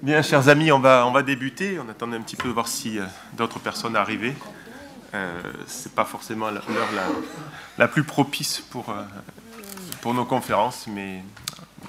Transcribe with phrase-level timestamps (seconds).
[0.00, 1.80] Bien, chers amis, on va, on va débuter.
[1.80, 3.04] On attendait un petit peu voir si euh,
[3.36, 4.36] d'autres personnes arrivaient.
[5.12, 6.64] Euh, Ce n'est pas forcément l'heure
[7.78, 9.02] la, plus propice pour, euh,
[10.00, 11.24] pour nos conférences, mais,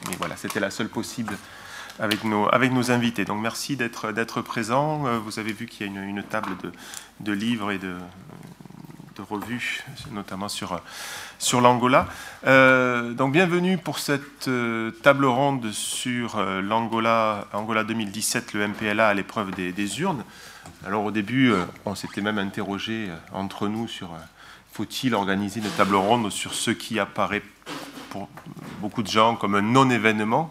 [0.07, 1.37] mais voilà, c'était la seule possible
[1.99, 3.25] avec nos, avec nos invités.
[3.25, 5.03] Donc merci d'être présent.
[5.19, 6.71] Vous avez vu qu'il y a une, une table de,
[7.19, 7.95] de, livres et de,
[9.19, 10.81] de revues, notamment sur
[11.37, 12.07] sur l'Angola.
[12.47, 19.09] Euh, donc bienvenue pour cette euh, table ronde sur euh, l'Angola Angola 2017, le MPLA
[19.09, 20.23] à l'épreuve des, urnes.
[20.85, 21.53] Alors au début,
[21.85, 24.09] on s'était même interrogé entre nous sur
[24.71, 27.43] faut-il organiser une table ronde sur ce qui apparaît
[28.09, 28.29] pour
[28.79, 30.49] beaucoup de gens comme un non-événement,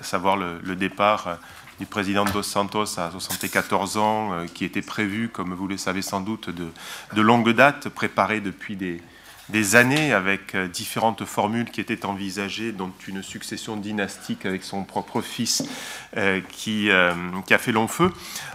[0.00, 1.38] savoir le, départ
[1.78, 6.20] du président Dos Santos à 74 ans, qui était prévu, comme vous le savez sans
[6.20, 12.72] doute, de, longue date, préparé depuis des, années avec euh, différentes formules qui étaient envisagées,
[12.72, 15.62] dont une succession dynastique avec son propre fils
[16.16, 17.12] euh, qui, euh,
[17.48, 18.12] a fait long feu.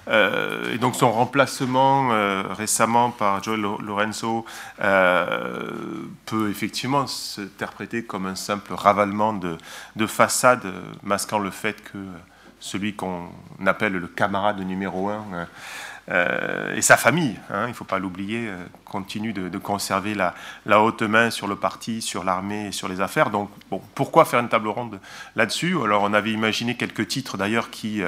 [0.07, 2.09] et donc son remplacement
[2.53, 4.45] récemment par Joel Lorenzo
[4.77, 10.71] peut effectivement s'interpréter comme un simple ravalement de façade,
[11.03, 11.97] masquant le fait que
[12.63, 13.29] celui qu'on
[13.65, 15.25] appelle le camarade numéro un
[16.09, 20.33] euh, et sa famille, hein, il ne faut pas l'oublier, euh, continue de, conserver la,
[20.81, 23.29] haute main sur le parti, sur l'armée et sur les affaires.
[23.29, 23.49] Donc,
[23.95, 24.99] pourquoi faire une table ronde
[25.35, 25.77] là-dessus?
[25.81, 28.01] Alors, on avait imaginé quelques titres d'ailleurs qui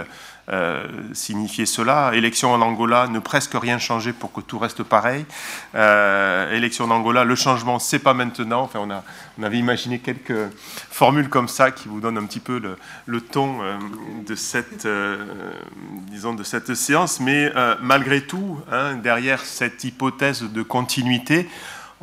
[0.52, 2.12] euh, signifier cela.
[2.14, 5.26] Élection en Angola, ne presque rien changer pour que tout reste pareil.
[5.74, 8.62] Euh, élection en Angola, le changement, c'est pas maintenant.
[8.62, 8.80] Enfin,
[9.38, 10.52] on, avait imaginé quelques
[10.92, 13.78] formules comme ça qui vous donnent un petit peu le, le ton euh,
[14.28, 14.88] de cette,
[16.12, 17.20] disons, de cette séance.
[17.20, 17.52] Mais
[17.82, 21.50] malgré tout, hein, derrière cette hypothèse de continuité,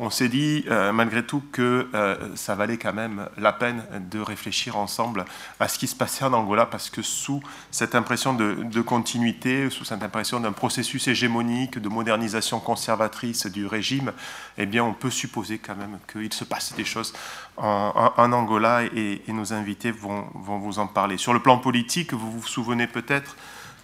[0.03, 4.19] on s'est dit euh, malgré tout que euh, ça valait quand même la peine de
[4.19, 5.23] réfléchir ensemble
[5.61, 9.85] à ce qui se passait en Angola, parce que sous cette impression de, continuité, sous
[9.85, 14.11] cette impression d'un processus hégémonique, de modernisation conservatrice du régime,
[14.57, 17.13] eh bien, on peut supposer quand même qu'il se passe des choses
[17.55, 21.17] en, Angola, et, nos invités vont, vont vous en parler.
[21.17, 23.37] Sur le plan politique, vous vous souvenez peut-être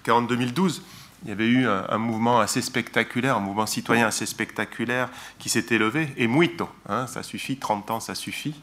[0.06, 0.84] qu'en 2012,
[1.24, 5.78] il y avait eu un, mouvement assez spectaculaire, un mouvement citoyen assez spectaculaire qui s'était
[5.78, 8.56] levé, et muito, hein, ça suffit, 30 ans, ça suffit.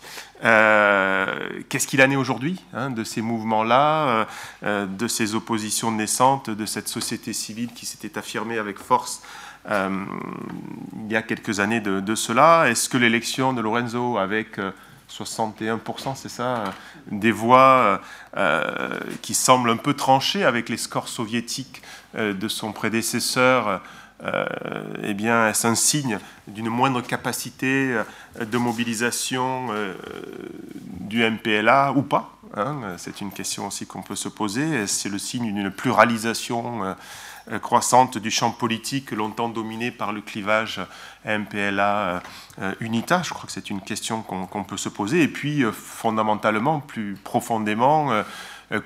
[0.43, 4.25] Euh, qu'est-ce qu'il en est aujourd'hui hein, de ces mouvements-là, euh,
[4.65, 9.23] euh, de ces oppositions naissantes, de cette société civile qui s'était affirmée avec force
[9.69, 12.71] il y a quelques années de, de cela?
[12.71, 14.61] Est-ce que l'élection de Lorenzo avec
[15.11, 16.65] 61%, c'est ça,
[17.11, 18.01] des voix
[19.23, 21.83] qui semblent un peu tranchées avec les scores soviétiques
[22.17, 23.83] euh, de son prédécesseur,
[24.23, 24.45] euh,
[25.03, 26.19] eh bien, est un signe
[26.49, 27.93] d'une moindre capacité
[28.41, 29.69] euh, de mobilisation
[31.01, 34.87] du MPLA ou pas hein C'est une question aussi qu'on peut se poser.
[34.87, 36.97] C'est le signe d'une pluralisation
[37.63, 40.81] croissante du champ politique longtemps dominé par le clivage
[41.25, 45.23] MPLA-UNITA Je crois que c'est une question qu'on peut se poser.
[45.23, 48.11] Et puis, fondamentalement, plus profondément,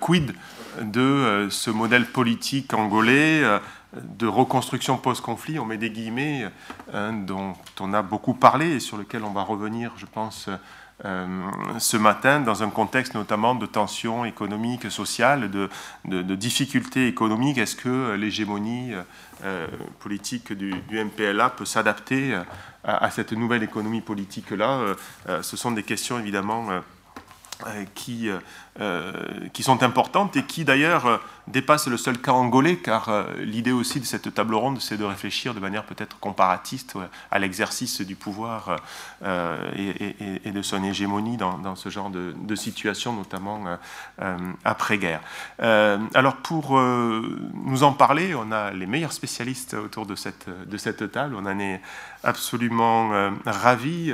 [0.00, 0.34] quid
[0.80, 3.58] de euh, ce modèle politique angolais euh,
[3.94, 6.48] de reconstruction post-conflit, on met des guillemets,
[7.26, 10.56] dont on a beaucoup parlé et sur lequel on va revenir, je pense, euh,
[11.02, 17.58] ce matin, dans un contexte notamment de tensions économiques, sociales, de, difficultés économiques.
[17.58, 18.92] Est-ce que l'hégémonie
[19.98, 22.38] politique du, MPLA peut s'adapter
[22.84, 24.94] à, cette nouvelle économie politique-là
[25.40, 26.68] Ce sont des questions évidemment
[27.94, 28.28] qui
[28.80, 29.12] euh,
[29.52, 33.72] qui sont importantes et qui d'ailleurs euh, dépassent le seul cas angolais, car euh, l'idée
[33.72, 36.94] aussi de cette table ronde, c'est de réfléchir de manière peut-être comparatiste
[37.30, 38.76] à l'exercice du pouvoir
[39.22, 43.64] et, de son hégémonie dans, ce genre de, situation, notamment
[44.64, 45.20] après-guerre.
[45.58, 51.46] alors pour nous en parler, on a les meilleurs spécialistes autour de cette table, on
[51.46, 51.80] en est
[52.22, 54.12] absolument ravis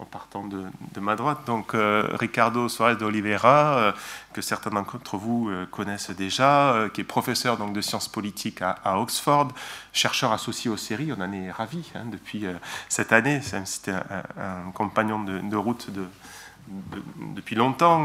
[0.00, 0.64] en partant de,
[1.00, 1.40] ma droite.
[1.46, 3.92] Donc Ricardo Suarez de Oliveira, euh,
[4.32, 8.62] que certains d'entre vous euh, connaissent déjà, euh, qui est professeur donc, de sciences politiques
[8.62, 9.48] à, Oxford,
[9.92, 11.12] chercheur associé aux séries.
[11.16, 12.46] On en est ravis hein, depuis
[12.88, 13.40] cette année.
[13.64, 16.04] C'était un, compagnon de, route de,
[17.34, 18.04] depuis longtemps.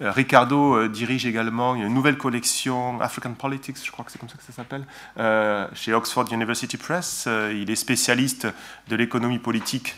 [0.00, 4.44] Ricardo dirige également une nouvelle collection, African Politics, je crois que c'est comme ça que
[4.44, 4.86] ça s'appelle,
[5.74, 7.28] chez Oxford University Press.
[7.52, 8.46] il est spécialiste
[8.88, 9.96] de l'économie politique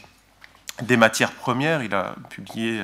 [0.83, 1.83] des matières premières.
[1.83, 2.81] Il a publié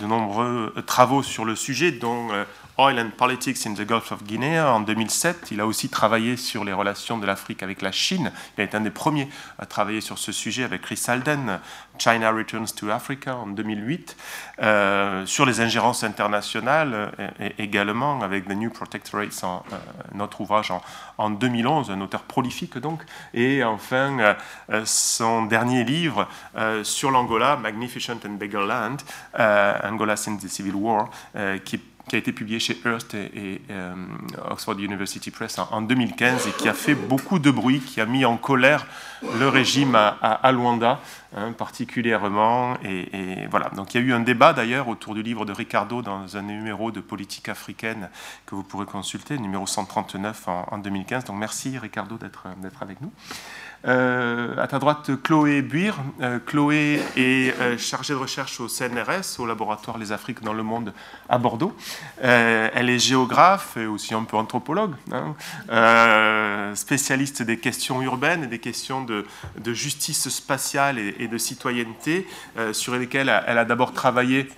[0.00, 2.44] de nombreux travaux sur le sujet, dont euh,
[2.80, 5.48] Oil and Politics in the Gulf of Guinea en 2007.
[5.50, 8.30] Il a aussi travaillé sur les relations de l'Afrique avec la Chine.
[8.56, 9.28] Il a été un des premiers
[9.58, 11.58] à travailler sur ce sujet avec Chris Alden,
[11.98, 14.16] China Returns to Africa en 2008,
[14.62, 17.10] euh, sur les ingérences internationales
[17.40, 19.76] et, également avec The New Protectorates, en, euh,
[20.14, 20.80] notre ouvrage en,
[21.18, 23.02] en, 2011, un auteur prolifique donc,
[23.34, 24.36] et enfin
[24.84, 26.28] son dernier livre
[26.84, 28.98] sur l'Angola, Magnificent and Beggar Land,
[29.82, 31.10] Angola since the Civil War,
[31.64, 33.94] qui qui a été publié chez Hearst et, euh,
[34.50, 38.24] Oxford University Press en, 2015 et qui a fait beaucoup de bruit, qui a mis
[38.24, 38.86] en colère
[39.38, 41.00] le régime à, Luanda
[41.36, 42.76] hein, particulièrement.
[42.84, 43.68] Et, voilà.
[43.70, 46.42] Donc il y a eu un débat d'ailleurs autour du livre de Ricardo dans un
[46.42, 48.08] numéro de politique africaine
[48.46, 51.24] que vous pourrez consulter, numéro 139 en, en 2015.
[51.24, 52.46] Donc merci Ricardo d'être
[52.80, 53.12] avec nous.
[53.88, 55.96] Euh, à ta droite, Chloé Buir.
[56.20, 60.62] Euh, Chloé est euh, chargée de recherche au CNRS, au laboratoire Les Afriques dans le
[60.62, 60.92] monde
[61.28, 61.74] à Bordeaux.
[62.20, 65.34] elle est géographe et aussi un peu anthropologue, hein.
[66.74, 69.24] spécialiste des questions urbaines et des questions de,
[69.72, 72.26] justice spatiale et de citoyenneté,
[72.72, 74.48] sur lesquelles elle a d'abord travaillé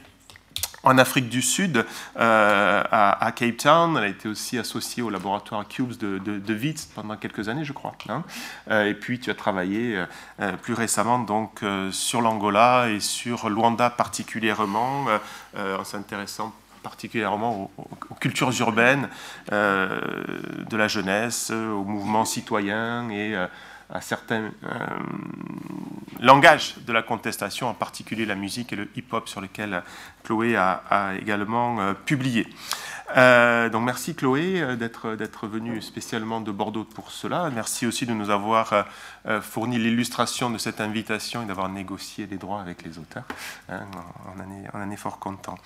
[0.83, 1.85] en Afrique du Sud,
[2.19, 3.97] euh, à, Cape Town.
[3.97, 7.73] Elle a été aussi associée au laboratoire Cubes de, de, Witz pendant quelques années, je
[7.73, 7.95] crois.
[8.09, 8.25] Hein.
[8.71, 10.05] Euh, et puis, tu as travaillé
[10.41, 11.61] euh, plus récemment donc,
[11.91, 15.07] sur l'Angola et sur Luanda particulièrement,
[15.57, 19.09] en s'intéressant particulièrement aux, cultures urbaines
[19.51, 23.35] de la jeunesse, aux mouvements citoyens et
[23.93, 24.77] à certains euh,
[26.21, 29.83] langages de la contestation, en particulier la musique et le hip-hop sur lesquels
[30.25, 32.47] Chloé a, également euh, publié.
[33.17, 37.51] Euh, donc merci Chloé d'être, d'être venue spécialement de Bordeaux pour cela.
[37.53, 38.87] Merci aussi de nous avoir
[39.43, 43.25] fourni l'illustration de cette invitation et d'avoir négocié les droits avec les auteurs.
[43.69, 43.81] Hein,
[44.27, 45.57] on, en est, on, fort content.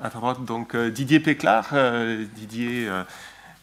[0.00, 1.74] À droite, donc Didier Péclar.
[2.36, 2.88] Didier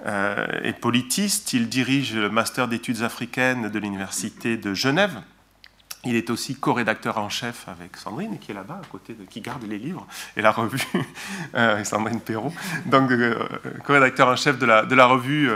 [0.06, 1.54] euh, est politiste.
[1.54, 5.22] Il dirige le master d'études africaines de l'université de Genève.
[6.06, 9.40] Il est aussi co-rédacteur en chef avec Sandrine, qui est là-bas, à côté de, qui
[9.40, 10.06] garde les livres
[10.36, 10.82] et la revue,
[11.56, 12.54] euh, avec Sandrine Perrault.
[12.86, 13.36] Donc, euh,
[13.86, 15.50] co-rédacteur en chef de la, de la revue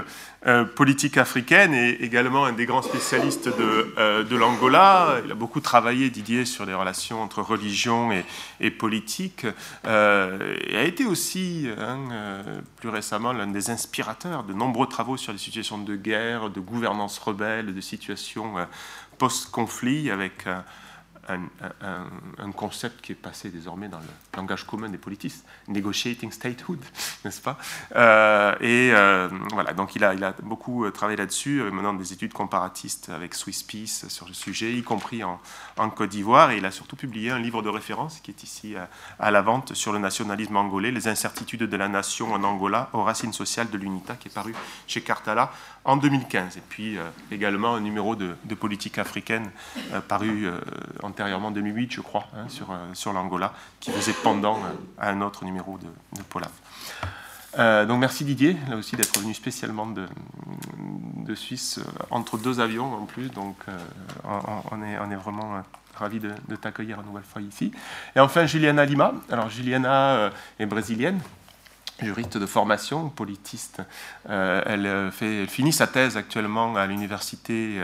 [0.46, 5.20] euh, politique africaine et également un des grands spécialistes de, de l'Angola.
[5.26, 8.12] Il a beaucoup travaillé, Didier, sur les relations entre religion
[8.60, 9.46] et, politique.
[9.86, 12.44] et a été aussi, hein,
[12.78, 17.18] plus récemment, l'un des inspirateurs de nombreux travaux sur les situations de guerre, de gouvernance
[17.18, 18.54] rebelle, de situations
[19.18, 20.46] post-conflit avec
[21.30, 26.80] un, concept qui est passé désormais dans le langage commun des politistes, negotiating statehood,
[27.26, 27.58] n'est-ce pas?
[27.96, 33.10] Euh, Et euh, voilà, donc il a, beaucoup euh, travaillé là-dessus, maintenant des études comparatistes
[33.10, 35.40] avec Swiss Peace sur le sujet, y compris en,
[35.96, 38.76] Côte d'Ivoire, et il a surtout publié un livre de référence qui est ici
[39.20, 43.04] à, la vente sur le nationalisme angolais, les incertitudes de la nation en Angola aux
[43.04, 44.54] racines sociales de l'UNITA, qui est paru
[44.86, 45.52] chez Cartala
[45.86, 46.98] en 2015, et puis
[47.32, 49.50] également un numéro de, de politique africaine
[50.08, 50.50] paru
[51.02, 54.70] en antérieurement 2008, je crois, hein, sur, euh, sur l'Angola, qui faisait pendant euh,
[55.00, 56.52] un autre numéro de, de Polaf.
[57.58, 60.06] Euh, donc merci Didier, là aussi d'être venu spécialement de,
[61.26, 61.80] de, Suisse,
[62.12, 63.56] entre deux avions en plus, donc
[64.24, 65.64] on, est, on est vraiment
[65.96, 67.72] ravis de, t'accueillir une nouvelle fois ici.
[68.16, 70.30] Et enfin Juliana Lima, alors Juliana
[70.60, 71.20] est brésilienne,
[72.00, 73.82] juriste de formation, politiste.
[74.30, 77.82] elle, fait, elle finit sa thèse actuellement à l'université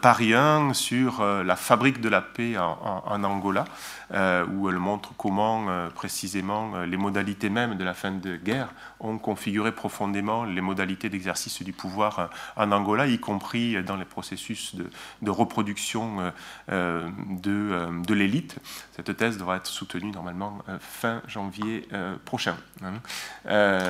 [0.00, 3.64] Paris 1 sur euh, la fabrique de la paix en, Angola,
[4.12, 8.68] euh, où elle montre comment précisément les modalités même de la fin de guerre
[9.00, 14.74] ont configuré profondément les modalités d'exercice du pouvoir en Angola, y compris dans les processus
[15.22, 16.32] de, reproduction
[16.68, 17.02] de,
[17.38, 18.56] de l'élite.
[18.92, 21.88] Cette thèse devra être soutenue normalement fin janvier
[22.24, 22.56] prochain.
[22.82, 22.94] Hein.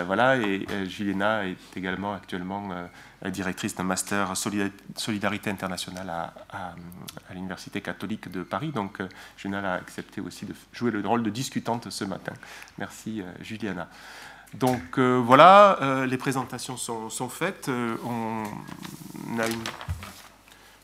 [0.04, 2.70] voilà, et Juliana est également actuellement
[3.26, 6.08] directrice d'un master solidarité internationale
[6.50, 6.74] à,
[7.34, 8.70] l'Université catholique de Paris.
[8.70, 12.32] Donc, euh, Juliana a accepté aussi de jouer le rôle de discutante ce matin.
[12.78, 13.88] Merci, euh, Juliana.
[14.54, 17.68] Donc euh, voilà, les présentations sont, faites.
[17.68, 18.44] on
[19.38, 19.62] a une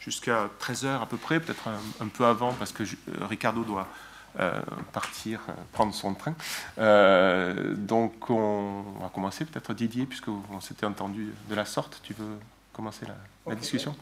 [0.00, 1.68] jusqu'à 13h à peu près, peut-être
[2.00, 2.82] un, peu avant, parce que
[3.22, 3.88] Ricardo doit
[4.40, 4.52] euh,
[4.92, 6.34] partir, euh, prendre son train.
[6.78, 12.00] Euh, donc on va commencer peut-être Didier, puisque on s'était entendu de la sorte.
[12.02, 12.38] Tu veux
[12.72, 13.06] commencer
[13.46, 13.94] la, discussion?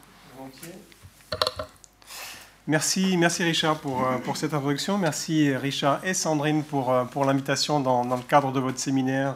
[2.67, 4.97] Merci, merci Richard pour, pour cette introduction.
[4.97, 9.35] Merci Richard et Sandrine pour, pour l'invitation dans, dans, le cadre de votre séminaire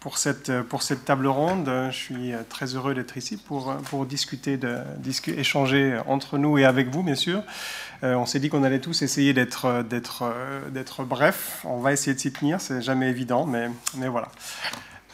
[0.00, 1.70] pour cette, pour cette table ronde.
[1.90, 4.78] Je suis très heureux d'être ici pour, pour discuter, de,
[5.36, 7.42] échanger entre nous et avec vous, bien sûr,
[8.04, 11.62] euh, on s'est dit qu'on allait tous essayer d'être, euh, d'être, euh, d'être bref.
[11.64, 14.28] On va essayer de s'y tenir, c'est jamais évident, mais, mais voilà.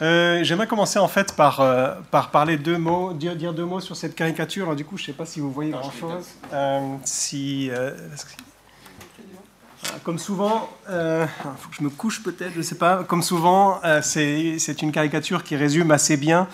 [0.01, 3.79] Euh, j'aimerais commencer en fait par, euh, par parler deux mots, dire, dire, deux mots
[3.79, 4.75] sur cette caricature.
[4.75, 6.27] du coup, je ne sais pas si vous voyez grand-chose.
[6.53, 7.71] Euh, si,
[10.03, 11.27] comme souvent, il
[11.57, 13.03] faut que je me couche peut-être, je ne sais pas.
[13.03, 16.47] Comme souvent, c'est une caricature qui résume assez bien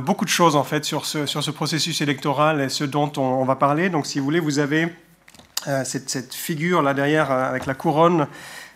[0.00, 3.90] beaucoup de choses en fait sur ce, processus électoral et ce dont on, va parler.
[3.90, 4.92] Donc, si vous voulez, vous avez
[5.84, 8.26] cette, figure là derrière avec la couronne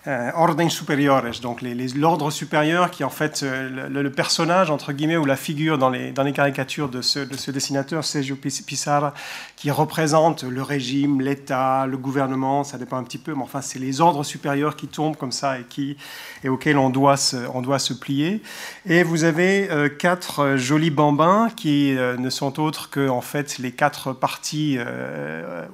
[0.06, 5.18] euh, ordem superiores, donc l'ordre supérieur qui est en fait euh, le, personnage, entre guillemets,
[5.18, 9.12] ou la figure dans les, dans les caricatures de ce, de ce dessinateur, Sergio Pissarra,
[9.56, 13.78] qui représente le régime, l'État, le gouvernement, ça dépend un petit peu, mais enfin, c'est
[13.78, 15.98] les ordres supérieurs qui tombent comme ça et, qui,
[16.44, 18.42] et auxquels on doit, se, on doit se plier.
[18.86, 23.72] Et vous avez euh, quatre jolis bambins qui ne sont autres que, en fait, les
[23.72, 24.16] quatre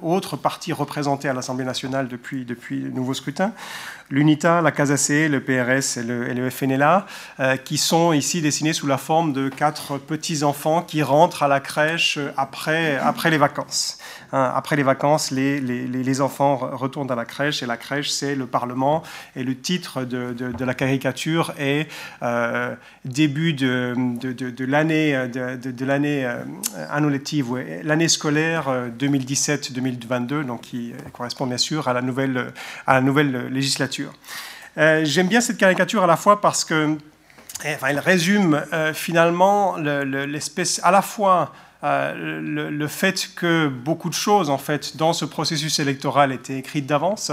[0.01, 3.53] autres partis représentés à l'Assemblée nationale depuis, depuis le nouveau scrutin
[4.09, 7.05] l'UNITA, la CASAC, le PRS et le, FNLA,
[7.39, 11.59] euh, qui sont ici dessinés sous la forme de quatre petits-enfants qui rentrent à la
[11.59, 13.96] crèche après, après les vacances.
[14.33, 18.35] Hein, après les vacances, les, les, enfants retournent à la crèche et la crèche, c'est
[18.35, 19.03] le Parlement.
[19.35, 21.87] Et le titre de, de, la caricature est
[22.23, 31.57] euh, début de, de l'année de, l'année euh, l'année scolaire 2017-2022, donc qui correspond bien
[31.57, 32.51] sûr à la nouvelle,
[32.85, 34.13] à la nouvelle législature.
[34.77, 36.97] Euh, j'aime bien cette caricature à la fois parce que
[37.65, 44.15] enfin, elle résume euh, finalement l'espèce à la fois euh, le, fait que beaucoup de
[44.15, 47.31] choses, en fait, dans ce processus électoral étaient écrites d'avance,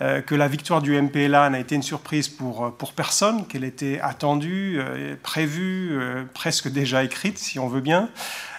[0.00, 4.80] que la victoire du MPLA n'a été une surprise pour, pour personne, qu'elle était attendue,
[5.22, 5.96] prévue,
[6.34, 8.08] presque déjà écrite, si on veut bien.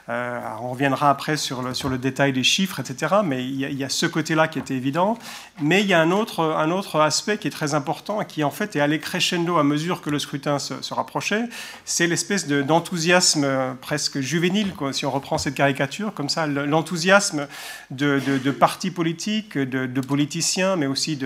[0.09, 3.15] Euh, on reviendra après sur le, détail des chiffres, etc.
[3.23, 5.17] Mais il y a, ce côté-là qui était évident.
[5.61, 8.75] Mais il y a un autre, aspect qui est très important et qui en fait
[8.75, 11.43] est allé crescendo à mesure que le scrutin se, rapprochait.
[11.85, 17.47] C'est l'espèce d'enthousiasme presque juvénile, si on reprend cette caricature, comme ça, l'enthousiasme
[17.89, 21.17] de, partis politiques, de, politiciens, mais aussi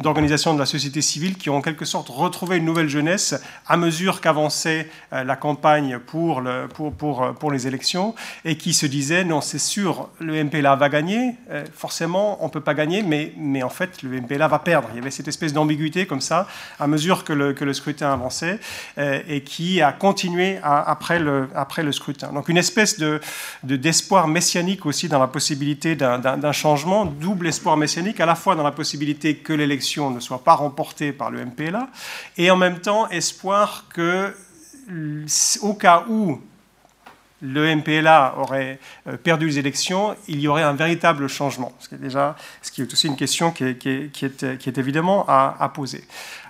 [0.00, 3.34] d'organisations de, la société civile qui ont en quelque sorte retrouvé une nouvelle jeunesse
[3.66, 7.91] à mesure qu'avançait euh, la campagne pour les élections
[8.44, 12.50] et qui se disait non, c'est sûr, le MPLA va gagner, euh, forcément, on ne
[12.50, 14.88] peut pas gagner, mais, mais en fait, le MPLA va perdre.
[14.92, 16.46] Il y avait cette espèce d'ambiguïté comme ça,
[16.78, 18.58] à mesure que le, que le scrutin avançait,
[18.98, 22.32] euh, et qui a continué après, le, après le scrutin.
[22.32, 23.20] Donc une espèce de,
[23.62, 28.62] d'espoir messianique aussi dans la possibilité d'un, changement, double espoir messianique, à la fois dans
[28.62, 31.88] la possibilité que l'élection ne soit pas remportée par le MPLA,
[32.36, 34.34] et en même temps espoir que
[35.62, 36.40] au cas où
[37.42, 41.72] le MPLA aurait euh, perdu les élections, il y aurait un véritable changement.
[41.80, 46.04] Ce qui est, déjà, ce qui est aussi une question qui est, évidemment à, poser.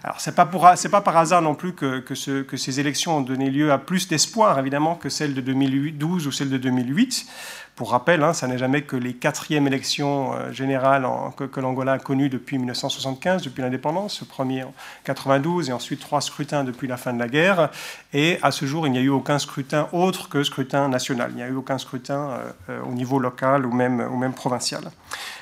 [0.04, 3.18] Alors, ce n'est pas, pas, par hasard non plus que, que, ce, que, ces élections
[3.18, 7.26] ont donné lieu à plus d'espoir, évidemment, que celles de 2012 ou celles de 2008.
[7.74, 11.06] Pour rappel, hein, ça n'est jamais que les quatrièmes élections euh, générales
[11.36, 16.20] que, l'Angola a connues depuis 1975, depuis l'indépendance, le premier en 92 et ensuite trois
[16.20, 17.70] scrutins depuis la fin de la guerre.
[18.14, 21.30] Et à ce jour, il n'y a eu aucun scrutin autre que scrutin national.
[21.30, 24.82] Il n'y a eu aucun scrutin euh, euh, au niveau local ou même, provincial.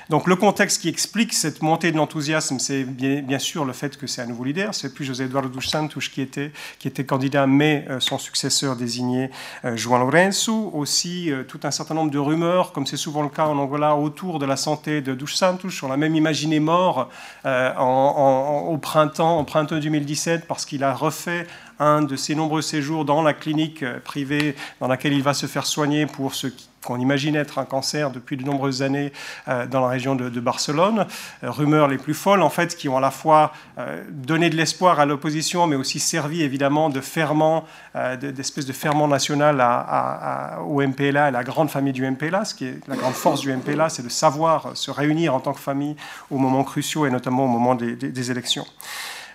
[0.08, 4.06] Donc le contexte qui explique cette montée de l'enthousiasme, c'est bien, sûr le fait que
[4.06, 4.74] c'est un nouveau leader.
[4.74, 8.76] C'est plus José Eduardo dos Santos qui était, qui était candidat, mais euh, son successeur
[8.76, 9.30] désigné,
[9.74, 10.70] João Lourenço.
[10.72, 14.38] Aussi tout un certain nombre de rumeurs, comme c'est souvent le cas en Angola, autour
[14.38, 15.70] de la santé de dos Santos.
[15.82, 17.08] On l'a même imaginé mort
[17.44, 21.46] au printemps, en printemps 2017, parce qu'il a refait
[21.80, 25.66] un de ses nombreux séjours dans la clinique privée dans laquelle il va se faire
[25.66, 26.46] soigner pour ce
[26.84, 29.12] qu'on imagine être un cancer depuis de nombreuses années
[29.48, 31.06] euh, dans la région de, Barcelone.
[31.44, 34.56] Euh, rumeurs les plus folles, en fait, qui ont à la fois euh, donné de
[34.56, 37.64] l'espoir à l'opposition, mais aussi servi évidemment de ferment,
[38.20, 39.60] d'espèce de ferment national
[40.66, 42.44] au MPLA et la grande famille du MPLA.
[42.44, 45.52] Ce qui est la grande force du MPLA, c'est de savoir se réunir en tant
[45.52, 45.96] que famille
[46.30, 48.66] au moments cruciaux et notamment au moment des élections.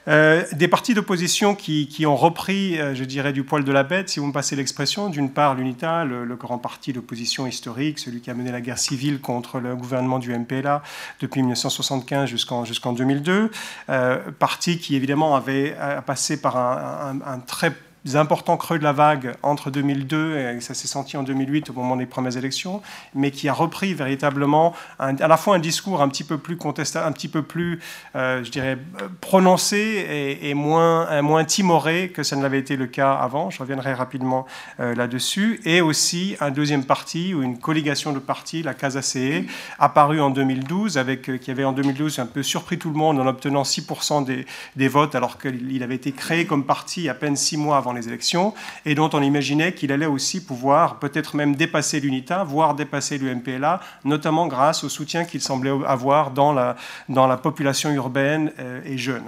[0.08, 4.10] Euh, des partis d'opposition qui, ont repris, euh, je dirais, du poil de la bête,
[4.10, 5.10] si vous me passez l'expression.
[5.10, 9.20] D'une part, l'UNITA, le, grand parti d'opposition historique, celui qui a mené la guerre civile
[9.20, 10.84] contre le gouvernement du MPLA
[11.22, 13.50] depuis 1975 jusqu'en jusqu'en 2002.
[13.90, 17.74] Euh, parti qui, évidemment, avait passé par un très
[18.14, 21.96] importants creux de la vague entre 2002 et ça s'est senti en 2008 au moment
[21.96, 22.82] des premières élections,
[23.16, 27.08] mais qui a repris véritablement à la fois un discours un petit peu plus contestable,
[27.08, 27.80] un petit peu plus,
[28.16, 28.78] euh, je dirais,
[29.22, 33.50] prononcé et, moins, moins timoré que ça ne l'avait été le cas avant.
[33.50, 34.46] Je reviendrai rapidement
[34.80, 35.60] euh, là-dessus.
[35.66, 39.44] Et aussi un deuxième parti ou une collégation de partis, la Casa CE,
[39.80, 43.20] apparue en 2012, avec, euh, qui avait en 2012 un peu surpris tout le monde
[43.20, 44.46] en obtenant 6% des,
[44.76, 48.08] des votes alors qu'il avait été créé comme parti à peine six mois avant les
[48.08, 48.54] élections,
[48.86, 53.80] et dont on imaginait qu'il allait aussi pouvoir peut-être même dépasser l'UNITA, voire dépasser l'UMPLA,
[54.04, 56.76] notamment grâce au soutien qu'il semblait avoir dans la,
[57.10, 58.52] dans la population urbaine
[58.86, 59.24] et jeune.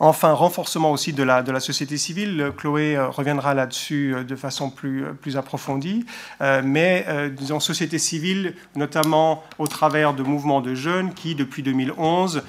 [0.00, 2.52] Enfin, renforcement aussi de la, société civile.
[2.56, 6.04] Chloé euh, reviendra là-dessus euh, de façon plus, euh, approfondie.
[6.62, 12.42] mais, disons, société civile, notamment au travers de mouvements de jeunes qui, depuis 2011,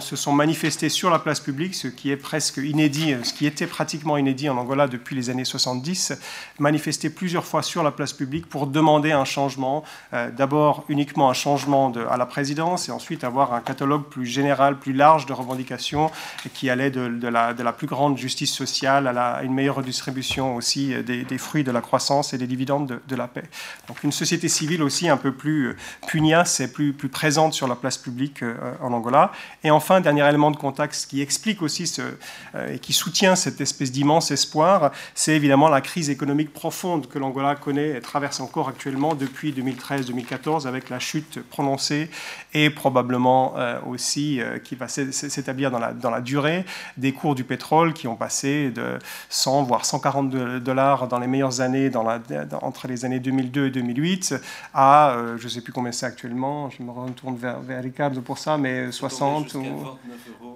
[0.00, 3.66] se sont manifestés sur la place publique, ce qui est presque inédit, ce qui était
[3.66, 6.14] pratiquement inédit en Angola depuis les années 70,
[6.58, 9.84] manifestés plusieurs fois sur la place publique pour demander un changement.
[10.12, 14.92] D'abord, uniquement un changement à la présidence et ensuite avoir un catalogue plus général, plus
[14.92, 16.10] large de revendications
[16.52, 21.64] qui allait de, la, plus grande justice sociale à, une meilleure redistribution aussi des, fruits
[21.64, 23.44] de la croissance et des dividendes de, la paix.
[23.88, 25.76] Donc une société civile aussi un peu plus euh,
[26.06, 29.32] pugnace et plus, présente sur la place publique euh, en Angola.
[29.62, 33.92] Et enfin, dernier élément de contexte qui explique aussi euh, et qui soutient cette espèce
[33.92, 39.14] d'immense espoir, c'est évidemment la crise économique profonde que l'Angola connaît et traverse encore actuellement
[39.14, 42.10] depuis 2013-2014 avec la chute prononcée
[42.52, 43.54] et probablement
[43.86, 46.64] aussi qui va s'établir dans la durée
[46.96, 51.60] des cours du pétrole qui ont passé de 100 voire 140 dollars dans les meilleures
[51.60, 52.20] années dans la,
[52.62, 54.34] entre les années 2002 et 2008
[54.72, 58.12] à euh, je ne sais plus combien c'est actuellement, je me retourne vers, vers Ricard
[58.24, 59.98] pour ça, mais 60 ou, euros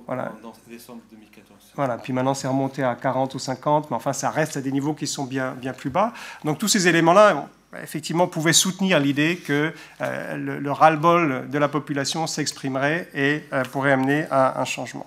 [0.07, 0.33] voilà.
[0.43, 1.73] dans décembre 2014.
[1.75, 4.73] Voilà, puis maintenant c'est remonté à 40 ou 50, mais enfin ça reste à des
[4.73, 6.13] niveaux qui sont bien, bien plus bas.
[6.45, 7.49] Donc tous ces éléments-là
[7.83, 13.93] effectivement pouvaient soutenir l'idée que euh, le, ras-le-bol de la population s'exprimerait et euh, pourrait
[13.93, 15.07] amener à un changement.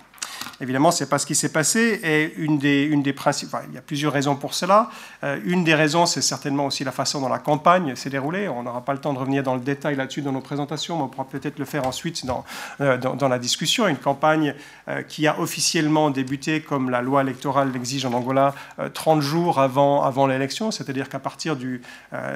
[0.62, 2.00] Évidemment, ce n'est pas ce qui s'est passé.
[2.04, 4.90] Et une des, une des principes, il y a plusieurs raisons pour cela.
[5.24, 8.48] Euh, une des raisons, c'est certainement aussi la façon dont la campagne s'est déroulée.
[8.48, 11.02] On n'aura pas le temps de revenir dans le détail là-dessus dans nos présentations, mais
[11.02, 12.44] on pourra peut-être le faire ensuite dans,
[12.80, 13.88] euh, dans, la discussion.
[13.88, 14.54] Une campagne
[14.88, 18.54] euh, qui a officiellement débuté, comme la loi électorale l'exige en Angola,
[18.94, 20.70] 30 jours avant, avant l'élection.
[20.70, 21.82] C'est-à-dire qu'à partir du,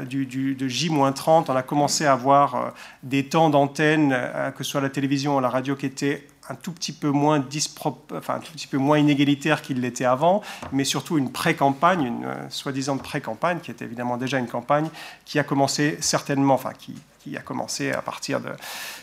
[0.09, 2.73] du, du, de J-30, on a commencé à avoir
[3.03, 4.17] des temps d'antenne,
[4.57, 8.99] que ce soit la télévision ou la radio, qui étaient un tout petit peu moins
[8.99, 14.17] inégalitaire qu'il l'était avant, mais surtout une pré-campagne, une euh, soi-disant pré-campagne, qui était évidemment
[14.17, 14.89] déjà une campagne
[15.25, 16.95] qui a commencé certainement, enfin qui
[17.27, 18.51] qui a commencé à partir de,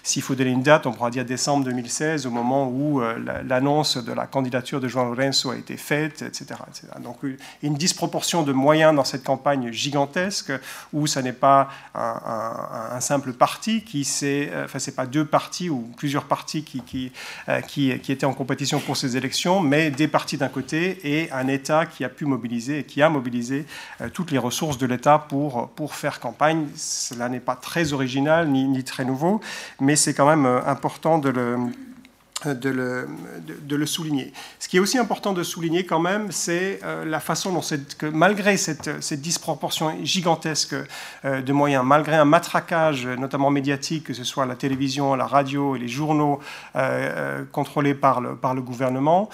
[0.01, 3.97] s'il faut donner une date, on pourra dire décembre 2016, au moment où euh, l'annonce
[3.97, 6.59] de la candidature de João Lourenço a été faite, etc.,
[7.01, 7.17] Donc
[7.61, 10.53] une disproportion de moyens dans cette campagne gigantesque,
[10.93, 15.69] où ce n'est pas un, simple parti qui s'est, euh, enfin c'est pas deux partis
[15.69, 17.11] ou plusieurs partis qui, qui,
[17.49, 21.31] euh, qui, qui, étaient en compétition pour ces élections, mais des partis d'un côté et
[21.31, 23.65] un État qui a pu mobiliser et qui a mobilisé
[24.13, 26.67] toutes les ressources de l'État pour, pour faire campagne.
[26.75, 29.41] Cela n'est pas très original ni, très nouveau,
[29.79, 31.57] mais c'est quand même euh, important de le,
[32.47, 33.07] de le,
[33.61, 34.33] de, le, souligner.
[34.59, 37.61] Ce qui est aussi important de souligner quand même, c'est euh, la façon dont,
[37.97, 40.75] que malgré cette, cette, disproportion gigantesque
[41.25, 45.75] euh, de moyens, malgré un matraquage, notamment médiatique, que ce soit la télévision, la radio
[45.75, 46.39] et les journaux
[46.75, 49.29] euh, contrôlés par le, par le gouvernement,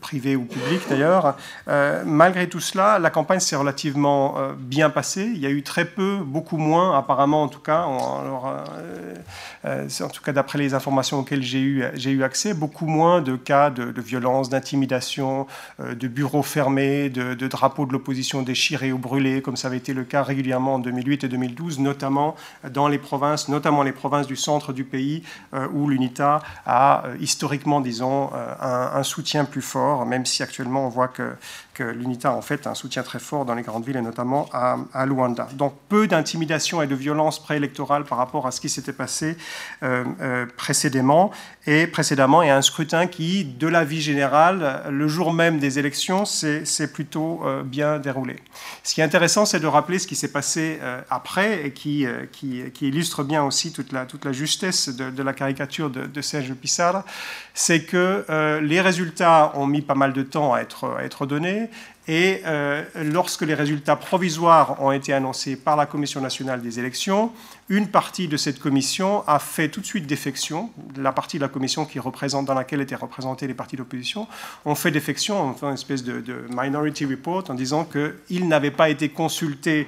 [0.00, 1.36] privé ou public d'ailleurs,
[2.06, 5.30] malgré tout cela, la campagne s'est relativement bien passée.
[5.34, 8.24] Il y a eu très peu, beaucoup moins apparemment en tout cas, en,
[9.64, 11.57] en tout cas d'après les informations auxquelles j'ai
[11.94, 15.46] j'ai eu, accès, beaucoup moins de cas de, violence, d'intimidation,
[15.80, 19.94] euh, de bureaux fermés, de, drapeaux de l'opposition déchirés ou brûlés, comme ça avait été
[19.94, 22.36] le cas régulièrement en 2008 et 2012, notamment
[22.70, 25.22] dans les provinces, notamment les provinces du centre du pays,
[25.54, 30.88] euh, où l'UNITA a euh, historiquement, disons, un, soutien plus fort, même si actuellement on
[30.88, 31.34] voit que
[31.82, 35.06] l'UNITA a en fait un soutien très fort dans les grandes villes et notamment à,
[35.06, 35.48] Luanda.
[35.54, 39.36] Donc peu d'intimidation et de violence préélectorale par rapport à ce qui s'était passé
[39.82, 41.30] euh, euh, précédemment
[41.68, 46.24] et précédemment et un scrutin qui, de la vie générale, le jour même des élections,
[46.24, 48.36] s'est plutôt euh, bien déroulé.
[48.84, 50.78] Ce qui est intéressant, c'est de rappeler ce qui s'est passé
[51.10, 56.54] après et qui, qui, illustre bien aussi toute la, justesse de, la caricature de, Serge
[56.54, 57.04] Pissarra,
[57.52, 58.24] c'est que
[58.62, 61.68] les résultats ont mis pas mal de temps à être donnés.
[62.08, 67.30] Et euh, lorsque les résultats provisoires ont été annoncés par la Commission nationale des élections,
[67.68, 70.70] une partie de cette commission a fait tout de suite défection.
[70.96, 74.26] La partie de la commission qui représente, dans laquelle étaient représentés les partis d'opposition,
[74.64, 78.88] ont fait défection, en fait une espèce de, minority report en disant qu'ils n'avaient pas
[78.88, 79.86] été consultés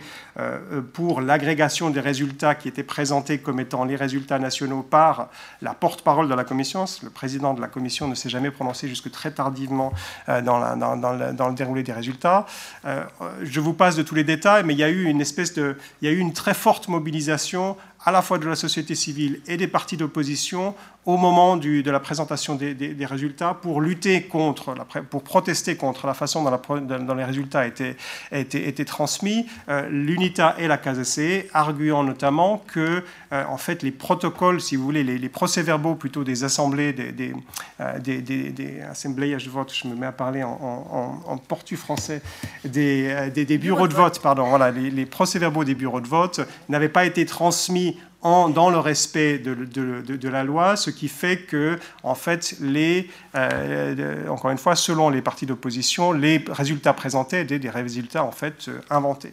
[0.93, 5.29] pour l'agrégation des résultats qui étaient présentés comme étant les résultats nationaux par
[5.63, 6.85] la porte-parole de la commission.
[7.03, 9.93] Le président de la commission ne s'est jamais prononcé jusque très tardivement
[10.29, 12.47] euh, dans, le, déroulé des résultats.
[12.85, 13.05] Euh,
[13.43, 15.77] je vous passe de tous les détails, mais il y a eu une espèce de,
[16.01, 19.41] il y a eu une très forte mobilisation à la fois de la société civile
[19.47, 20.75] et des partis d'opposition
[21.07, 24.75] au moment de la présentation des, résultats pour lutter contre,
[25.09, 27.97] pour protester contre la façon dont, les résultats étaient,
[28.33, 29.47] étaient, transmis.
[29.69, 34.85] Euh, L'UNITA et la KZC arguant notamment que, euh, en fait, les protocoles, si vous
[34.85, 37.33] voulez, les, procès-verbaux plutôt des assemblées, des, des,
[37.81, 42.21] euh, des, assemblages de vote, je me mets à parler en, en, portu français,
[42.65, 47.07] des, bureaux de vote, pardon, voilà, les, les procès-verbaux des bureaux de vote n'avaient pas
[47.07, 53.09] été transmis dans le respect de, la loi, ce qui fait que, en fait, les,
[53.35, 58.33] euh, encore une fois, selon les partis d'opposition, les résultats présentés étaient des résultats en
[58.33, 59.33] fait euh, inventés.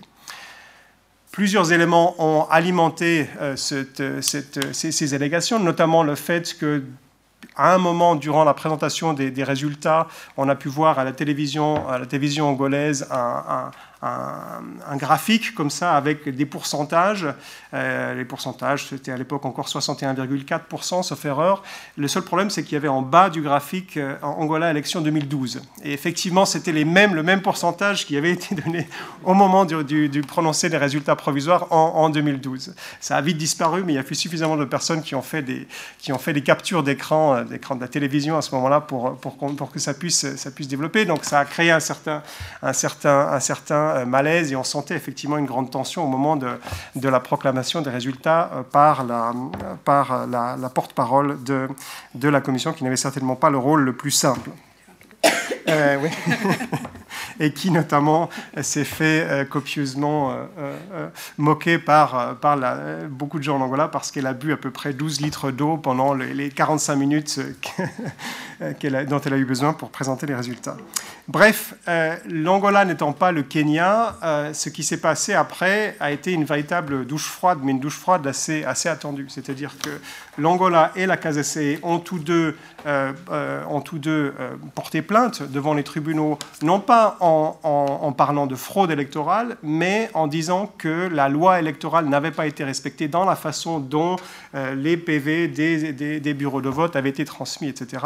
[1.32, 6.84] Plusieurs éléments ont alimenté euh, ces, allégations, notamment le fait que
[7.56, 11.88] à un moment, durant la présentation des, résultats, on a pu voir à la télévision,
[11.88, 13.71] à la télévision angolaise un, un,
[14.95, 17.27] graphique comme ça avec des pourcentages.
[17.73, 21.63] Euh, les pourcentages, c'était à l'époque encore 61,4%, sauf erreur.
[21.97, 25.62] Le seul problème, c'est qu'il y avait en bas du graphique euh, Angola élection 2012.
[25.83, 28.88] Et effectivement, c'était les mêmes, le même pourcentage qui avait été donné
[29.23, 32.75] au moment du, du, prononcé des résultats provisoires en, 2012.
[32.99, 35.41] Ça a vite disparu, mais il y a eu suffisamment de personnes qui ont fait
[35.41, 35.67] des,
[35.99, 39.17] qui ont fait des captures d'écran, euh, d'écran de la télévision à ce moment-là pour,
[39.17, 41.05] pour, pour, que ça puisse, ça puisse développer.
[41.05, 42.23] Donc ça a créé un certain,
[42.62, 46.36] un certain, un certain euh, malaise et on sentait effectivement une grande tension au moment
[46.36, 46.57] de,
[47.07, 49.33] la proclamation des résultats euh, par la,
[49.83, 51.67] par la, porte-parole de,
[52.15, 54.49] de la Commission qui n'avait certainement pas le rôle le plus simple.
[55.69, 56.10] Euh, oui.
[57.39, 58.30] et qui notamment
[58.62, 62.58] s'est fait euh, copieusement euh, moquer par, par
[63.10, 65.77] beaucoup de gens en Angola parce qu'elle a bu à peu près 12 litres d'eau
[65.77, 67.39] pendant les 45 minutes
[68.60, 70.77] dont elle a eu besoin pour présenter les résultats.
[71.27, 71.73] Bref,
[72.30, 74.15] l'Angola n'étant pas le Kenya,
[74.53, 78.25] ce qui s'est passé après a été une véritable douche froide, mais une douche froide
[78.25, 79.27] assez, assez attendue.
[79.30, 79.89] C'est-à-dire que
[80.38, 84.34] l'Angola et la KZC ont tous deux, ont tous deux
[84.73, 90.71] porté plainte devant les tribunaux, non pas en, parlant de fraude électorale, mais en disant
[90.77, 94.15] que la loi électorale n'avait pas été respectée dans la façon dont
[94.55, 98.03] euh, les PV des, bureaux de vote avaient été transmis, etc.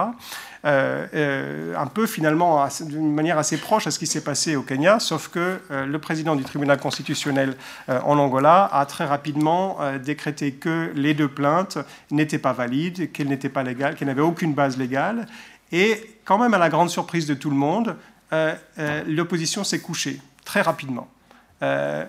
[0.65, 4.61] Euh, euh, un peu finalement d'une manière assez proche à ce qui s'est passé au
[4.61, 7.55] Kenya, sauf que le président du tribunal constitutionnel
[7.87, 11.77] en Angola a très rapidement décrété que les deux plaintes
[12.11, 15.27] n'étaient pas valides, qu'elles n'étaient pas légales, qu'elles n'avaient aucune base légale,
[15.71, 17.95] et quand même, à la grande surprise de tout le monde,
[19.07, 21.09] l'opposition s'est couchée très rapidement.
[21.63, 22.05] Euh,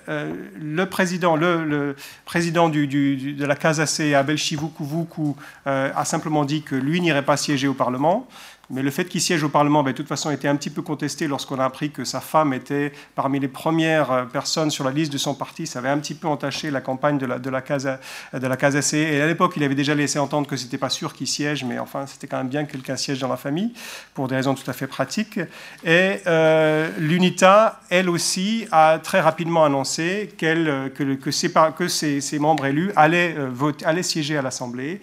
[0.59, 7.25] le président, le, président de la Casacé, Abel Chivukuvuku, a simplement dit que lui n'irait
[7.25, 8.27] pas siéger au Parlement.
[8.73, 10.81] Mais le fait qu'il siège au Parlement, ben, de toute façon, était un petit peu
[10.81, 14.91] contesté lorsqu'on a appris que sa femme était parmi les premières euh, personnes sur la
[14.91, 15.67] liste de son parti.
[15.67, 18.01] Ça avait un petit peu entaché la campagne de la, de la, Casa,
[18.33, 18.97] de la C.
[18.97, 21.79] Et à l'époque, il avait déjà laissé entendre que c'était pas sûr qu'il siège, mais
[21.79, 23.75] enfin, c'était quand même bien que quelqu'un siège dans la famille,
[24.15, 25.39] pour des raisons tout à fait pratiques.
[25.85, 32.39] Et euh, l'UNITA, elle aussi, a très rapidement annoncé qu'elle, euh, que, ses, que ses,
[32.39, 35.03] membres élus allaient, voter, allaient siéger à l'Assemblée.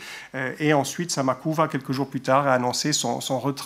[0.59, 3.58] et ensuite, Samakouva, quelques jours plus tard, a annoncé son, son retrait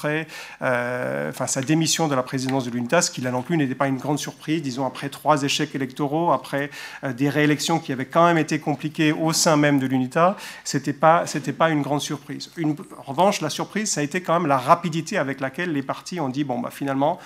[0.62, 3.88] euh, sa démission de la présidence de l'UNITA, ce qui là non plus n'était pas
[3.88, 6.70] une grande surprise, disons après trois échecs électoraux, après
[7.04, 10.94] euh, des réélections qui avaient quand même été compliquées au sein même de l'UNITA, c'était
[10.94, 12.52] pas c'était pas une grande surprise.
[12.98, 16.20] En revanche, la surprise, ça a été quand même la rapidité avec laquelle les partis
[16.20, 17.20] ont dit bon bah finalement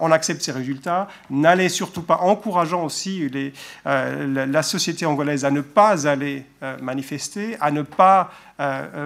[0.00, 1.08] on accepte ces résultats.
[1.30, 3.30] N'allez surtout pas, encourageant aussi
[3.86, 6.44] euh, la, société angolaise à ne pas aller
[6.82, 8.30] manifester, à ne pas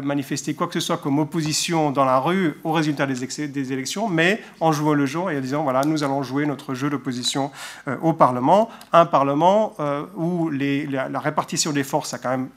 [0.03, 4.43] manifester quoi que ce soit comme opposition dans la rue aux résultats des, élections, mais
[4.61, 7.51] en jouant le jeu et en disant voilà, nous allons jouer notre jeu d'opposition
[7.89, 12.49] euh, au Parlement, un Parlement euh, où la, répartition des forces a quand même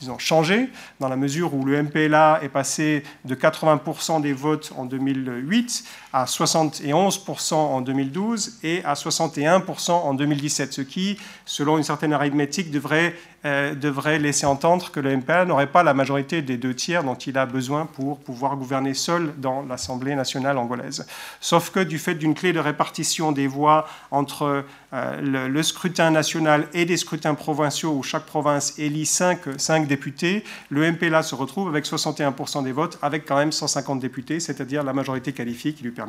[0.00, 4.84] disons, changé, dans la mesure où le MPLA est passé de 80% des votes en
[4.84, 12.12] 2008 à 71% en 2012 et à 61% en 2017, ce qui, selon une certaine
[12.12, 16.76] arithmétique, devrait euh, devrait laisser entendre que le MPA n'aurait pas la majorité des deux
[16.76, 21.04] tiers dont il a besoin pour pouvoir gouverner seul dans l'Assemblée nationale angolaise.
[21.40, 26.68] Sauf que du fait d'une clé de répartition des voix entre euh, le, scrutin national
[26.72, 31.66] et des scrutins provinciaux où chaque province élit 5, 5 députés, le MPLA se retrouve
[31.66, 35.90] avec 61% des votes, avec quand même 150 députés, c'est-à-dire la majorité qualifiée qui lui
[35.90, 36.01] permet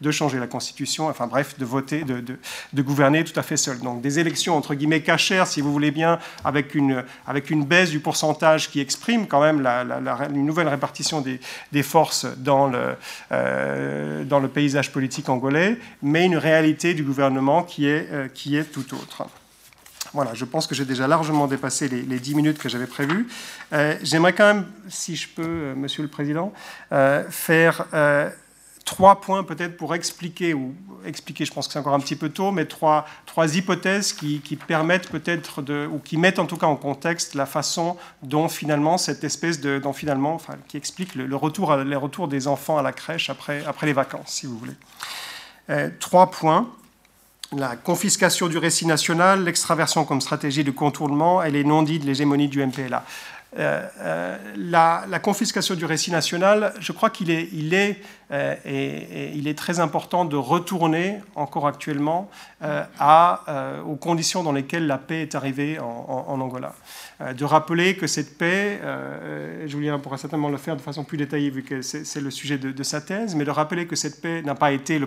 [0.00, 3.78] de changer la Constitution, enfin bref, de voter, de, gouverner tout à fait seul.
[3.80, 7.90] Donc des élections entre guillemets cachères, si vous voulez bien, avec une, avec une baisse
[7.90, 9.84] du pourcentage qui exprime quand même la,
[10.32, 11.40] une nouvelle répartition des,
[11.72, 12.94] des forces dans le,
[13.32, 18.56] euh, dans le paysage politique angolais, mais une réalité du gouvernement qui est, euh, qui
[18.56, 19.24] est tout autre.
[20.12, 23.26] Voilà, je pense que j'ai déjà largement dépassé les, les 10 minutes que j'avais prévues.
[24.02, 26.52] J'aimerais quand même, si je peux, Monsieur le Président,
[27.30, 27.84] faire
[28.84, 30.74] trois points peut-être pour expliquer, ou
[31.06, 34.40] expliquer, je pense que c'est encore un petit peu tôt, mais trois, trois hypothèses qui,
[34.66, 38.98] permettent peut-être, de, ou qui mettent en tout cas en contexte la façon dont finalement
[38.98, 42.92] cette espèce de, dont finalement, qui explique le, retour, les retours des enfants à la
[42.92, 44.76] crèche après, après les vacances, si vous voulez.
[45.70, 46.68] Euh, trois points.
[47.56, 52.48] La confiscation du récit national, l'extraversion comme stratégie de contournement et les non-dits de l'hégémonie
[52.48, 53.04] du MPLA.
[53.56, 58.00] Euh, euh, la, confiscation du récit national, je crois qu'il est,
[58.32, 62.28] euh, très important de retourner encore actuellement
[63.86, 66.74] aux conditions dans lesquelles la paix est arrivée en, Angola.
[67.20, 68.80] de rappeler que cette paix,
[69.66, 72.82] Julien pourra certainement le faire de façon plus détaillée vu que c'est le sujet de,
[72.82, 75.06] sa thèse, mais de rappeler que cette paix n'a pas été le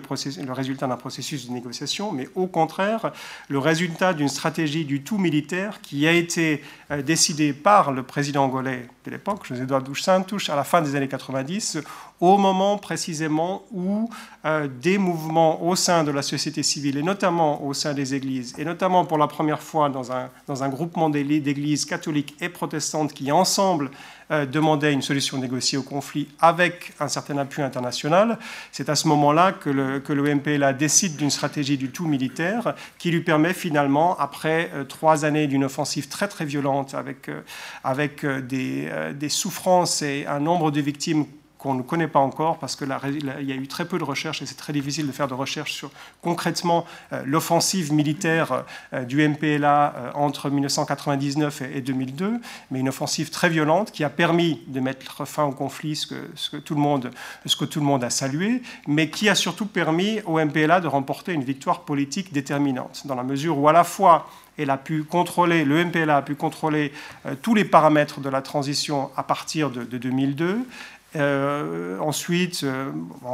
[0.53, 3.11] résultat d'un processus de négociation, mais au contraire
[3.49, 6.63] le résultat d'une stratégie du tout militaire qui a été
[7.03, 11.07] décidée par le président angolais de l'époque, José Eduardo Santos, à la fin des années
[11.07, 11.79] 90,
[12.19, 14.09] au moment précisément où
[14.45, 18.55] euh, des mouvements au sein de la société civile, et notamment au sein des églises,
[18.57, 23.13] et notamment pour la première fois dans un, dans un groupement d'églises catholiques et protestantes
[23.13, 23.91] qui ensemble
[24.31, 28.37] euh, demandaient une solution négociée au conflit avec un certain appui international,
[28.71, 33.21] c'est à ce moment-là que le, MPLA décide d'une stratégie du tout militaire qui lui
[33.21, 37.29] permet finalement, après euh, trois années d'une offensive très très violente avec,
[37.83, 41.25] avec des, des souffrances et un nombre de victimes
[41.57, 44.45] qu'on ne connaît pas encore parce qu'il y a eu très peu de recherches et
[44.45, 45.89] c'est très difficile de faire de recherches sur
[46.21, 52.39] concrètement euh, l'offensive militaire euh, du MPLA euh, entre 1999 et, 2002,
[52.71, 56.57] mais une offensive très violente qui a permis de mettre fin au conflit, ce que,
[56.57, 57.11] tout, le monde,
[57.45, 60.87] ce que tout le monde a salué, mais qui a surtout permis au MPLA de
[60.87, 65.03] remporter une victoire politique déterminante, dans la mesure où à la fois elle a pu
[65.03, 66.91] contrôler, le MPLA a pu contrôler
[67.43, 70.65] tous les paramètres de la transition à partir de 2002.
[71.15, 72.91] Euh, ensuite, euh,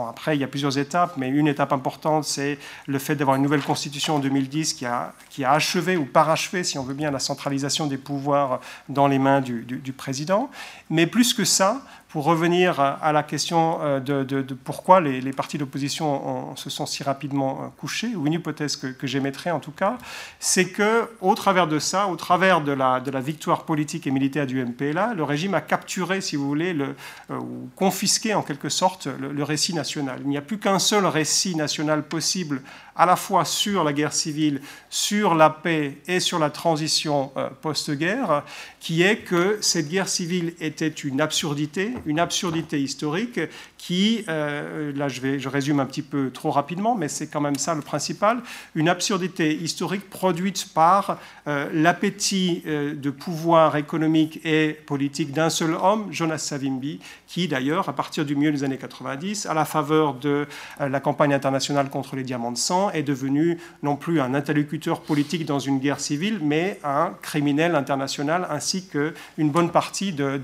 [0.08, 3.44] après, il y a plusieurs étapes, mais une étape importante, c'est le fait d'avoir une
[3.44, 7.10] nouvelle constitution en 2010 qui a, qui a achevé ou parachevé, si on veut bien,
[7.10, 8.60] la centralisation des pouvoirs
[8.90, 10.50] dans les mains du président.
[10.90, 11.82] Mais plus que ça,
[12.14, 17.60] pour revenir à la question euh, de, pourquoi les, partis d'opposition se sont si rapidement
[17.60, 19.98] euh, couchés, ou une hypothèse que, j'émettrais en tout cas,
[20.40, 24.64] c'est que au travers de ça, au travers de la, victoire politique et militaire du
[24.64, 26.96] MPLA, le régime a capturé, si vous voulez, le,
[27.32, 30.20] euh, ou confisqué en quelque sorte le récit national.
[30.22, 32.62] Il n'y a plus qu'un seul récit national possible
[32.96, 37.50] à la fois sur la guerre civile, sur la paix et sur la transition euh,
[37.62, 38.44] post-guerre,
[38.80, 43.40] qui est que cette guerre civile était une absurdité, une absurdité historique
[43.78, 47.74] qui, euh, là je, résume un petit peu trop rapidement, mais c'est quand même ça
[47.76, 48.42] le principal,
[48.76, 56.08] une absurdité historique produite par euh, l'appétit de pouvoir économique et politique d'un seul homme,
[56.12, 60.48] Jonas Savimbi, qui d'ailleurs, à partir du milieu des années 90, à la faveur de
[60.80, 65.46] la campagne internationale contre les diamants de sang, est devenu non plus un interlocuteur politique
[65.46, 70.40] dans une guerre civile, mais un criminel international, ainsi qu'une bonne partie de,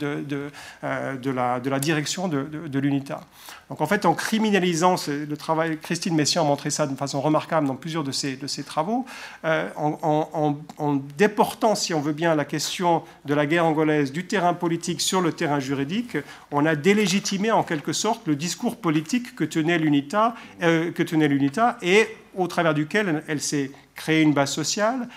[0.84, 3.22] euh, la, direction de, l'UNITA.
[3.70, 7.68] Donc en fait, en criminalisant le travail, Christine Messiaen a montré ça de façon remarquable
[7.68, 9.06] dans plusieurs de ses, travaux,
[9.46, 14.56] euh, en, déportant, si on veut bien, la question de la guerre angolaise du terrain
[14.56, 16.18] politique sur le terrain juridique,
[16.52, 21.28] on a délégitimé en quelque sorte le discours politique que tenait l'UNITA, euh, que tenait
[21.28, 25.10] l'UNITA et au travers duquel elle s'est créée une base sociale,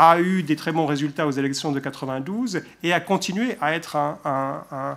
[0.00, 3.96] a eu des très bons résultats aux élections de 92 et a continué à être
[3.96, 4.96] un,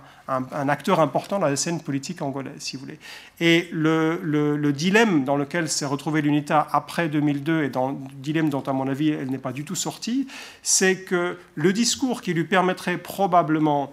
[0.68, 3.00] acteur important dans la scène politique angolaise, si vous voulez.
[3.40, 8.60] Et le, dilemme dans lequel s'est retrouvée l'UNITA après 2002, et dans le dilemme dont,
[8.60, 10.28] à mon avis, elle n'est pas du tout sortie,
[10.62, 13.92] c'est que le discours qui lui permettrait probablement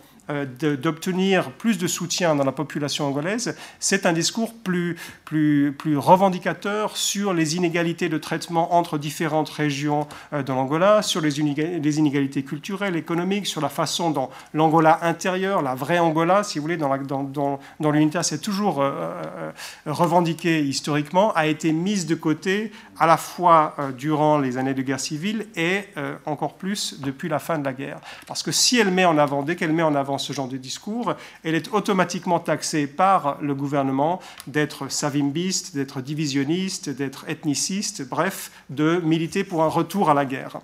[0.59, 6.97] d'obtenir plus de soutien dans la population angolaise, c'est un discours plus, plus, plus revendicateur
[6.97, 12.95] sur les inégalités de traitement entre différentes régions euh, de l'Angola, sur les, inégalités culturelles,
[12.95, 17.23] économiques, sur la façon dont l'Angola intérieur, la vraie Angola, si vous voulez, dans, dans,
[17.23, 19.51] dans, dans l'unité, c'est toujours euh,
[19.85, 24.99] revendiqué historiquement, a été mise de côté à la fois durant les années de guerre
[24.99, 25.85] civile et
[26.25, 27.99] encore plus depuis la fin de la guerre.
[28.27, 30.57] Parce que si elle met en avant, dès qu'elle met en avant ce genre de
[30.57, 38.51] discours, elle est automatiquement taxée par le gouvernement d'être savimbiste, d'être divisionniste, d'être ethniciste, bref,
[38.69, 40.59] de militer pour un retour à la guerre.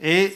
[0.00, 0.34] Et,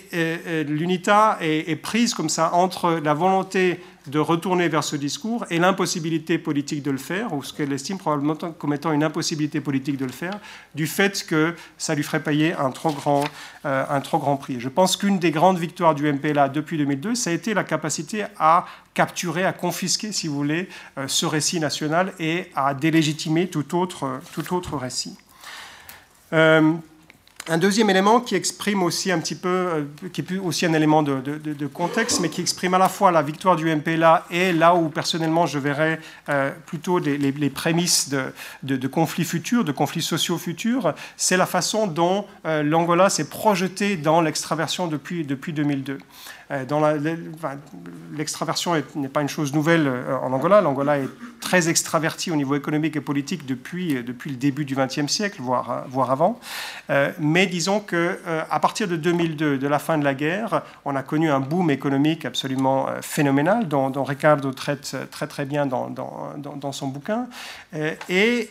[0.66, 6.38] l'UNITA est, prise comme ça entre la volonté de retourner vers ce discours et l'impossibilité
[6.38, 10.05] politique de le faire, ou ce qu'elle estime probablement comme étant une impossibilité politique de
[10.05, 10.38] le faire,
[10.75, 13.25] du fait que ça lui ferait payer un trop grand,
[13.66, 14.61] euh, un trop grand prix.
[14.61, 18.25] Je pense qu'une des grandes victoires du MPLA depuis 2002, ça a été la capacité
[18.38, 23.77] à capturer, à confisquer, si vous voulez, euh, ce récit national et à délégitimer tout
[23.77, 25.16] autre, tout autre récit.
[26.33, 26.75] Euh,
[27.49, 31.03] un deuxième élément qui exprime aussi un petit peu, euh, qui est aussi un élément
[31.03, 34.89] de, contexte, mais qui exprime à la fois la victoire du MPLA et là où
[34.89, 38.11] personnellement je verrais euh, plutôt les, prémices
[38.63, 43.97] de, conflits futurs, de conflits sociaux futurs, c'est la façon dont euh, l'Angola s'est projeté
[43.97, 45.99] dans l'extraversion depuis, depuis 2002.
[48.17, 49.87] L'extraversion n'est pas une chose nouvelle
[50.23, 50.63] en Angola.
[50.63, 51.09] L'Angola est
[51.41, 55.85] très extraverti au niveau économique et politique depuis, depuis le début du XXe siècle, voire,
[55.91, 56.41] voire avant.
[57.19, 60.96] mais mais disons qu'à euh, partir de 2002, de la fin de la guerre, on
[60.96, 66.72] a connu un boom économique absolument euh, phénoménal, dont, Ricardo traite très très bien dans,
[66.72, 67.29] son bouquin.
[67.77, 68.51] Euh, et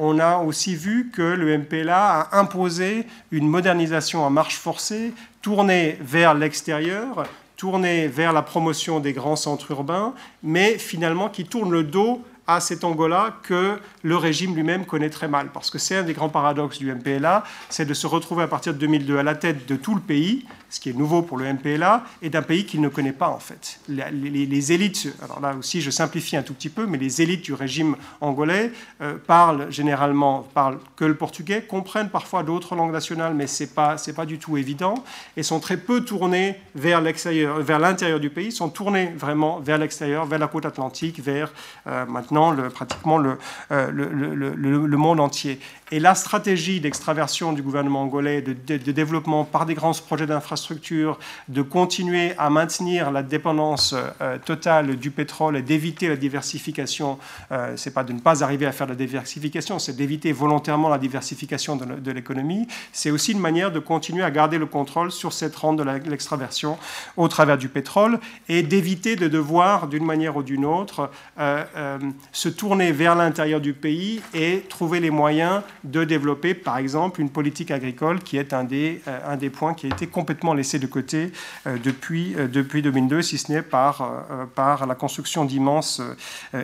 [0.00, 5.96] on a aussi vu que le MPLA a imposé une modernisation en marche forcée, tournée
[6.00, 11.84] vers l'extérieur, tournée vers la promotion des grands centres urbains, mais finalement qui tourne le
[11.84, 15.48] dos à cet Angola que le régime lui-même connaît très mal.
[15.52, 18.74] Parce que c'est un des grands paradoxes du MPLA, c'est de se retrouver à partir
[18.74, 21.50] de 2002 à la tête de tout le pays, ce qui est nouveau pour le
[21.52, 23.78] MPLA, et d'un pays qu'il ne connaît pas en fait.
[23.88, 27.54] Les, élites, alors là aussi je simplifie un tout petit peu, mais les élites du
[27.54, 33.46] régime angolais euh, parlent généralement parlent que le portugais, comprennent parfois d'autres langues nationales, mais
[33.46, 35.02] c'est pas c'est pas du tout évident,
[35.36, 39.78] et sont très peu tournés vers l'extérieur, vers l'intérieur du pays, sont tournés vraiment vers
[39.78, 41.52] l'extérieur, vers la côte atlantique, vers
[41.86, 42.33] euh, maintenant
[42.72, 43.38] pratiquement le,
[43.70, 45.58] euh, le, monde entier.
[45.90, 48.52] Et la stratégie d'extraversion du gouvernement angolais, de,
[48.92, 51.18] développement par des grands projets d'infrastructure,
[51.48, 57.18] de continuer à maintenir la dépendance euh, totale du pétrole et d'éviter la diversification,
[57.52, 60.98] euh, c'est pas de ne pas arriver à faire la diversification, c'est d'éviter volontairement la
[60.98, 62.66] diversification de, l'économie.
[62.92, 66.78] C'est aussi une manière de continuer à garder le contrôle sur cette rente de l'extraversion
[67.16, 68.18] au travers du pétrole
[68.48, 71.98] et d'éviter de devoir, d'une manière ou d'une autre, euh,
[72.32, 77.30] se tourner vers l'intérieur du pays et trouver les moyens de développer, par exemple, une
[77.30, 80.78] politique agricole qui est un des, euh, un des points qui a été complètement laissé
[80.78, 81.32] de côté
[81.66, 86.00] euh, depuis, euh, depuis 2002, si ce n'est par, par la construction d'immenses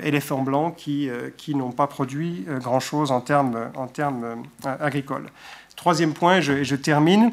[0.02, 5.26] éléphants blancs qui, qui n'ont pas produit grand-chose en termes, en termes agricoles.
[5.76, 7.32] Troisième point, et je, termine.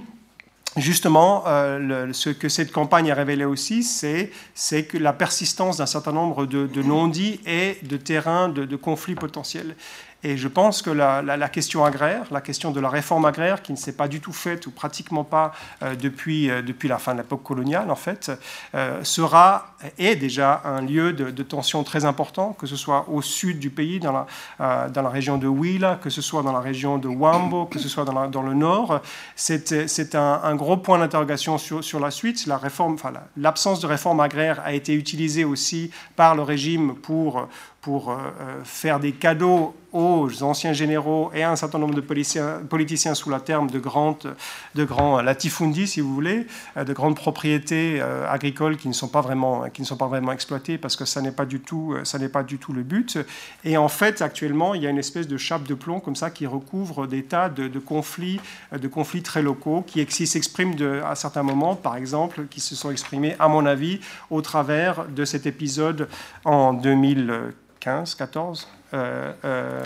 [0.77, 6.45] Justement, ce que cette campagne a révélé aussi, c'est que la persistance d'un certain nombre
[6.45, 9.75] de, non-dits et de terrains de, de conflits potentiels.
[10.23, 13.77] Et je pense que la, question agraire, la question de la réforme agraire, qui ne
[13.77, 15.53] s'est pas du tout faite ou pratiquement pas
[15.83, 18.31] euh, depuis, euh, depuis la fin de l'époque coloniale, en fait,
[18.73, 19.67] euh, sera
[19.99, 23.99] est déjà un lieu de, tension très important, que ce soit au sud du pays,
[23.99, 24.25] dans
[24.59, 27.77] la, dans la région de Huila, que ce soit dans la région de Wambo, que
[27.77, 29.01] ce soit dans, le nord.
[29.35, 32.47] C'est un, un, gros point d'interrogation sur, sur, la suite.
[32.47, 37.47] La enfin, l'absence de réforme agraire a été utilisée aussi par le régime pour
[37.81, 38.17] pour
[38.65, 43.39] faire des cadeaux aux anciens généraux et à un certain nombre de politiciens, sous la
[43.39, 44.35] terme de, grandes,
[44.75, 49.21] de grands latifundis, si vous voulez, euh, de grandes propriétés agricoles qui ne sont pas
[49.21, 51.95] vraiment, qui ne sont pas vraiment exploitées parce que ça n'est pas du tout,
[52.31, 53.17] pas du tout le but.
[53.63, 56.29] Et en fait, actuellement, il y a une espèce de chape de plomb comme ça
[56.29, 58.39] qui recouvre des tas de, conflits,
[58.71, 63.35] de conflits très locaux qui, s'expriment à certains moments, par exemple, qui se sont exprimés,
[63.39, 66.09] à mon avis, au travers de cet épisode
[66.45, 69.83] en 2015 15, 14, euh, euh,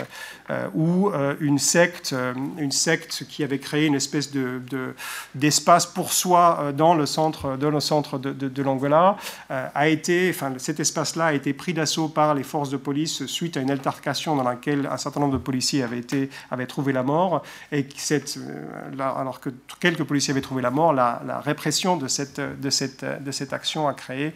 [0.50, 1.10] euh, ou
[1.40, 2.14] une secte,
[2.58, 4.60] une secte qui avait créé une espèce de,
[5.34, 9.16] d'espace pour soi dans le centre, dans le centre de, de, l'Angola,
[9.48, 13.56] a été, enfin, cet espace-là a été pris d'assaut par les forces de police suite
[13.56, 17.02] à une altercation dans laquelle un certain nombre de policiers avaient, été, avaient trouvé la
[17.02, 17.86] mort, et
[18.98, 24.34] alors que quelques policiers avaient trouvé la mort, la, répression de cette action a créé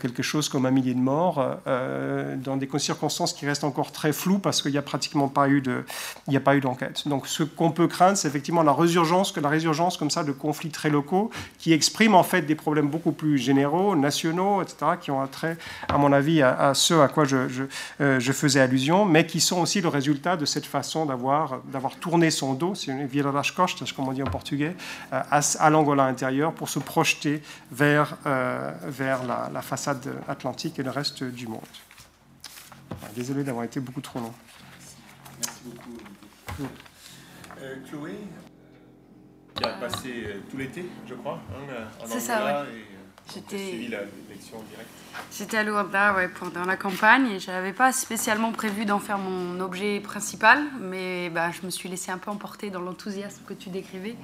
[0.00, 4.38] quelque chose comme un millier de morts dans des circonstances qui restent encore très flou
[4.38, 5.84] parce qu'il n'y a pratiquement pas eu de,
[6.26, 7.06] il n'y a pas eu d'enquête.
[7.06, 10.70] Donc ce qu'on peut craindre, c'est effectivement la résurgence, la résurgence comme ça de conflits
[10.70, 15.20] très locaux qui expriment en fait des problèmes beaucoup plus généraux, nationaux, etc., qui ont
[15.20, 15.56] un trait,
[15.88, 19.80] à mon avis, à, ce à quoi euh, je, faisais allusion, mais qui sont aussi
[19.80, 24.08] le résultat de cette façon d'avoir d'avoir tourné son dos, c'est une virar costas, comme
[24.08, 24.74] on dit en portugais,
[25.12, 27.42] euh, à, à l'Angola intérieur pour se projeter
[27.72, 31.60] vers, euh, vers la façade atlantique et le reste du monde.
[33.14, 34.34] Désolé d'avoir été beaucoup trop long.
[35.40, 36.68] Merci beaucoup.
[37.60, 38.18] Euh, Chloé
[39.54, 42.68] qui a passé tout l'été, je crois, hein, en C'est ça, ouais.
[43.34, 43.56] J'étais.
[43.56, 44.88] l'élection directe.
[45.36, 49.18] J'étais à Luanda ouais, pendant la campagne et je n'avais pas spécialement prévu d'en faire
[49.18, 53.52] mon objet principal, mais bah, je me suis laissé un peu emporter dans l'enthousiasme que
[53.52, 54.16] tu décrivais.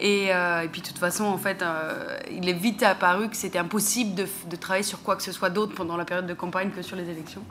[0.00, 3.36] Et, euh, et, puis de toute façon, en fait, euh, il est vite apparu que
[3.36, 6.32] c'était impossible de, de, travailler sur quoi que ce soit d'autre pendant la période de
[6.32, 7.44] campagne que sur les élections.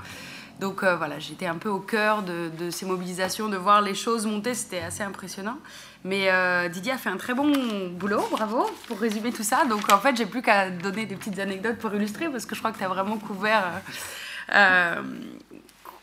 [0.60, 3.94] Donc euh, voilà, j'étais un peu au cœur de, de, ces mobilisations, de voir les
[3.94, 5.58] choses monter, c'était assez impressionnant.
[6.04, 6.30] Mais
[6.70, 7.52] Didier a fait un très bon
[7.92, 9.66] boulot, bravo, pour résumer tout ça.
[9.66, 12.60] Donc en fait, j'ai plus qu'à donner des petites anecdotes pour illustrer, parce que je
[12.60, 13.82] crois que tu as vraiment couvert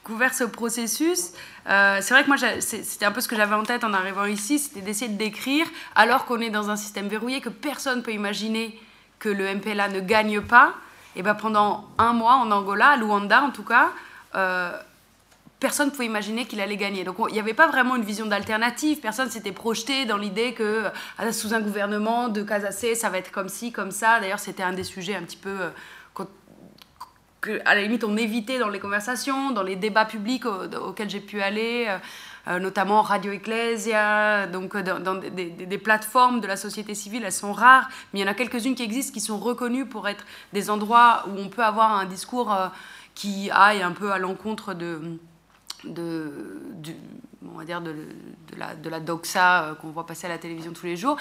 [0.07, 1.32] couvert ce processus.
[1.68, 4.24] Euh, c'est vrai que moi, c'était un peu ce que j'avais en tête en arrivant
[4.24, 8.02] ici, c'était d'essayer de décrire, alors qu'on est dans un système verrouillé, que personne ne
[8.02, 8.80] peut imaginer
[9.18, 10.74] que le MPLA ne gagne pas.
[11.16, 13.90] Et ben pendant un mois en Angola, à Luanda en tout cas,
[14.36, 14.70] euh,
[15.59, 17.02] personne ne pouvait imaginer qu'il allait gagner.
[17.02, 19.00] Donc il n'y avait pas vraiment une vision d'alternative.
[19.00, 20.84] Personne s'était projeté dans l'idée que
[21.20, 24.20] euh, sous un gouvernement de Casacé, ça va être comme ci, comme ça.
[24.20, 25.57] D'ailleurs, c'était un des sujets un petit peu
[27.64, 31.41] à la limite on évitait dans les conversations, dans les débats publics auxquels j'ai pu
[31.41, 31.99] aller, euh,
[32.49, 37.53] euh, notamment Radio Ecclesia, donc euh, dans, des, plateformes de la société civile, elles sont
[37.53, 40.70] rares, mais il y en a quelques-unes qui existent qui sont reconnues pour être des
[40.70, 42.55] endroits où on peut avoir un discours
[43.14, 45.18] qui aille un peu à l'encontre de,
[45.84, 46.30] de,
[47.45, 47.95] on va dire de,
[48.57, 51.16] la, de la doxa qu'on voit passer à la télévision tous les jours.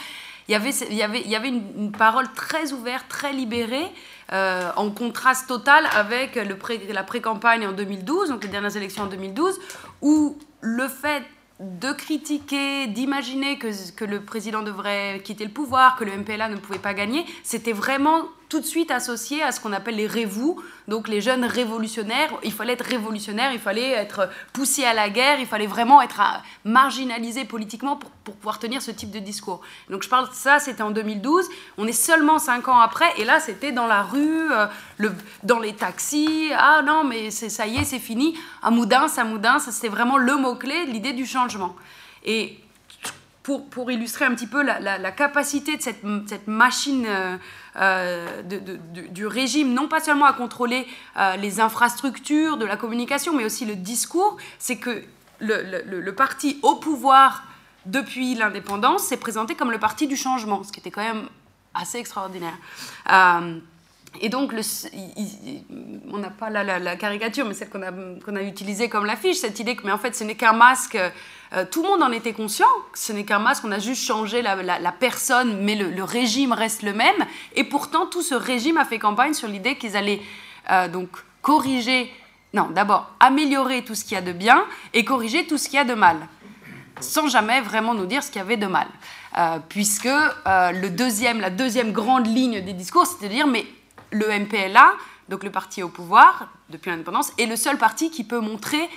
[0.47, 3.87] Il y avait, il y avait, il y avait une parole très ouverte, très libérée,
[4.31, 6.57] euh, en contraste total avec le
[6.93, 9.59] la pré-campagne en 2012, donc les dernières élections en 2012,
[10.01, 11.23] où le fait
[11.59, 16.57] de critiquer, d'imaginer que, que, le président devrait quitter le pouvoir, que le MPLA ne
[16.57, 20.61] pouvait pas gagner, c'était vraiment tout de suite associé à ce qu'on appelle les révous,
[20.87, 22.29] donc les jeunes révolutionnaires.
[22.43, 26.21] Il fallait être révolutionnaire, il fallait être poussé à la guerre, il fallait vraiment être
[26.63, 29.61] marginalisé politiquement pour, pour pouvoir tenir ce type de discours.
[29.89, 31.45] Donc je parle de ça, c'était en 2012.
[31.77, 34.67] On est seulement cinq ans après, et là c'était dans la rue, euh,
[34.97, 36.51] le, dans les taxis.
[36.55, 38.37] Ah non, mais ça y est, c'est fini.
[38.61, 41.75] À Moudin, ça Moudin, c'était vraiment le mot-clé, l'idée du changement.
[42.23, 42.59] Et
[43.43, 47.37] pour, pour, illustrer un petit peu la, la, capacité de cette, cette machine euh,
[47.77, 53.45] euh, du régime, non pas seulement à contrôler euh, les infrastructures de la communication, mais
[53.45, 55.03] aussi le discours, c'est que
[55.39, 57.43] le, parti au pouvoir
[57.85, 61.27] depuis l'indépendance s'est présenté comme le parti du changement, ce qui était quand même
[61.73, 62.55] assez extraordinaire.
[64.21, 64.53] Et donc,
[66.11, 69.59] on n'a pas la, caricature, mais celle qu'on a, qu'on a utilisée comme l'affiche, cette
[69.59, 70.97] idée que, mais en fait, ce n'est qu'un masque.
[71.53, 72.67] Euh, tout le monde en était conscient.
[72.93, 73.63] Ce n'est qu'un masque.
[73.65, 77.25] On a juste changé la, personne, mais le, régime reste le même.
[77.55, 80.21] Et pourtant, tout ce régime a fait campagne sur l'idée qu'ils allaient
[80.71, 81.09] euh, donc
[81.41, 82.11] corriger,
[82.53, 85.75] non, d'abord améliorer tout ce qu'il y a de bien et corriger tout ce qu'il
[85.75, 86.17] y a de mal,
[86.99, 88.87] sans jamais vraiment nous dire ce qu'il y avait de mal.
[89.37, 93.65] Euh, puisque le deuxième, la deuxième grande ligne des discours, c'était de dire mais
[94.15, 94.93] le MPLA,
[95.29, 98.89] donc le parti au pouvoir depuis l'indépendance, est le seul parti qui peut montrer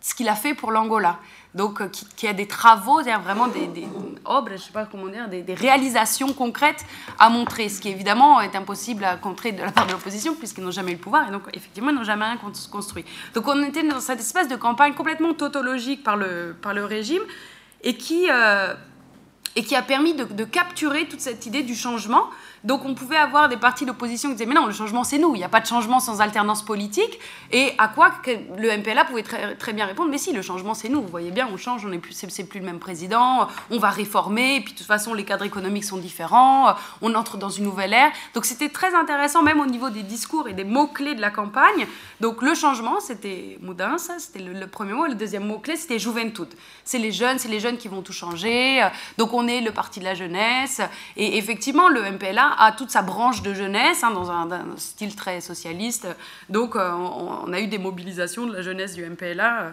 [0.00, 1.18] ce qu'il a fait pour l'Angola.
[1.54, 5.54] Donc, euh, qui, a des travaux, vraiment des, des je sais pas comment dire, des,
[5.54, 6.84] réalisations concrètes
[7.18, 10.62] à montrer, ce qui évidemment est impossible à contrer de la part de l'opposition, puisqu'ils
[10.62, 12.38] n'ont jamais eu le pouvoir, et donc effectivement, ils n'ont jamais rien
[12.70, 13.06] construit.
[13.34, 17.22] Donc, on était dans cette espèce de campagne complètement tautologique par le, par le régime,
[17.82, 18.74] et qui, euh,
[19.54, 22.28] et qui a permis de capturer toute cette idée du changement,
[22.66, 25.36] donc on pouvait avoir des partis d'opposition qui disaient mais non, le changement c'est nous,
[25.36, 27.20] il n'y a pas de changement sans alternance politique.
[27.52, 30.88] Et à quoi le MPLA pouvait très, très bien répondre mais si, le changement c'est
[30.88, 33.78] nous, vous voyez bien, on change, on n'est plus, c'est plus le même président, on
[33.78, 37.50] va réformer, et puis de toute façon les cadres économiques sont différents, on entre dans
[37.50, 38.10] une nouvelle ère.
[38.34, 41.86] Donc c'était très intéressant même au niveau des discours et des mots-clés de la campagne.
[42.20, 46.48] Donc le changement c'était Moudin, ça c'était le, premier mot, le deuxième mot-clé c'était Juventud.
[46.84, 48.84] C'est les jeunes, c'est les jeunes qui vont tout changer.
[49.18, 50.80] Donc on est le parti de la jeunesse.
[51.16, 55.40] Et effectivement, le MPLA a toute sa branche de jeunesse, hein, dans un, style très
[55.40, 56.06] socialiste.
[56.48, 59.70] Donc, euh, on, a eu des mobilisations de la jeunesse du MPLA euh,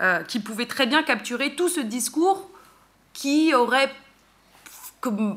[0.00, 2.50] euh, qui pouvaient très bien capturer tout ce discours
[3.12, 3.92] qui aurait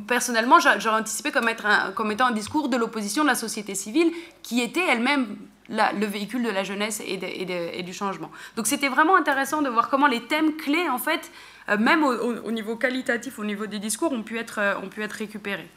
[0.07, 4.83] personnellement j'aurais anticipé comme, étant un discours de l'opposition de la société civile qui était
[4.87, 5.37] elle-même
[5.69, 8.31] le véhicule de la jeunesse et, du changement.
[8.55, 11.29] Donc c'était vraiment intéressant de voir comment les thèmes clés, en fait,
[11.77, 14.59] même au, au, niveau qualitatif, au niveau des discours, ont pu être
[15.11, 15.69] récupérés.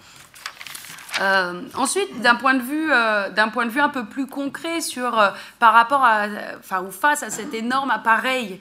[1.21, 4.81] Euh, ensuite, d'un point, de vue, euh, d'un point de vue un peu plus concret
[4.81, 6.27] sur, euh, par rapport à,
[6.59, 8.61] enfin, ou face à cet énorme appareil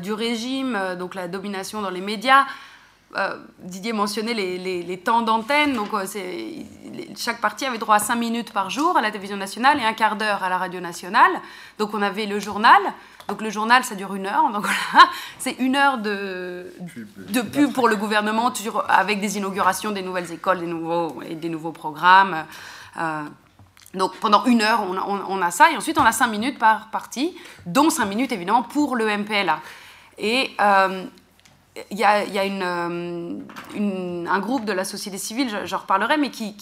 [0.00, 2.46] du régime, donc la domination dans les médias,
[3.60, 5.74] Didier mentionnait les, temps d'antenne.
[5.74, 5.88] Donc,
[7.16, 9.94] chaque parti avait droit à 5 minutes par jour à la télévision nationale et un
[9.94, 11.30] quart d'heure à la radio nationale.
[11.78, 12.80] Donc, on avait le journal.
[13.28, 14.50] Donc, le journal, ça dure une heure.
[14.52, 14.66] Donc,
[15.38, 16.72] c'est une heure de,
[17.16, 18.52] de pub pour le gouvernement
[18.88, 22.44] avec des inaugurations des nouvelles écoles, des nouveaux, et des nouveaux programmes.
[23.94, 27.34] Donc pendant une heure, on a, ça, et ensuite on a cinq minutes par partie,
[27.64, 29.60] dont cinq minutes évidemment pour le MPLA.
[30.18, 31.04] Et euh,
[31.90, 33.38] il y a, euh,
[34.28, 36.54] un groupe de la société civile, j'en reparlerai, mais qui,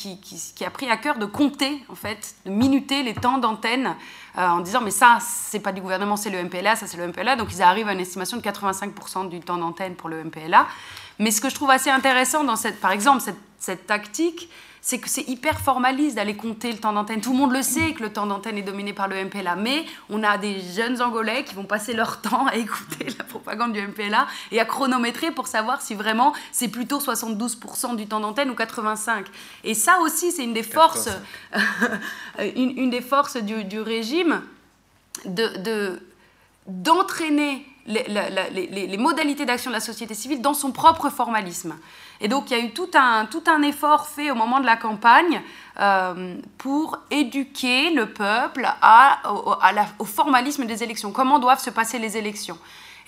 [0.65, 3.95] a pris à cœur de compter, en fait, de minuter les temps d'antenne
[4.39, 7.07] euh, en disant mais ça, c'est pas du gouvernement, c'est le MPLA, ça c'est le
[7.07, 7.37] MPLA.
[7.37, 10.67] Donc ils arrivent à une estimation de 85% du temps d'antenne pour le MPLA.
[11.19, 13.23] Mais ce que je trouve assez intéressant dans cette, par exemple,
[13.59, 14.51] cette tactique,
[14.87, 17.21] c'est que c'est hyper formaliste d'aller compter le temps d'antenne.
[17.21, 19.85] Tout le monde le sait que le temps d'antenne est dominé par le MPLA, mais
[20.09, 23.81] on a des jeunes Angolais qui vont passer leur temps à écouter la propagande du
[23.81, 28.55] MPLA et à chronométrer pour savoir si vraiment c'est plutôt 72% du temps d'antenne ou
[28.55, 29.25] 85%.
[29.65, 31.09] Et ça aussi, c'est une des forces,
[32.55, 34.41] une, des forces du, régime
[35.25, 36.01] de
[36.69, 41.77] d'entraîner les, modalités d'action de la société civile dans son propre formalisme.
[42.21, 44.67] Et donc il y a eu tout un, tout un effort fait au moment de
[44.67, 45.43] la campagne
[45.81, 48.67] euh, pour éduquer le peuple
[49.99, 52.59] au, formalisme des élections, comment doivent se passer les élections.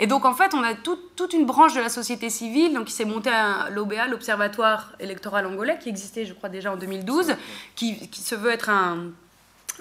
[0.00, 2.92] Et donc en fait, on a toute une branche de la société civile donc, qui
[2.92, 7.34] s'est montée à l'OBA, l'Observatoire électoral angolais, qui existait je crois déjà en 2012,
[7.74, 9.11] qui, qui se veut être un,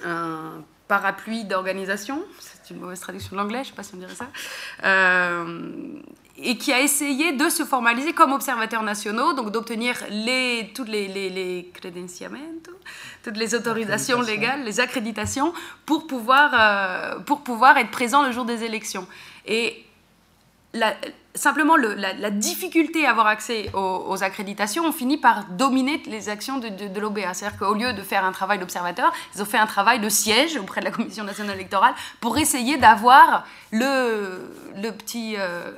[0.04, 3.98] un parapluie d'organisation, c'est une mauvaise traduction de l'anglais, je ne sais pas si on
[3.98, 4.26] dirait ça,
[4.84, 6.00] euh,
[6.40, 11.08] et qui a essayé de se formaliser comme observateurs nationaux, donc d'obtenir les, toutes les,
[11.08, 11.72] les, les
[13.22, 15.52] toutes les autorisations légales, les accréditations,
[15.84, 19.06] pour pouvoir, euh, pour pouvoir être présent le jour des élections.
[19.46, 19.84] Et
[20.74, 20.94] la,
[21.34, 26.68] simplement la, difficulté à avoir accès aux, accréditations, on finit par dominer les actions de,
[26.68, 27.32] de, l'OBA.
[27.32, 30.56] C'est-à-dire qu'au lieu de faire un travail d'observateur, ils ont fait un travail de siège
[30.56, 35.70] auprès de la Commission nationale électorale pour essayer d'avoir le, le, petit, euh,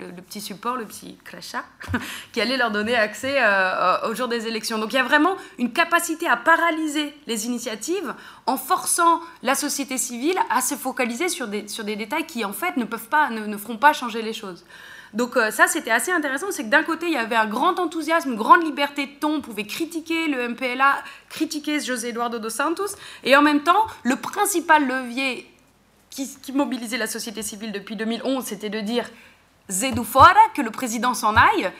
[0.00, 1.64] le, petit support, le petit crachat,
[2.32, 4.78] qui allait leur donner accès euh, au jour des élections.
[4.78, 8.14] Donc il y a vraiment une capacité à paralyser les initiatives
[8.46, 12.52] en forçant la société civile à se focaliser sur des, sur des détails qui en
[12.52, 14.64] fait ne, peuvent pas, ne, ne feront pas changer les choses.
[15.12, 17.78] Donc euh, ça, c'était assez intéressant, c'est que d'un côté, il y avait un grand
[17.80, 22.50] enthousiasme, une grande liberté de ton, on pouvait critiquer le MPLA, critiquer José Eduardo dos
[22.50, 22.94] Santos,
[23.24, 25.50] et en même temps, le principal levier
[26.10, 29.08] qui, mobilisait la société civile depuis 2011, c'était de dire
[29.70, 31.70] Zedu fora, que le président s'en aille,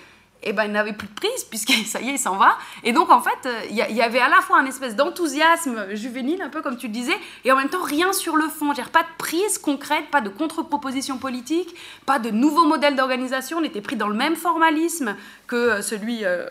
[0.43, 2.57] eh ben, il n'avait plus de prise, puisque ça y est, il s'en va.
[2.83, 6.49] Et donc, en fait, il y, avait à la fois un espèce d'enthousiasme juvénile, un
[6.49, 8.73] peu comme tu le disais, et en même temps, rien sur le fond.
[8.73, 11.75] Dire pas de prise concrète, pas de contre-proposition politique,
[12.07, 13.59] pas de nouveau modèle d'organisation.
[13.59, 15.17] On était pris dans le même formalisme
[15.51, 16.45] que celui euh,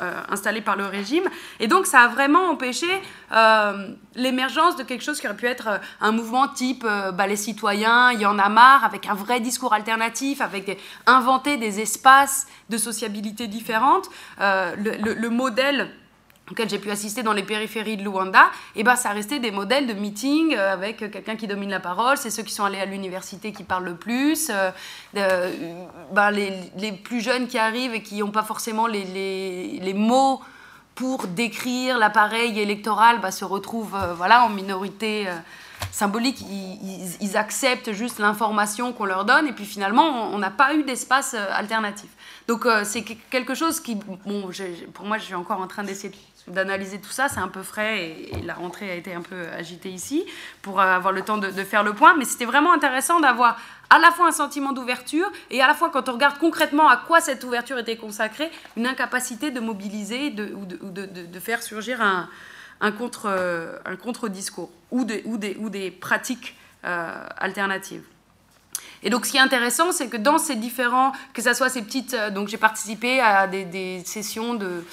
[0.00, 1.24] euh, installé par le régime.
[1.58, 2.86] Et donc, ça a vraiment empêché
[3.32, 8.12] euh, l'émergence de quelque chose qui aurait pu être un mouvement type bah, les citoyens,
[8.12, 12.78] il y en a marre, avec un vrai discours alternatif, avec inventer des espaces de
[12.78, 14.08] sociabilité différentes.
[14.38, 15.90] le, modèle
[16.50, 19.50] auquel j'ai pu assister dans les périphéries de Luanda, et eh ben, ça restait des
[19.50, 22.80] modèles de meeting euh, avec quelqu'un qui domine la parole, c'est ceux qui sont allés
[22.80, 24.70] à l'université qui parlent le plus, euh,
[26.12, 29.94] ben, les, les, plus jeunes qui arrivent et qui n'ont pas forcément les, les, les,
[29.94, 30.40] mots
[30.94, 35.26] pour décrire l'appareil électoral ben, se retrouvent euh, voilà, en minorité
[35.90, 40.74] symbolique, ils, ils, acceptent juste l'information qu'on leur donne, et puis finalement, on n'a pas
[40.74, 42.08] eu d'espace alternatif.
[42.48, 44.18] Donc c'est quelque chose qui, bon,
[44.94, 46.16] pour moi, je suis encore en train d'essayer de
[46.48, 47.28] d'analyser tout ça.
[47.28, 50.24] C'est un peu frais et, la rentrée a été un peu agitée ici
[50.62, 52.16] pour avoir le temps de, faire le point.
[52.16, 53.58] Mais c'était vraiment intéressant d'avoir
[53.90, 56.96] à la fois un sentiment d'ouverture et à la fois, quand on regarde concrètement à
[56.96, 62.00] quoi cette ouverture était consacrée, une incapacité de mobiliser de, ou, de, de, faire surgir
[62.00, 62.28] un,
[62.80, 68.02] un contre-discours ou, ou, des, ou des pratiques euh, alternatives.
[69.02, 71.82] Et donc, ce qui est intéressant, c'est que dans ces différents, que ce soit ces
[71.82, 74.84] petites, euh, donc j'ai participé à des sessions de,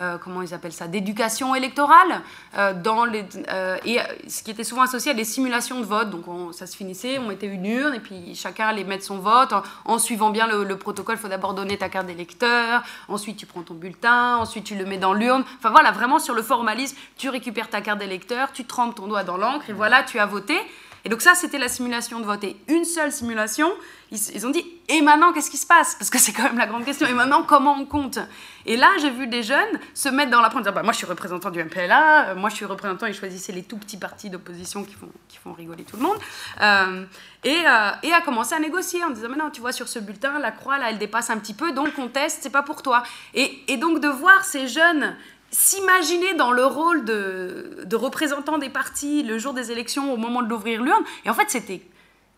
[0.00, 2.22] euh, comment ils appellent ça, d'éducation électorale,
[2.56, 6.10] euh, dans les, euh, et ce qui était souvent associé à des simulations de vote.
[6.10, 6.24] Donc
[6.54, 9.52] ça se finissait, on mettait une urne et puis chacun allait mettre son vote
[9.84, 11.16] en, suivant bien le, protocole.
[11.16, 14.86] Il faut d'abord donner ta carte d'électeur, ensuite tu prends ton bulletin, ensuite tu le
[14.86, 15.44] mets dans l'urne.
[15.58, 19.24] Enfin voilà, vraiment sur le formalisme, tu récupères ta carte d'électeur, tu trempes ton doigt
[19.24, 20.56] dans l'encre et voilà, tu as voté.
[21.04, 22.44] Et donc ça, c'était la simulation de vote.
[22.44, 23.70] Et une seule simulation,
[24.12, 25.94] ils, ont dit, et maintenant, qu'est-ce qui se passe?
[25.94, 27.06] Parce que c'est quand même la grande question.
[27.08, 28.18] Et maintenant, comment on compte?
[28.66, 30.98] Et là, j'ai vu des jeunes se mettre dans la pointe, dire, bah, moi, je
[30.98, 34.30] suis représentant du MPLA, euh, moi, je suis représentant, ils choisissaient les tout petits partis
[34.30, 36.18] d'opposition qui font, qui font rigoler tout le monde.
[36.60, 37.04] Euh,
[37.42, 39.98] et, euh, et, a commencé à négocier en disant, mais non, tu vois, sur ce
[39.98, 42.82] bulletin, la croix, là, elle dépasse un petit peu, donc on teste, c'est pas pour
[42.82, 43.02] toi.
[43.34, 45.16] Et, et donc, de voir ces jeunes
[45.52, 50.42] s'imaginer dans le rôle de, de, représentant des partis le jour des élections au moment
[50.42, 51.04] de l'ouvrir l'urne.
[51.24, 51.82] Et en fait, c'était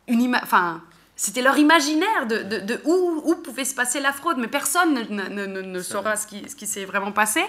[0.08, 0.82] une enfin,
[1.16, 5.22] c'était leur imaginaire de, de, où, où, pouvait se passer la fraude, mais personne ne,
[5.28, 7.42] ne, ne, saura ce qui, ce qui s'est vraiment passé.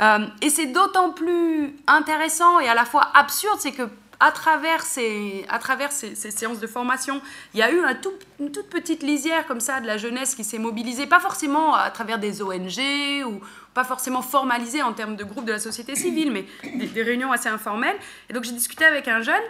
[0.00, 3.88] Euh, et c'est d'autant plus intéressant et à la fois absurde, c'est que
[4.18, 7.20] à travers, ces, à travers ces, séances de formation,
[7.54, 10.34] il y a eu un tout, une toute petite lisière comme ça de la jeunesse
[10.34, 12.80] qui s'est mobilisée, pas forcément à travers des ONG
[13.26, 13.40] ou
[13.76, 16.46] pas forcément formalisée en termes de groupe de la société civile, mais
[16.88, 17.98] des, réunions assez informelles.
[18.30, 19.42] Et donc j'ai discuté avec un jeune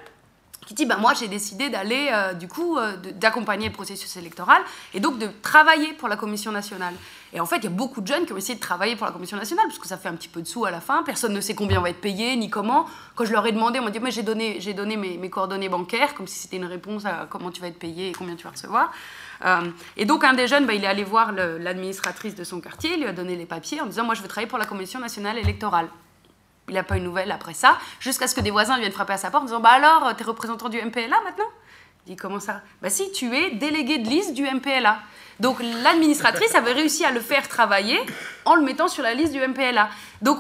[0.66, 4.61] qui dit bah, Moi, j'ai décidé d'aller, euh, du coup, euh, d'accompagner le processus électoral
[4.95, 6.95] et donc de travailler pour la Commission nationale.
[7.33, 9.07] Et en fait, il y a beaucoup de jeunes qui ont essayé de travailler pour
[9.07, 11.05] la Commission nationale parce que ça fait un petit peu de sous à la fin.
[11.05, 12.87] Personne ne sait combien on va être payé ni comment.
[13.14, 16.14] Quand je leur ai demandé, on m'a dit Mais j'ai donné, donné mes, coordonnées bancaires,
[16.14, 18.51] comme si c'était une réponse à comment tu vas être payé et combien tu vas
[18.51, 18.91] recevoir.
[19.45, 22.97] Euh, et donc, un des jeunes, bah, il est allé voir l'administratrice de son quartier,
[22.97, 25.39] lui a donné les papiers en disant Moi, je veux travailler pour la Commission nationale
[25.39, 25.89] électorale
[26.68, 29.14] il n'a pas eu de nouvelles après ça, jusqu'à ce que des voisins viennent frapper
[29.14, 31.49] à sa porte en disant Bah alors, t'es représentant du MPLA maintenant?
[32.07, 32.62] Il dit Comment ça?
[32.82, 34.99] Bah si, tu es délégué de liste du MPLA.
[35.39, 37.99] Donc l'administratrice avait réussi à le faire travailler
[38.47, 39.91] en le mettant sur la liste du MPLA.
[40.22, 40.39] Donc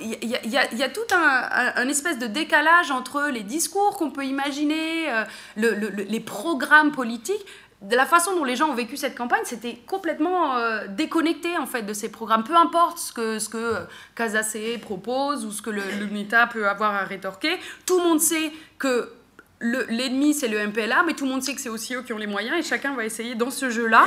[0.00, 5.24] il y, a tout un, espèce de décalage entre les discours qu'on peut imaginer, euh,
[5.56, 7.46] le, les programmes politiques,
[7.82, 11.66] de la façon dont les gens ont vécu cette campagne, c'était complètement euh, déconnecté en
[11.66, 12.42] fait de ces programmes.
[12.42, 17.04] Peu importe ce que ce que euh, propose ou ce que l'UNITA peut avoir à
[17.04, 19.12] rétorquer, tout le monde sait que
[19.60, 22.18] l'ennemi c'est le MPLA, mais tout le monde sait que c'est aussi eux qui ont
[22.18, 24.06] les moyens et chacun va essayer dans ce jeu-là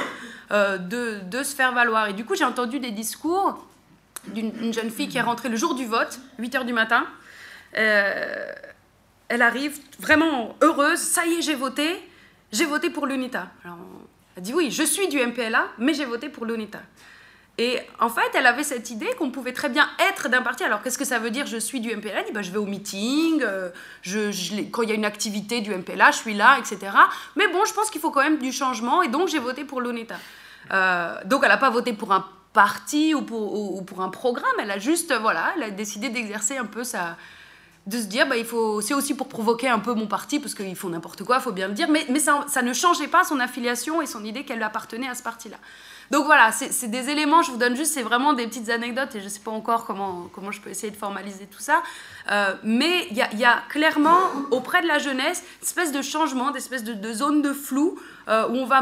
[0.52, 2.08] euh, de, de, se faire valoir.
[2.08, 3.66] Et du coup, j'ai entendu des discours
[4.28, 7.06] d'une jeune fille qui est rentrée le jour du vote, 8 h du matin.
[7.72, 12.09] elle arrive vraiment heureuse, ça y est, j'ai voté
[12.52, 13.48] j'ai voté pour l'UNITA.
[13.64, 13.78] Alors,
[14.36, 16.80] elle dit oui, je suis du MPLA, mais j'ai voté pour l'UNITA.
[17.58, 20.64] Et en fait, elle avait cette idée qu'on pouvait très bien être d'un parti.
[20.64, 22.58] Alors, qu'est-ce que ça veut dire je suis du MPLA Elle dit bah, je vais
[22.58, 23.70] au meeting, euh,
[24.72, 26.94] quand il y a une activité du MPLA, je suis là, etc.
[27.36, 29.82] Mais bon, je pense qu'il faut quand même du changement, et donc j'ai voté pour
[29.82, 30.16] l'UNITA.
[30.72, 34.56] Euh, donc, elle n'a pas voté pour un parti ou pour, ou pour, un programme,
[34.60, 37.18] elle a juste, voilà, elle a décidé d'exercer un peu sa,
[37.88, 40.54] de se dire bah, il faut c'est aussi pour provoquer un peu mon parti parce
[40.54, 41.90] qu'ils font n'importe quoi faut bien le dire.
[41.90, 45.16] Mais, mais ça, ça, ne changeait pas son affiliation et son idée qu'elle appartenait à
[45.16, 45.58] ce parti là
[46.12, 49.20] donc voilà c'est des éléments je vous donne juste c'est vraiment des petites anecdotes et
[49.20, 51.84] je ne sais pas encore comment, comment je peux essayer de formaliser tout ça.
[52.32, 54.20] Euh, mais il y a, y a, clairement
[54.52, 58.48] auprès de la jeunesse une espèce de changement d'espèce de, de, zone de flou euh,
[58.50, 58.82] où on va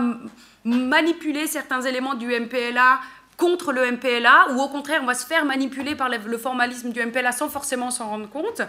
[0.64, 3.00] manipuler certains éléments du MPLA
[3.38, 7.00] contre le MPLA, ou au contraire, on va se faire manipuler par le formalisme du
[7.06, 8.62] MPLA sans forcément s'en rendre compte.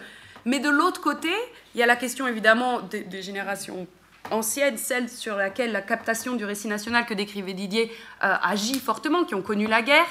[0.44, 1.30] Mais de l'autre côté,
[1.74, 3.86] il y a la question évidemment des, générations
[4.30, 7.90] anciennes, celles sur laquelle la captation du récit national que décrivait Didier
[8.22, 10.06] euh, agit fortement, qui ont connu la guerre.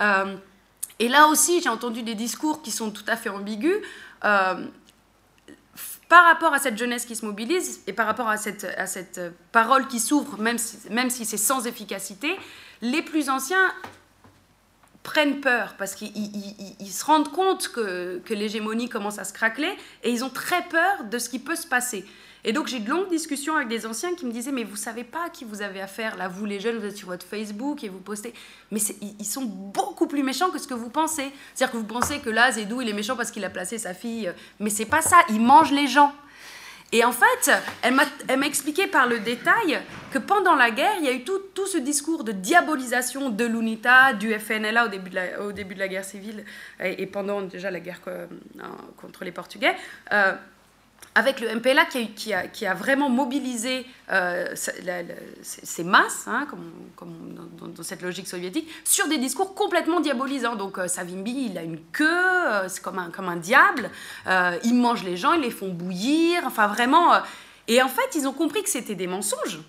[0.00, 0.36] Euh,
[0.98, 3.76] et là aussi, j'ai entendu des discours qui sont tout à fait ambigus.
[4.24, 4.66] Euh,
[6.08, 9.18] par rapport à cette jeunesse qui se mobilise et par rapport à cette, à cette
[9.50, 10.58] parole qui s'ouvre, même
[10.90, 12.36] même si c'est sans efficacité,
[12.82, 13.72] les plus anciens
[15.02, 19.72] prennent peur parce qu'ils se rendent compte que, l'hégémonie commence à se craqueler
[20.02, 22.04] et ils ont très peur de ce qui peut se passer.
[22.44, 25.04] Et donc j'ai de longues discussions avec des anciens qui me disaient mais vous savez
[25.04, 26.16] pas à qui vous avez affaire.
[26.16, 28.34] Là vous les jeunes vous êtes sur votre Facebook et vous postez.
[28.72, 28.80] Mais
[29.20, 31.30] ils sont beaucoup plus méchants que ce que vous pensez.
[31.54, 33.94] C'est-à-dire que vous pensez que là Zedou il est méchant parce qu'il a placé sa
[33.94, 35.18] fille mais c'est pas ça.
[35.28, 36.12] Il mange les gens
[36.92, 37.50] et en fait,
[37.82, 39.80] elle m'a expliqué par le détail
[40.12, 44.12] que pendant la guerre, il y a eu tout, ce discours de diabolisation de l'UNITA,
[44.12, 46.44] du FNLA au début de la, au début de la guerre civile
[46.84, 48.26] et, pendant déjà la guerre euh,
[48.98, 49.74] contre les Portugais.
[50.12, 50.34] Euh,
[51.14, 54.54] avec le MPLA qui a, vraiment mobilisé euh,
[55.42, 56.46] ces masses, hein,
[56.96, 60.56] comme, dans, cette logique soviétique, sur des discours complètement diabolisants.
[60.56, 63.90] Donc euh, Savimbi, il a une queue, euh, c'est comme un, diable,
[64.64, 67.12] il mange les gens, il les font bouillir, enfin vraiment...
[67.68, 69.60] et en fait, ils ont compris que c'était des mensonges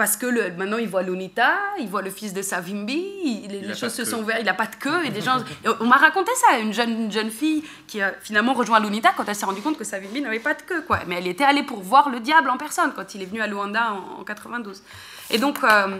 [0.00, 3.92] parce que le, maintenant il voit l'UNITA, il voit le fils de Savimbi, les, choses
[3.92, 5.04] se sont ouvertes, il n'a pas de queue.
[5.04, 5.36] Et des gens,
[5.80, 9.34] on m'a raconté ça, une jeune, jeune fille qui a finalement rejoint l'UNITA quand elle
[9.34, 10.80] s'est rendue compte que Savimbi n'avait pas de queue.
[10.86, 11.00] Quoi.
[11.06, 13.46] Mais elle était allée pour voir le diable en personne quand il est venu à
[13.46, 14.82] Luanda en, 92.
[15.28, 15.98] Et donc, euh,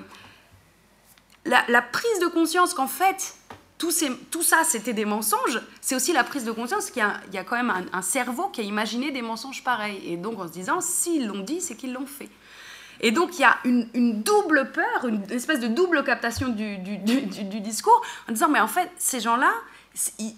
[1.45, 3.35] la, la, prise de conscience qu'en fait,
[3.77, 7.37] tout, ces, tout ça, c'était des mensonges, c'est aussi la prise de conscience qu'il y,
[7.37, 10.01] a, quand même un, cerveau qui a imaginé des mensonges pareils.
[10.07, 12.31] Et donc en se disant, s'ils l'ont dit, c'est qu'ils l'ont fait.
[13.01, 16.79] Et donc il y a une, double peur, une espèce de double captation du,
[17.61, 19.51] discours, en disant, mais en fait, ces gens-là,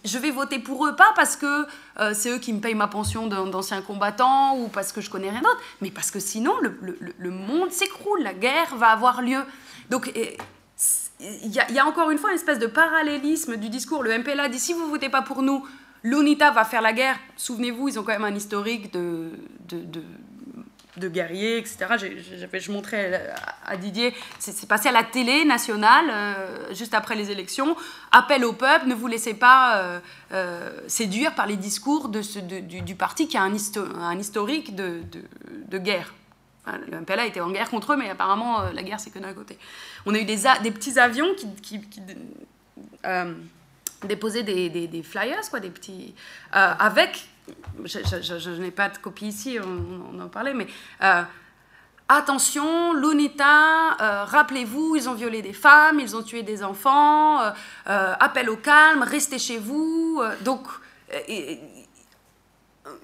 [0.04, 1.66] je vais voter pour eux, pas parce que
[2.00, 5.30] euh, c'est eux qui me payent ma pension d'ancien combattant ou parce que je connais
[5.30, 9.40] rien d'autre, mais parce que sinon le, monde s'écroule, la guerre va avoir lieu.
[9.90, 14.02] Donc il y, a encore une fois une espèce de parallélisme du discours.
[14.02, 15.66] Le MPLA dit si vous votez pas pour nous,
[16.02, 17.16] l'UNITA va faire la guerre.
[17.36, 19.30] Souvenez-vous, ils ont quand même un historique de,
[20.98, 21.86] guerriers, etc.
[21.98, 23.32] je montrais
[23.64, 27.76] à Didier, c'est passé à la télé nationale euh, juste après les élections.
[28.10, 30.00] Appel au peuple, ne vous laissez pas euh,
[30.32, 33.52] euh, séduire par les discours de ce, du, parti qui a un,
[34.00, 35.02] un historique de,
[35.78, 36.12] guerre
[36.88, 39.58] le MPLA était en guerre contre eux, mais apparemment, la guerre, c'est que d'un côté.
[40.06, 41.80] On a eu des, des petits avions qui,
[43.04, 43.34] euh,
[44.04, 46.14] déposaient des, flyers, quoi, des petits.
[46.52, 47.26] Avec.
[47.84, 50.66] Je, n'ai pas de copie ici, on, en parlait, mais.
[52.08, 57.40] Attention, l'UNITA, rappelez-vous, ils ont violé des femmes, ils ont tué des enfants,
[57.86, 60.22] appel au calme, restez chez vous.
[60.42, 60.66] donc,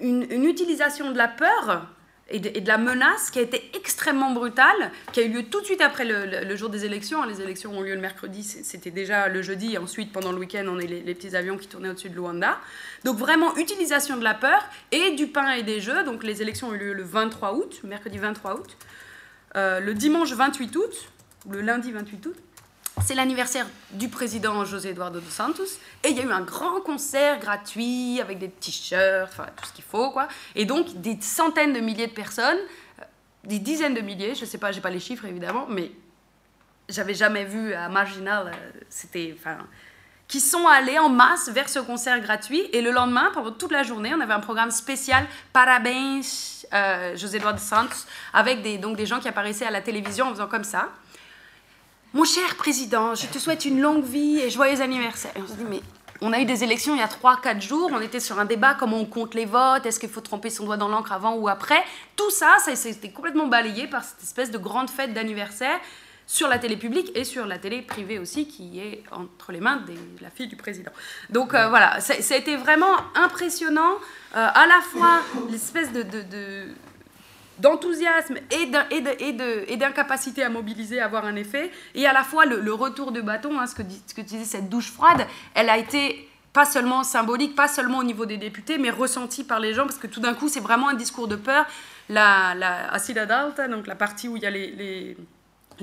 [0.01, 1.86] une, utilisation de la peur
[2.31, 5.64] et de, la menace qui a été extrêmement brutale, qui a eu lieu tout de
[5.64, 7.24] suite après le, jour des élections.
[7.24, 10.64] Les élections ont lieu le mercredi, c'était déjà le jeudi, et ensuite pendant le week-end,
[10.68, 12.59] on a les, petits avions qui tournaient au-dessus de Luanda.
[13.05, 14.62] Donc vraiment utilisation de la peur
[14.93, 16.05] et du pain et des jeux.
[16.05, 18.76] Donc les élections ont eu lieu le 23 août, mercredi 23 août.
[19.57, 21.09] Euh, le dimanche 28 août,
[21.51, 22.37] le lundi 28 août,
[23.05, 25.64] c'est l'anniversaire du président José Eduardo dos Santos.
[26.05, 29.72] Et il y a eu un grand concert gratuit avec des t-shirts, enfin tout ce
[29.72, 30.28] qu'il faut, quoi.
[30.55, 32.59] Et donc des centaines de milliers de personnes,
[33.01, 33.05] euh,
[33.44, 35.92] des dizaines de milliers, je sais pas, j'ai pas les chiffres évidemment, mais
[36.88, 39.59] j'avais jamais vu à Marginal, euh, c'était, enfin,
[40.26, 42.62] qui sont allés en masse vers ce concert gratuit.
[42.72, 46.20] Et le lendemain, pendant toute la journée, on avait un programme spécial Parabéns
[46.74, 50.30] euh, José Eduardo dos Santos, avec donc des gens qui apparaissaient à la télévision en
[50.30, 50.90] faisant comme ça.
[52.15, 55.33] Mon cher président, je te souhaite une longue vie et joyeux anniversaire.
[55.37, 55.83] on se dit, mais
[56.23, 58.75] on a eu des élections il y a 3-4 jours, on était sur un débat,
[58.75, 61.49] comment on compte les votes, est-ce qu'il faut tremper son doigt dans l'encre avant ou
[61.49, 61.85] après?
[62.17, 65.79] Tout ça, ça c'était complètement balayé par cette espèce de grande fête d'anniversaire
[66.27, 69.85] sur la télé publique et sur la télé privée aussi, qui est entre les mains
[69.87, 70.93] de la fille du président.
[71.29, 73.97] Donc euh, voilà, ça, a été vraiment impressionnant,
[74.35, 76.03] euh, à la fois l'espèce de
[77.59, 83.13] d'enthousiasme et d'incapacité à mobiliser, à avoir un effet, et à la fois le, retour
[83.13, 87.55] de bâton, hein, ce, que, disais, cette douche froide, elle a été pas seulement symbolique,
[87.55, 90.35] pas seulement au niveau des députés, mais ressentie par les gens, parce que tout d'un
[90.35, 91.67] coup, c'est vraiment un discours de peur.
[92.09, 95.17] La, la Asila d'Alta, donc la partie où il y a les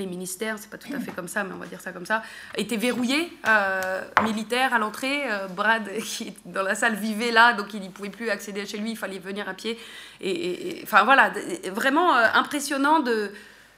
[0.03, 2.21] ministères, c'est pas tout à fait comme ça, mais on va dire ça comme ça,
[2.55, 5.31] étaient verrouillés, euh, militaires à l'entrée.
[5.31, 8.77] Euh, Brad, qui dans la salle, vivait là, donc il ne pouvait plus accéder chez
[8.77, 9.79] lui, il fallait venir à pied.
[10.21, 11.31] Et, enfin voilà,
[11.71, 13.31] vraiment euh, impressionnant de,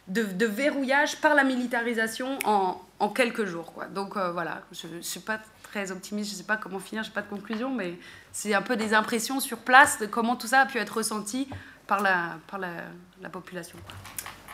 [0.07, 3.73] de, verrouillage par la militarisation en, en quelques jours.
[3.73, 3.85] Quoi.
[3.85, 7.09] Donc voilà, je ne suis pas très optimiste, je ne sais pas comment finir, je
[7.09, 7.99] n'ai pas de conclusion, mais
[8.31, 11.47] c'est un peu des impressions sur place de comment tout ça a pu être ressenti
[11.85, 13.77] par la, par la population.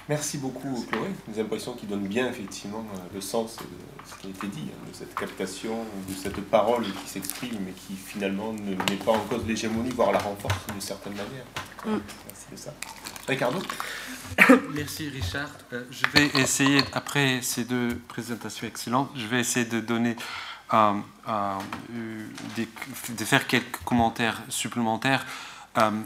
[0.10, 1.10] Merci beaucoup Chloé.
[1.28, 3.64] Des impressions qui donnent bien effectivement euh, le sens de
[4.06, 5.78] ce qui a été dit, hein, de cette captation,
[6.10, 10.12] de cette parole qui s'exprime mais qui finalement ne met pas en cause l'hégémonie, voire
[10.12, 11.46] la renforce d'une certaine manière.
[11.86, 12.02] Mm.
[12.28, 12.74] Merci de ça.
[13.28, 13.60] Ricardo
[14.74, 15.50] Merci Richard.
[15.72, 20.18] Euh, je vais essayer, après ces deux présentations excellentes, je vais essayer de donner,
[20.74, 20.94] euh,
[22.50, 25.53] de faire quelques commentaires supplémentaires euh,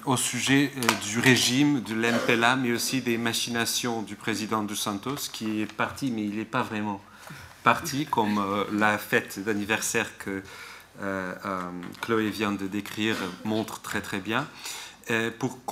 [0.05, 5.29] au sujet euh, du régime de l'MPLA, mais aussi des machinations du président dos Santos,
[5.31, 7.01] qui est parti, mais il n'est pas vraiment
[7.63, 10.41] parti, comme euh, la fête d'anniversaire que
[12.01, 14.47] Chloé vient de décrire montre très très bien.
[15.37, 15.63] pour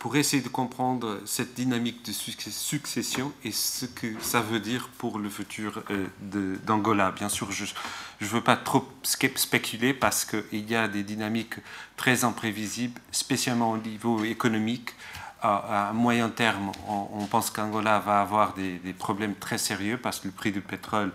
[0.00, 5.18] pour essayer de comprendre cette dynamique de succession et ce que ça veut dire pour
[5.18, 6.06] le futur euh,
[6.66, 7.10] d'Angola.
[7.10, 7.66] Bien sûr, je
[8.22, 11.56] ne veux pas trop spéculer parce qu'il y a des dynamiques
[11.98, 14.94] très imprévisibles, spécialement au niveau économique.
[15.42, 20.32] À, moyen terme, on, pense qu'Angola va avoir des, problèmes très sérieux parce que le
[20.32, 21.12] prix du pétrole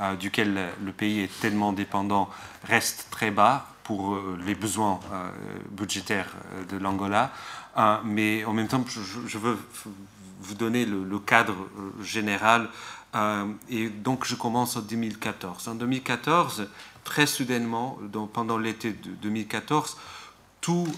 [0.00, 2.28] euh, duquel le pays est tellement dépendant
[2.64, 5.00] reste très bas pour euh, les besoins
[5.70, 6.32] budgétaires
[6.70, 7.32] de l'Angola.
[8.04, 9.58] Mais en même temps, je, veux
[10.40, 12.68] vous donner le, cadre euh, général.
[13.14, 15.68] Euh, et donc, je commence en 2014.
[15.68, 16.68] En 2014,
[17.04, 17.98] très soudainement,
[18.32, 19.96] pendant l'été de 2014,
[20.60, 20.88] toutes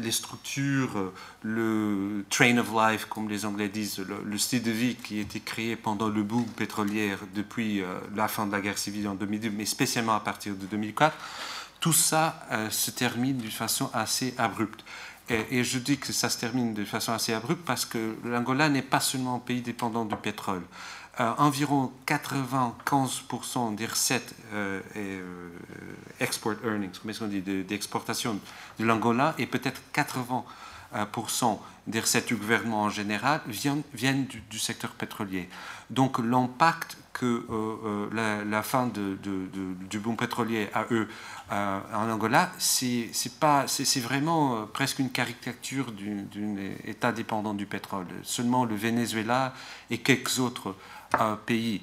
[0.00, 5.18] les structures, le train of life, comme les Anglais disent, le, style de vie qui
[5.18, 7.82] a été créé pendant le boom pétrolier depuis
[8.16, 11.14] la fin de la guerre civile en 2002, mais spécialement à partir de 2004,
[11.80, 12.40] tout ça
[12.70, 14.82] se termine d'une façon assez abrupte.
[15.30, 18.82] Et, je dis que ça se termine de façon assez abrupte parce que l'Angola n'est
[18.82, 20.62] pas seulement un pays dépendant du pétrole.
[21.20, 25.50] Euh, environ 95% des recettes euh, et, euh,
[26.20, 28.38] export earnings, est-ce qu'on dit, d'exportation
[28.78, 31.58] de, l'Angola et peut-être 80%
[31.88, 35.48] des recettes du gouvernement en général viennent du, secteur pétrolier.
[35.90, 37.44] Donc l'impact que
[38.12, 41.06] la, fin du boom pétrolier a eu
[41.50, 43.10] en Angola, c'est
[44.00, 48.06] vraiment presque une caricature d'un État dépendant du pétrole.
[48.22, 49.52] Seulement le Venezuela
[49.90, 50.74] et quelques autres
[51.46, 51.82] pays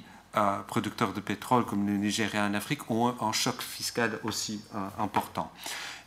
[0.66, 5.50] producteurs de pétrole comme le Nigeria en Afrique ont un choc fiscal aussi euh, important.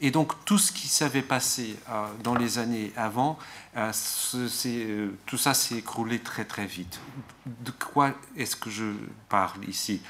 [0.02, 3.38] Et donc tout ce qui s'avait passé euh, dans les années avant,
[3.76, 3.92] euh,
[5.26, 7.00] tout ça s'est écroulé très très vite.
[7.46, 8.94] De quoi est-ce que je
[9.28, 10.02] parle ici?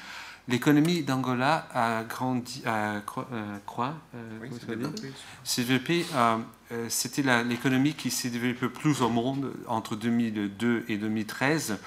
[0.48, 3.00] L'économie d'Angola a grandi, a
[3.66, 3.94] croît,
[5.44, 6.04] CVP,
[6.88, 11.78] c'était l'économie qui s'est développée le plus au monde entre 2002 et 2013.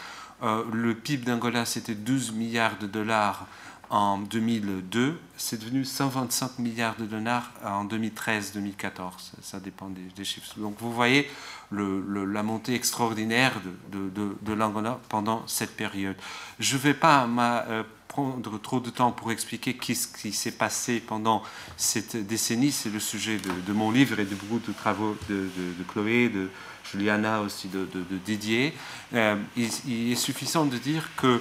[0.43, 3.47] Euh, le PIB d'Angola, c'était 12 milliards de dollars
[3.93, 5.19] en 2002.
[5.37, 9.33] C'est devenu 125 milliards de dollars en 2013-2014.
[9.43, 10.55] Ça dépend des, chiffres.
[10.57, 11.29] Donc vous voyez
[11.71, 13.53] la montée extraordinaire
[13.91, 16.15] de, l'Angola pendant cette période.
[16.59, 17.27] Je ne vais pas
[17.69, 21.43] euh, prendre trop de temps pour expliquer ce qui s'est passé pendant
[21.77, 22.71] cette décennie.
[22.71, 25.47] C'est le sujet de, mon livre et de beaucoup de travaux de,
[25.87, 26.49] Chloé, de
[26.91, 27.87] Juliana aussi, de,
[28.25, 28.73] Didier.
[29.13, 31.39] Euh, il, est suffisant de dire que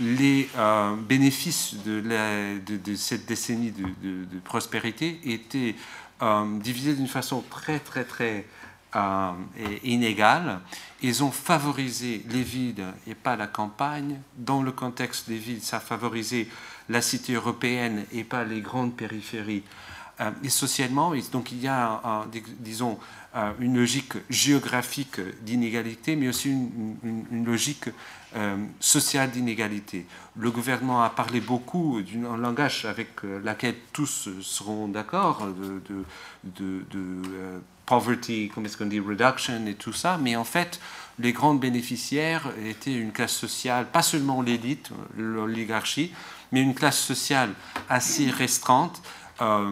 [0.00, 2.02] les euh, bénéfices de,
[2.96, 5.74] cette décennie de, prospérité étaient
[6.60, 8.46] divisés d'une façon très, très, très
[9.82, 10.60] inégale.
[11.00, 14.20] Ils ont favorisé les villes et pas la campagne.
[14.36, 16.48] Dans le contexte des villes, ça a favorisé
[16.88, 19.64] la cité européenne et pas les grandes périphéries.
[20.44, 22.24] et socialement, donc il y a,
[22.60, 22.98] disons,
[23.34, 27.88] euh, une logique géographique d'inégalité, mais aussi une, logique
[28.36, 30.06] euh, sociale d'inégalité.
[30.36, 35.82] Le gouvernement a parlé beaucoup d'un langage avec euh, laquelle tous seront d'accord, de,
[36.44, 36.84] de,
[37.84, 40.80] poverty, comment est-ce qu'on dit, reduction et tout ça, mais en fait,
[41.18, 46.12] les grandes bénéficiaires étaient une classe sociale, pas seulement l'élite, l'oligarchie,
[46.52, 47.50] mais une classe sociale
[47.88, 49.02] assez restreinte
[49.40, 49.70] euh,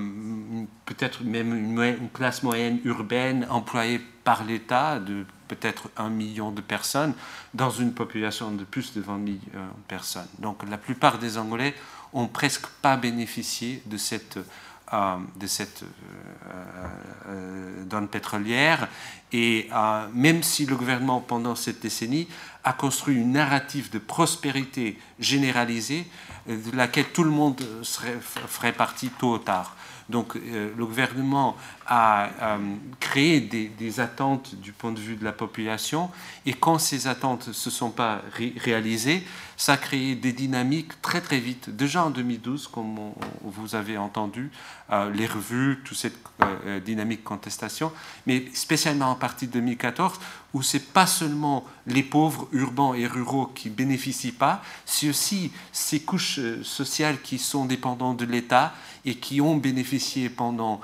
[0.86, 4.00] peut-être même une, classe moyenne urbaine employée
[4.30, 7.14] par l'État de peut-être un million de personnes
[7.52, 9.40] dans une population de plus de 20 millions
[9.76, 10.28] de personnes.
[10.38, 11.74] Donc la plupart des Angolais
[12.12, 14.38] ont presque pas bénéficié de cette
[14.92, 16.86] euh, de cette euh,
[17.28, 18.86] euh, donne pétrolière.
[19.32, 19.68] Et
[20.12, 22.26] même si le gouvernement, pendant cette décennie,
[22.64, 26.06] a construit une narrative de prospérité généralisée,
[26.48, 27.60] de laquelle tout le monde
[28.48, 29.76] ferait partie tôt ou tard.
[30.08, 31.56] Donc le gouvernement
[31.86, 32.30] a
[32.98, 36.10] créé des, attentes du point de vue de la population
[36.44, 38.22] et quand ces attentes ne se sont pas
[38.56, 39.22] réalisées,
[39.56, 41.68] ça a créé des dynamiques très très vite.
[41.68, 43.12] Déjà en 2012, comme
[43.42, 44.50] vous avez entendu,
[44.90, 47.92] euh, les revues, toute cette euh, euh, dynamique contestation,
[48.26, 50.18] mais spécialement partie 2014,
[50.54, 56.00] où c'est pas seulement les pauvres urbains et ruraux qui bénéficient pas, c'est aussi ces
[56.00, 58.72] couches sociales qui sont dépendantes de l'État
[59.04, 60.80] et qui ont bénéficié pendant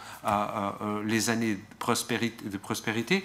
[1.04, 2.48] les années de prospérité.
[2.48, 3.24] De prospérité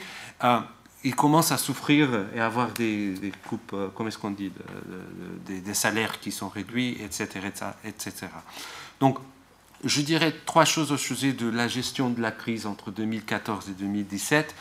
[1.04, 4.52] ils commencent à souffrir et à avoir des, coupes, euh, comment est-ce qu'on dit,
[5.46, 7.28] des salaires qui sont réduits, etc.,
[7.86, 8.28] etc.
[9.00, 9.18] Donc,
[9.84, 13.74] je dirais trois choses au sujet de la gestion de la crise entre 2014 et
[13.74, 14.54] 2017.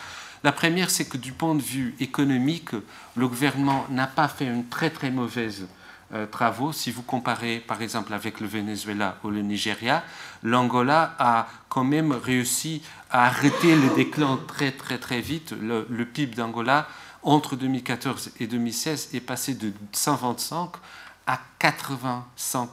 [0.42, 2.70] La première, c'est que du point de vue économique,
[3.14, 5.66] le gouvernement n'a pas fait une très très mauvaise
[6.12, 6.72] euh, travaux.
[6.72, 10.02] Si vous comparez par exemple avec le Venezuela ou le Nigeria,
[10.42, 15.52] l'Angola a quand même réussi à arrêter le déclin très très très vite.
[15.60, 16.88] Le, PIB d'Angola
[17.22, 20.70] entre 2014 et 2016 est passé de 125
[21.26, 22.68] à 85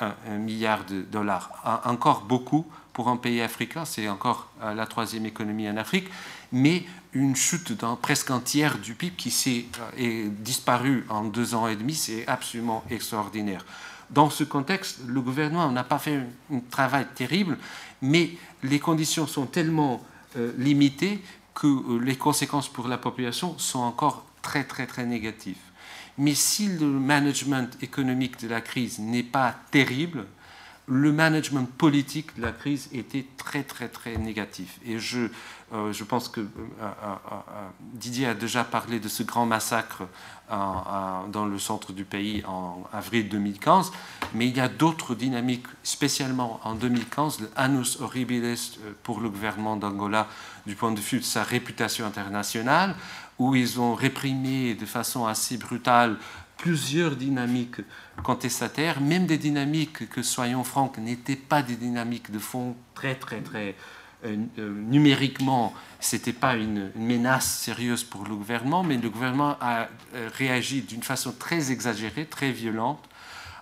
[0.00, 1.82] euh, milliards de dollars.
[1.84, 6.08] Encore beaucoup pour un pays africain, c'est encore euh, la troisième économie en Afrique,
[6.50, 9.64] mais une chute d'un presque un tiers du PIB qui s'est
[9.98, 13.64] euh, disparu en deux ans et demi, c'est absolument extraordinaire.
[14.10, 16.20] Dans ce contexte, le gouvernement n'a pas fait
[16.52, 17.58] un, travail terrible,
[18.02, 18.30] mais
[18.62, 20.04] les conditions sont tellement
[20.36, 21.20] euh, limitées
[21.54, 25.58] que euh, les conséquences pour la population sont encore très très très négatives.
[26.18, 30.26] Mais si le management économique de la crise n'est pas terrible,
[30.86, 34.80] le management politique de la crise était très très très négatif.
[34.84, 35.28] Et je,
[35.72, 36.44] euh, je pense que euh,
[36.82, 37.14] euh,
[37.92, 40.02] Didier a déjà parlé de ce grand massacre
[40.48, 43.92] dans le centre du pays en avril 2015,
[44.34, 50.26] mais il y a d'autres dynamiques, spécialement en 2015, le horribilis pour le gouvernement d'Angola
[50.66, 52.96] du point de vue de sa réputation internationale,
[53.38, 56.16] où ils ont réprimé de façon assez brutale
[56.56, 57.80] plusieurs dynamiques
[58.24, 63.40] contestataires, même des dynamiques que, soyons francs, n'étaient pas des dynamiques de fond très, très,
[63.40, 63.76] très
[64.24, 70.28] numériquement, ce n'était pas une, menace sérieuse pour le gouvernement, mais le gouvernement a euh,
[70.34, 73.02] réagi d'une façon très exagérée, très violente,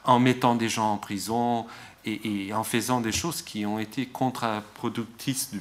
[0.05, 1.67] en mettant des gens en prison
[2.05, 5.61] et, en faisant des choses qui ont été contre-productrices du,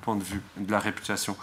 [0.00, 1.36] point de vue de la réputation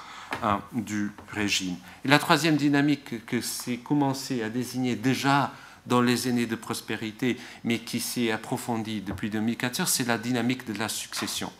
[0.72, 1.76] du régime.
[2.06, 5.52] Et la troisième dynamique que c'est commencé à désigner déjà
[5.86, 10.78] dans les années de prospérité, mais qui s'est approfondie depuis 2014, c'est la dynamique de
[10.78, 11.52] la succession.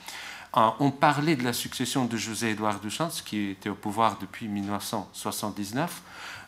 [0.58, 6.02] Euh, on parlait de la succession de José-Édouard Duchamp, qui était au pouvoir depuis 1979,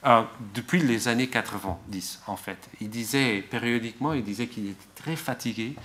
[0.05, 2.69] euh, depuis les années 90 en fait.
[2.79, 5.75] Il disait périodiquement, il disait qu'il était très fatigué,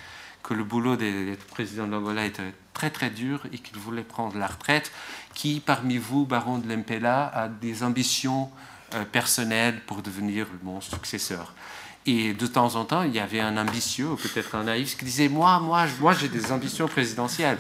[0.43, 4.37] que le boulot des président de l'Angola était très très dur et qu'il voulait prendre
[4.39, 4.93] la retraite.
[5.35, 8.51] Qui parmi vous, baron de Lempela, a des ambitions
[8.95, 11.55] euh, personnelles pour devenir mon successeur?
[12.05, 15.29] Et de temps en temps, il y avait un ambitieux, peut-être un naïf, qui disait
[15.29, 17.59] Moi, moi, moi j'ai des ambitions présidentielles.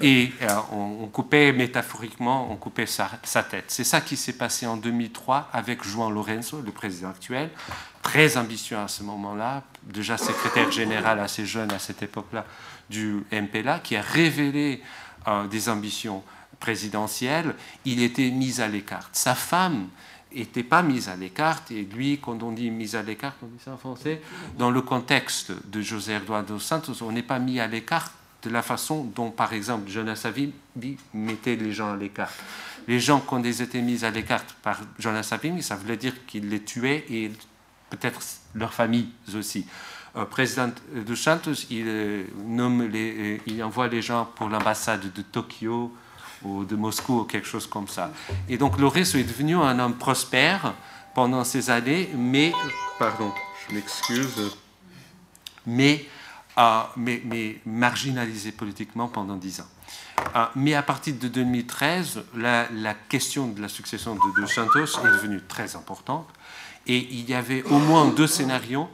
[0.00, 3.08] Et euh, on, coupait métaphoriquement, on coupait sa,
[3.42, 3.66] tête.
[3.68, 7.50] C'est ça qui s'est passé en 2003 avec Juan Lorenzo, le président actuel,
[8.02, 12.46] très ambitieux à ce moment-là, déjà secrétaire général assez jeune à cette époque-là
[12.90, 14.82] du MPLA, qui a révélé
[15.28, 16.22] euh, des ambitions
[16.58, 17.54] présidentielles.
[17.84, 19.08] Il était mis à l'écart.
[19.12, 19.88] Sa femme
[20.34, 21.62] n'était pas mise à l'écart.
[21.70, 24.20] Et lui, quand on dit mise à l'écart, on dit ça en français,
[24.58, 28.10] dans le contexte de José Eduardo Santos, on n'est pas mis à l'écart
[28.42, 32.32] de la façon dont, par exemple, Jonas Savimbi mettait les gens à l'écart.
[32.88, 36.48] Les gens, quand ils étaient mis à l'écart par Jonas Savimbi, ça voulait dire qu'il
[36.48, 37.30] les tuait et
[37.90, 38.20] peut-être
[38.54, 39.66] leurs familles aussi.
[40.16, 45.10] Euh, président de Santos, il, euh, nomme les, euh, il envoie les gens pour l'ambassade
[45.12, 45.94] de Tokyo
[46.42, 48.12] ou de Moscou ou quelque chose comme ça.
[48.48, 50.74] Et donc Lorenzo est devenu un homme prospère
[51.14, 52.52] pendant ces années, mais,
[52.98, 53.32] pardon,
[53.68, 54.52] je m'excuse,
[55.66, 56.04] mais,
[56.96, 59.68] mais, marginalisé politiquement pendant dix ans.
[60.36, 64.84] Euh, mais à partir de 2013, la, la, question de la succession de Dos Santos
[64.84, 66.28] est devenue très importante.
[66.86, 68.88] Et il y avait au moins deux scénarios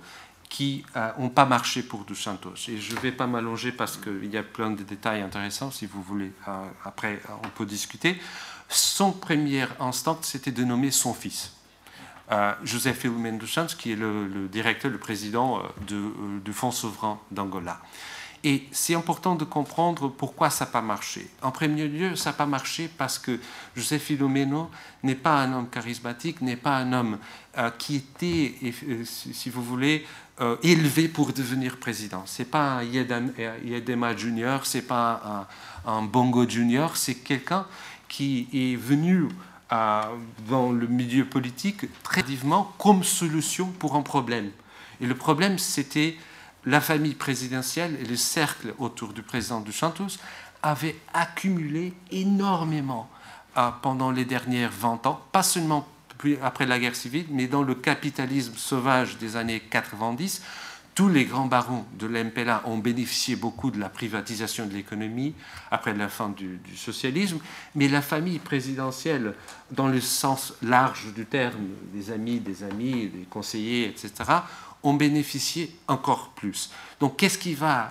[0.48, 2.54] qui n'ont euh, pas marché pour Dos Santos.
[2.68, 5.86] Et je ne vais pas m'allonger parce qu'il y a plein de détails intéressants, si
[5.86, 6.32] vous voulez.
[6.48, 8.20] Euh, après, on peut discuter.
[8.68, 11.52] Son premier instant, c'était de nommer son fils.
[12.30, 17.80] Euh, Joseph Filomeno dos qui est le, directeur, le président du Fonds souverain d'Angola.
[18.44, 21.28] Et c'est important de comprendre pourquoi ça n'a pas marché.
[21.42, 23.40] En premier lieu, ça n'a pas marché parce que
[23.74, 24.70] Joseph Filomeno
[25.02, 27.18] n'est pas un homme charismatique, n'est pas un homme
[27.78, 28.54] qui était,
[29.04, 30.06] si vous voulez,
[30.40, 32.22] euh, élevé pour devenir président.
[32.24, 35.48] C'est pas un Yedema Junior, c'est pas
[35.84, 37.66] un, Bongo Junior, c'est quelqu'un
[38.08, 39.26] qui est venu
[39.70, 44.50] dans le milieu politique très vivement comme solution pour un problème.
[45.00, 46.16] Et le problème, c'était
[46.64, 50.18] la famille présidentielle et le cercle autour du président de Santos
[50.62, 53.08] avaient accumulé énormément
[53.56, 55.86] euh, pendant les dernières 20 ans, pas seulement
[56.42, 60.42] après la guerre civile, mais dans le capitalisme sauvage des années 90,
[60.98, 65.32] tous les grands barons de l'MPLA ont bénéficié beaucoup de la privatisation de l'économie
[65.70, 67.38] après la fin du, socialisme,
[67.76, 69.34] mais la famille présidentielle,
[69.70, 74.10] dans le sens large du terme, des amis, des amis, des conseillers, etc.,
[74.82, 76.72] ont bénéficié encore plus.
[76.98, 77.90] Donc qu'est-ce qui va,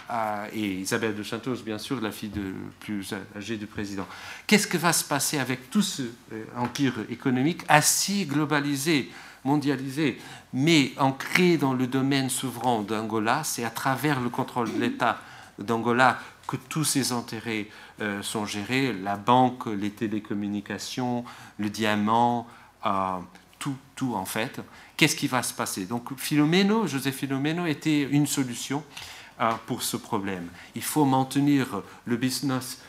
[0.51, 2.51] et Isabelle de Santos, bien sûr, la fille de,
[2.82, 4.05] plus âgée du président,
[4.47, 6.01] qu'est-ce que va se passer avec tout ce
[6.34, 9.10] euh, empire économique assez globalisé,
[9.45, 10.18] mondialisé,
[10.54, 15.20] mais ancré dans le domaine souverain d'Angola C'est à travers le contrôle de l'État
[15.60, 17.68] d'Angola que tous ces intérêts
[18.02, 21.26] euh, sont gérés, la banque, les télécommunications,
[21.58, 22.48] le diamant,
[22.86, 23.18] euh,
[23.60, 24.62] tout, tout en fait.
[24.95, 25.86] Qu'est-ce qui va se passer?
[25.86, 28.84] Donc Philomeno, José Philomeno était une solution
[29.41, 30.48] euh, pour ce problème.
[30.76, 32.82] Il faut maintenir le business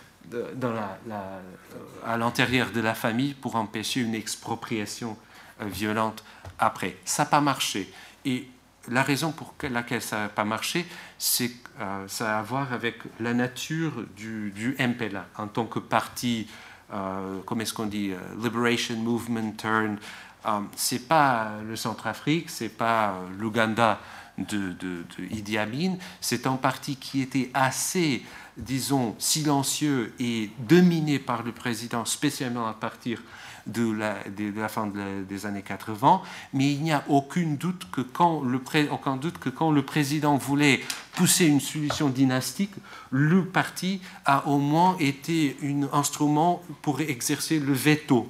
[2.04, 5.16] à l'intérieur de la famille pour empêcher une expropriation
[5.60, 6.24] violente
[6.58, 6.96] après.
[7.04, 7.92] Ça n'a pas marché.
[8.24, 8.48] Et
[8.88, 10.86] la raison pour laquelle ça n'a pas marché,
[11.18, 11.50] c'est
[11.80, 16.48] euh, ça a à voir avec la nature du, du MPLA en tant que parti,
[16.92, 19.98] euh, comment est-ce qu'on dit, Liberation Movement Turn
[20.46, 24.00] euh, c'est pas le Centrafrique, c'est pas l'Ouganda
[24.38, 25.96] de, Idi Amin.
[26.20, 28.22] C'est un parti qui était assez,
[28.56, 33.20] disons, silencieux et dominé par le président, spécialement à partir
[33.68, 34.90] de la, fin
[35.28, 38.60] des années 80, mais il n'y a aucun doute, que quand le
[38.90, 40.80] aucun doute que quand le président voulait
[41.14, 42.72] pousser une solution dynastique,
[43.10, 48.28] le parti a au moins été un instrument pour exercer le veto.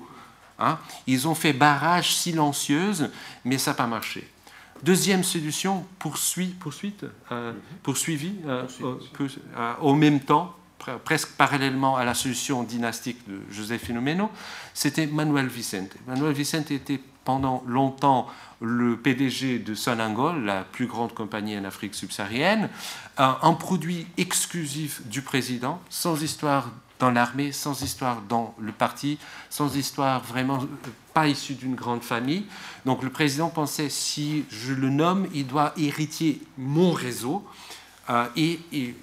[0.59, 0.79] Hein.
[1.07, 3.11] Ils ont fait barrage silencieuse,
[3.45, 4.29] mais ça n'a pas marché.
[4.83, 8.65] Deuxième solution, poursuite, poursuite euh, poursuivi euh,
[9.21, 10.55] euh, au même temps,
[11.05, 14.31] presque parallèlement à la solution dynastique de José Filomeno,
[14.75, 15.91] c'était Manuel Vicente.
[16.07, 18.27] Manuel Vicente était pendant longtemps
[18.61, 22.71] le PDG de Sonangol, la plus grande compagnie en Afrique subsaharienne,
[23.19, 29.19] un produit exclusif du président, sans histoire dans l'armée, sans histoire dans le parti,
[29.51, 30.61] sans histoire vraiment
[31.15, 32.47] pas issue d'une grande famille.
[32.87, 37.47] Donc le président pensait, si je le nomme, il doit hériter mon réseau.
[38.11, 38.95] Euh, et, il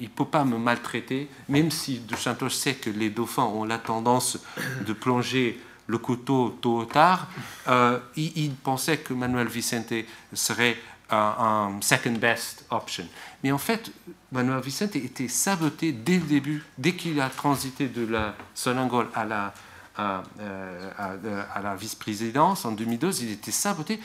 [0.00, 3.78] ne peut pas me maltraiter, même si De Santos sait que les dauphins ont la
[3.78, 4.38] tendance
[4.86, 7.28] de plonger le couteau tôt ou tard.
[7.66, 9.94] Euh, il, pensait que Manuel Vicente
[10.32, 10.76] serait
[11.10, 13.06] un second best option.
[13.42, 13.90] Mais en fait,
[14.30, 20.20] Manuel Vicente était saboté dès le début, dès qu'il a transité de la Sonangol euh,
[20.98, 23.98] à la vice-présidence en 2012, il était saboté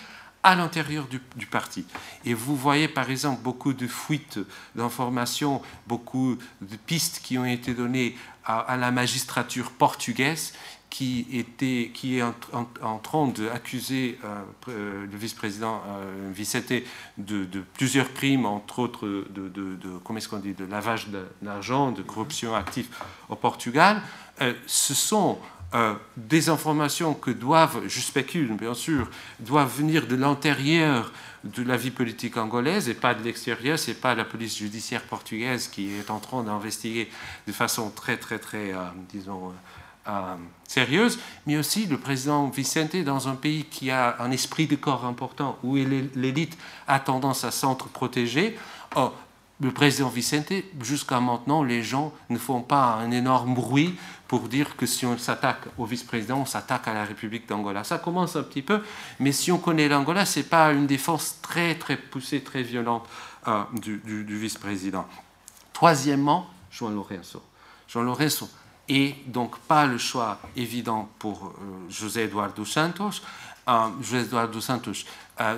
[0.43, 1.85] à l'intérieur du, parti.
[2.25, 4.39] Et vous voyez par exemple beaucoup de fuites
[4.75, 8.15] d'informations, beaucoup de pistes qui ont été données
[8.45, 10.53] à, la magistrature portugaise
[10.89, 16.83] qui, était, qui est en, train d'accuser euh, euh, le vice-président euh, Vicente
[17.17, 21.07] de, plusieurs crimes, entre autres de, comment est-ce dit, de lavage
[21.41, 22.89] d'argent, de corruption active
[23.29, 24.01] au Portugal.
[24.67, 25.39] ce sont
[25.73, 29.09] euh, des informations que doivent, je spécule bien sûr,
[29.39, 31.11] doivent venir de l'intérieur
[31.43, 33.79] de la vie politique angolaise et pas de l'extérieur.
[33.79, 37.09] C'est pas la police judiciaire portugaise qui est en train d'investiguer
[37.47, 39.51] de façon très très très, euh, disons,
[40.07, 40.35] euh,
[40.67, 41.17] sérieuse,
[41.47, 45.57] mais aussi le président Vicente dans un pays qui a un esprit de corps important
[45.63, 46.57] où l'élite
[46.87, 48.57] a tendance à s'entre-protéger.
[49.61, 50.51] Le président Vicente,
[50.81, 53.95] jusqu'à maintenant, les gens ne font pas un énorme bruit
[54.33, 57.83] pour dire que si on s'attaque au vice-président, on s'attaque à la République d'Angola.
[57.83, 58.81] Ça commence un petit peu,
[59.19, 63.07] mais si on connaît l'Angola, ce n'est pas une défense très, très poussée, très violente
[63.47, 65.05] euh, du, vice-président.
[65.71, 67.43] Troisièmement, Jean Lorenzo.
[67.87, 68.49] Jean Lorenzo
[68.89, 73.21] est donc pas le choix évident pour euh, José Eduardo Santos.
[73.69, 75.05] Euh, José Eduardo Santos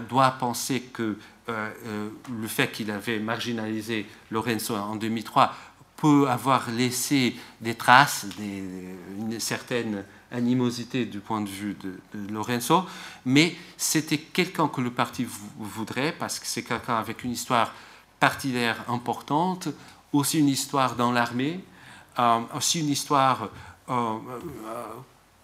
[0.10, 1.18] doit penser que
[1.48, 5.54] le fait qu'il avait marginalisé Lorenzo en 2003
[5.98, 12.86] peut avoir laissé des traces, une certaine animosité du point de vue de, Lorenzo,
[13.26, 15.26] mais c'était quelqu'un que le parti
[15.58, 17.74] voudrait parce que c'est quelqu'un avec une histoire
[18.20, 19.70] partidaire importante,
[20.12, 21.64] aussi une histoire dans l'armée,
[22.20, 23.50] euh, aussi une histoire
[23.90, 24.84] euh, euh,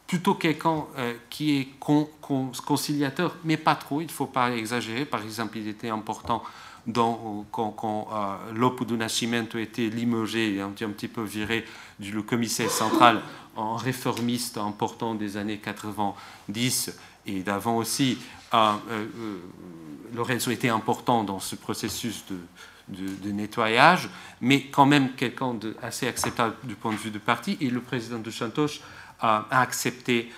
[0.07, 0.85] plutôt quelqu'un
[1.29, 5.05] qui est conciliateur, mais pas trop, il ne faut pas exagérer.
[5.05, 6.43] Par exemple, il était important
[6.87, 11.65] dans, quand, quand euh, Lopo do Nascimento était limogé un, un petit peu viré
[11.99, 13.21] du commissaire central
[13.55, 18.17] en réformiste important des années 90 et d'avant aussi,
[18.53, 19.37] euh, euh,
[20.15, 22.37] Lorenzo était important dans ce processus de,
[22.89, 24.09] de, nettoyage,
[24.41, 27.57] mais quand même quelqu'un d'assez acceptable du point de vue du parti.
[27.61, 28.81] Et le président de Santos
[29.19, 30.31] a accepté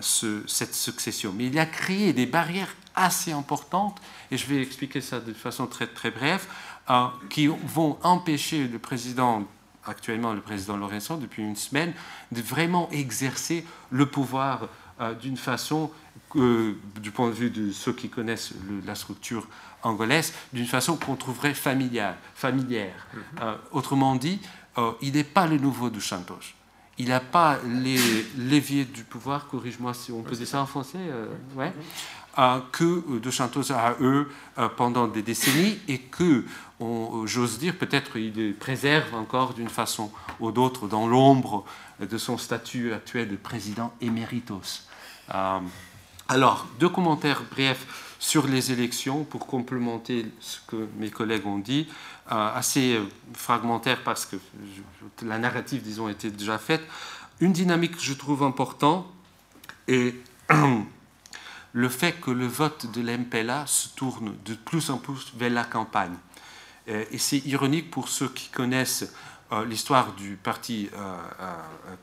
[0.00, 1.32] cette succession.
[1.36, 4.00] Mais il a créé des barrières assez importantes,
[4.30, 6.46] et je vais expliquer ça de façon très, très brève,
[6.90, 9.44] euh, qui vont empêcher le président,
[9.84, 11.92] actuellement le président Lorenzo, depuis une semaine,
[12.32, 14.68] de vraiment exercer le pouvoir
[15.00, 15.90] euh, d'une façon,
[16.34, 18.52] du point de vue de ceux qui connaissent
[18.84, 19.46] la structure
[19.82, 22.16] angolaise, d'une façon qu'on trouverait familiale.
[22.34, 23.06] familière.
[23.14, 23.42] Mm-hmm.
[23.42, 24.40] Euh, autrement dit,
[25.00, 26.54] il n'est pas le nouveau de Santos
[26.98, 27.98] il n'a pas les
[28.36, 30.98] leviers du pouvoir, corrige-moi si on peut dire ça en français,
[31.56, 31.72] ouais,
[32.72, 36.44] que euh, de Santos à eux euh, pendant des décennies et que,
[36.80, 41.64] euh, j'ose dire, peut-être il préserve encore d'une façon ou d'autre dans l'ombre
[42.00, 44.82] de son statut actuel de président éméritos.
[46.28, 51.88] alors, deux commentaires brefs sur les élections pour complémenter ce que mes collègues ont dit,
[52.26, 53.00] assez
[53.32, 54.36] fragmentaire parce que
[55.22, 56.82] la narrative, disons, était déjà faite.
[57.40, 59.06] Une dynamique que je trouve importante
[59.86, 60.14] et
[61.72, 65.64] le fait que le vote de l'MPLA se tourne de plus en plus vers la
[65.64, 66.16] campagne.
[66.88, 69.12] Euh, et c'est ironique pour ceux qui connaissent
[69.52, 71.16] euh, l'histoire du parti, euh,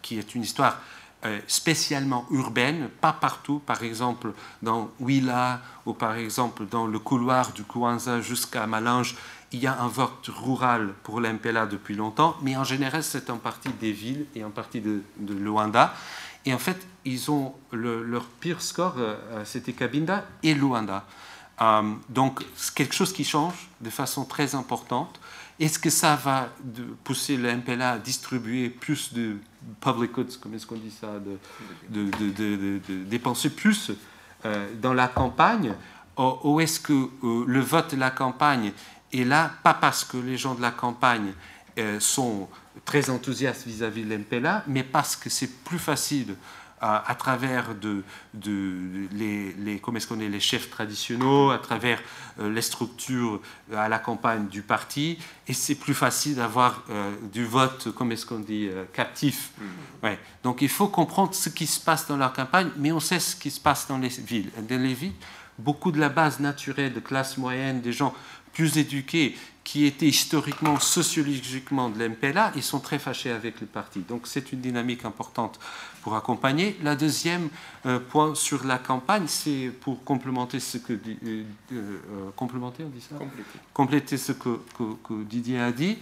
[0.01, 0.79] qui est une histoire
[1.25, 7.51] euh, spécialement urbaine, pas partout, par exemple dans Huila ou par exemple dans le couloir
[7.51, 9.15] du Kwanzaa jusqu'à Malange,
[9.51, 13.37] il y a un vote rural pour l'MPLA depuis longtemps, mais en général c'est en
[13.37, 15.93] partie des villes et en partie de, de Luanda.
[16.45, 19.15] Et en fait, ils ont leur pire score, euh,
[19.45, 21.05] c'était Cabinda et Luanda.
[21.61, 25.19] Euh, donc, c'est quelque chose qui change de façon très importante.
[25.59, 26.49] Est-ce que ça va
[27.03, 27.49] pousser le
[27.81, 29.37] à distribuer plus de
[29.81, 31.13] public goods, comment est-ce qu'on dit ça,
[31.89, 33.91] de, dépenser plus
[34.45, 35.73] euh, dans la campagne.
[36.17, 38.71] Ou est-ce que euh, le vote de la campagne
[39.11, 41.33] est là, pas parce que les gens de la campagne
[41.77, 42.47] euh, sont
[42.85, 46.35] très enthousiastes vis-à-vis de l'MPLA, mais parce que c'est plus facile
[46.85, 48.03] à, travers de,
[49.11, 51.99] les, les, comment est-ce qu'on est, les chefs traditionnels, à travers
[52.39, 53.41] euh, les structures
[53.71, 55.17] euh, à la campagne du parti,
[55.47, 59.51] et c'est plus facile d'avoir euh, du vote, comment est-ce qu'on dit, captif.
[59.59, 60.05] Mm-hmm.
[60.05, 60.19] Ouais.
[60.43, 63.35] Donc il faut comprendre ce qui se passe dans la campagne, mais on sait ce
[63.35, 64.51] qui se passe dans les villes.
[64.69, 65.13] Dans les villes,
[65.57, 68.13] beaucoup de la base naturelle de classe moyenne, des gens
[68.53, 69.35] plus éduqués,
[69.65, 73.99] qui étaient historiquement, sociologiquement de l'MPLA, ils sont très fâchés avec le parti.
[73.99, 75.59] Donc c'est une dynamique importante
[76.05, 76.77] pour accompagner.
[76.83, 77.49] La deuxième
[77.87, 81.97] euh, point sur la campagne, c'est pour complémenter ce que euh, euh,
[82.35, 83.15] complémenter, on dit ça?
[83.15, 83.59] Compléter.
[83.73, 85.97] compléter ce que, que, Didier a dit,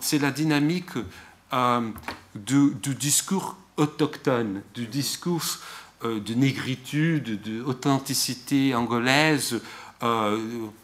[0.00, 0.90] c'est la dynamique
[2.34, 5.60] du, du, discours autochtone, du discours
[6.02, 9.60] de négritude, d'authenticité angolaise,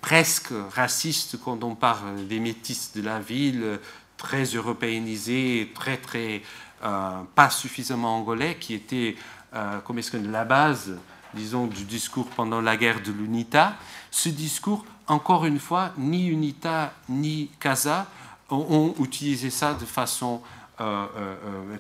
[0.01, 3.81] presque raciste quand on parle des métis de la ville,
[4.16, 6.43] très européanisés, très très
[6.80, 9.16] pas suffisamment angolais, qui était
[9.55, 10.98] euh, comme est-ce que la base,
[11.32, 13.76] disons, du discours pendant la guerre de l'UNITA.
[14.10, 18.06] Ce discours, encore une fois, ni UNITA ni CASA
[18.50, 20.42] ont, utilisé ça de façon...
[20.80, 21.06] Euh,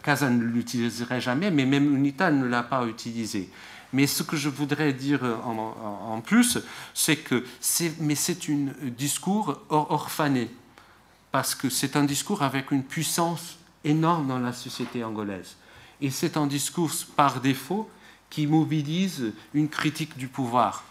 [0.02, 3.50] CASA ne l'utiliserait jamais, mais même UNITA ne l'a pas utilisé.
[3.92, 6.58] Mais ce que je voudrais dire en, plus,
[6.94, 10.50] c'est que c'est, c'est un discours orphané,
[11.30, 13.57] parce que c'est un discours avec une puissance
[13.88, 15.56] énorme dans la société angolaise.
[16.00, 17.88] Et c'est un discours par défaut
[18.30, 20.84] qui mobilise une critique du pouvoir.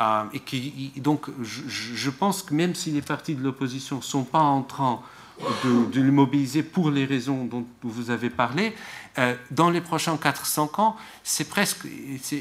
[0.00, 4.24] Euh, et qui, donc, je, pense que même si les partis de l'opposition ne sont
[4.24, 5.00] pas en train
[5.64, 8.74] de, le mobiliser pour les raisons dont vous avez parlé,
[9.18, 11.86] euh, dans les prochains 4-5 ans, c'est presque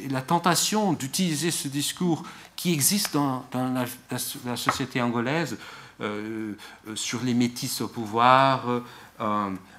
[0.10, 2.24] la tentation d'utiliser ce discours
[2.56, 5.58] qui existe dans, la, société angolaise
[6.02, 6.54] euh,
[6.96, 8.66] sur les métis au pouvoir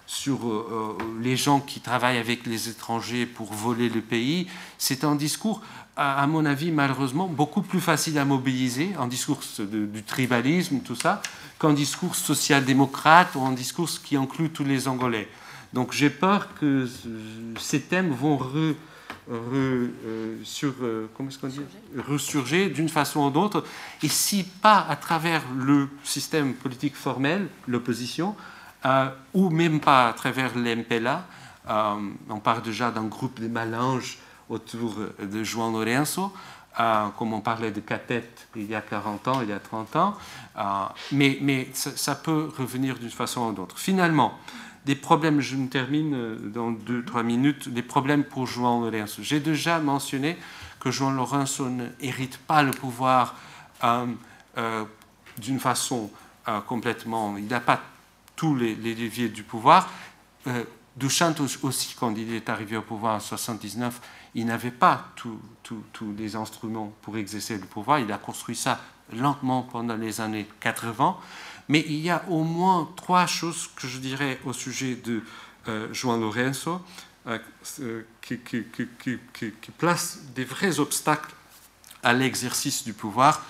[0.06, 4.46] sur euh, euh, les gens qui travaillent avec les étrangers pour voler le pays,
[4.78, 5.60] c'est un discours,
[5.96, 11.22] à, mon avis, malheureusement, beaucoup plus facile à mobiliser, un discours du tribalisme, tout ça,
[11.58, 15.28] qu'un discours social-démocrate ou un discours qui inclut tous les Angolais.
[15.72, 16.88] Donc j'ai peur que
[17.58, 18.38] ces thèmes vont
[19.30, 20.74] euh, sur,
[21.16, 21.60] comment est-ce qu'on dit
[22.06, 23.64] ressurger d'une façon ou d'autre,
[24.02, 28.36] et si pas à travers le système politique formel, l'opposition,
[28.84, 31.24] euh, ou même pas à travers l'MPLA.
[31.68, 31.94] Euh,
[32.28, 36.32] on parle déjà d'un groupe de malanges autour de Juan Lorenzo,
[36.78, 39.96] euh, comme on parlait de Catet il y a 40 ans, il y a 30
[39.96, 40.14] ans,
[41.10, 43.78] mais, mais ça, peut revenir d'une façon ou d'autre.
[43.78, 44.38] Finalement,
[44.84, 49.22] des problèmes, je me termine dans 2-3 minutes, des problèmes pour Juan Lorenzo.
[49.22, 50.38] J'ai déjà mentionné
[50.78, 53.34] que Juan Lorenzo n'hérite pas le pouvoir
[55.38, 56.08] d'une façon
[56.68, 57.36] complètement...
[57.36, 57.80] Il n'a pas
[58.36, 59.90] tous les, leviers du pouvoir.
[60.46, 60.64] Euh,
[61.62, 64.00] aussi, quand il est arrivé au pouvoir en 79,
[64.34, 65.40] il n'avait pas tous
[66.16, 67.98] les instruments pour exercer le pouvoir.
[67.98, 68.80] Il a construit ça
[69.12, 71.16] lentement pendant les années 80.
[71.68, 75.22] Mais il y a au moins trois choses que je dirais au sujet de
[75.68, 76.80] euh, Juan Lorenzo
[77.26, 77.38] euh,
[77.80, 81.34] euh, qui, qui, qui, qui, placent des vrais obstacles
[82.02, 83.44] à l'exercice du pouvoir.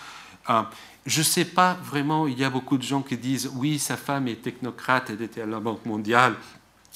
[1.07, 3.97] Je ne sais pas vraiment, il y a beaucoup de gens qui disent oui, sa
[3.97, 6.35] femme est technocrate, elle était à la Banque mondiale,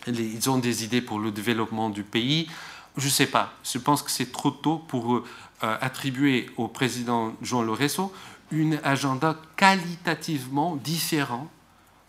[0.08, 2.48] ils ont des idées pour le développement du pays.
[2.96, 5.22] Je ne sais pas, je pense que c'est trop tôt pour euh,
[5.60, 8.12] attribuer au président Jean Lorenzo
[8.52, 11.48] un agenda qualitativement différent,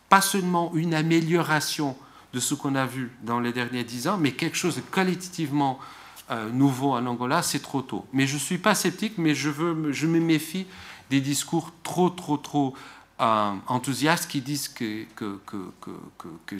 [0.09, 1.95] pas seulement une amélioration
[2.33, 5.77] de ce qu'on a vu dans les derniers dix ans, mais quelque chose de qualitativement
[6.31, 8.07] euh, nouveau en Angola, c'est trop tôt.
[8.11, 10.65] Mais je ne suis pas sceptique, mais je me méfie
[11.11, 12.73] des discours trop, trop, trop
[13.19, 15.05] euh, enthousiastes qui disent que,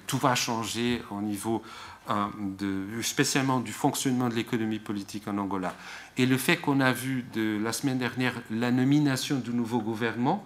[0.05, 1.63] tout va changer au niveau
[2.09, 5.73] euh, spécialement du fonctionnement de l'économie politique en Angola.
[6.17, 10.45] Et le fait qu'on a vu la semaine dernière la nomination du nouveau gouvernement,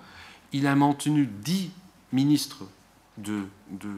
[0.54, 1.72] il a maintenu dix
[2.14, 2.64] ministres
[3.18, 3.90] de, de.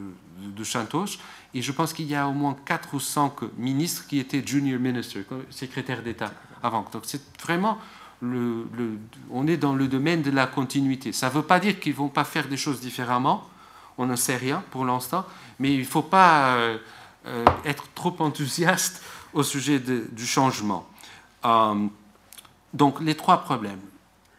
[1.54, 4.80] Et je pense qu'il y a au moins 4 ou 5 ministres qui étaient junior
[4.80, 6.32] ministers, secrétaires d'État
[6.62, 6.86] avant.
[6.92, 7.78] Donc c'est vraiment,
[8.20, 8.66] le,
[9.30, 11.12] on est dans le domaine de la continuité.
[11.12, 13.48] Ça ne veut pas dire qu'ils ne vont pas faire des choses différemment,
[13.96, 15.24] on n'en sait rien pour l'instant,
[15.58, 16.78] mais il ne faut pas euh,
[17.26, 20.88] euh, être trop enthousiaste au sujet du changement.
[21.44, 21.86] Euh,
[22.72, 23.80] donc les trois problèmes.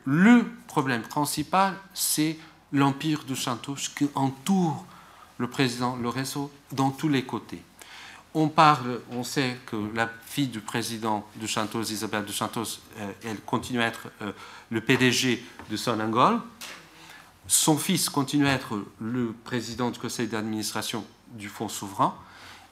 [0.06, 2.38] Le problème principal, c'est
[2.72, 4.86] l'empire de Santos qui entoure
[5.38, 7.62] le président Lorenzo dans tous les côtés.
[8.36, 13.12] On parle, on sait que la fille du président de Santos, Isabelle de Santos, euh,
[13.26, 14.32] elle continue à être euh,
[14.70, 16.40] le PDG de Sonangol.
[17.48, 22.14] Son fils continue à être le président du conseil d'administration du Fonds souverain.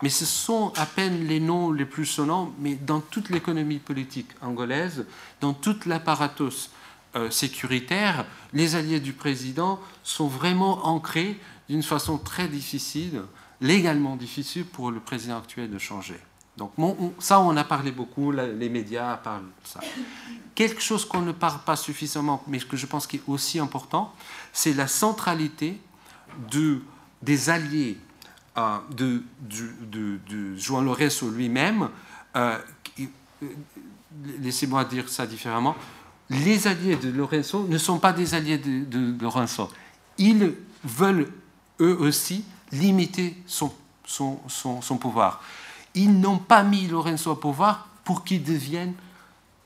[0.03, 4.29] Mais ce sont à peine les noms les plus sonnants, mais dans toute l'économie politique
[4.43, 5.07] angolaise,
[5.41, 6.69] dans toute l'apparatus
[7.15, 13.23] euh, sécuritaire, les alliés du président sont vraiment ancrés d'une façon très difficile,
[13.61, 16.19] légalement difficile pour le président actuel de changer.
[16.57, 16.71] Donc
[17.19, 19.79] ça, on a parlé beaucoup, les médias parlent de ça.
[20.55, 24.11] Quelque chose qu'on ne parle pas suffisamment, mais que je pense qui est aussi important,
[24.53, 25.79] c'est la centralité
[26.51, 26.81] de,
[27.21, 27.97] des alliés
[28.57, 31.89] euh, de, de, de, Juan Lorenzo lui-même.
[32.35, 32.57] Euh,
[32.99, 33.47] euh,
[34.39, 35.75] laissez-moi dire ça différemment.
[36.31, 39.69] Les alliés de Lorenzo ne sont pas des alliés de, de Lorenzo.
[40.17, 41.31] Ils veulent
[41.79, 43.71] eux aussi, limiter son,
[44.99, 45.41] pouvoir.
[45.95, 48.93] Ils n'ont pas mis Lorenzo au pouvoir pour qu'il devienne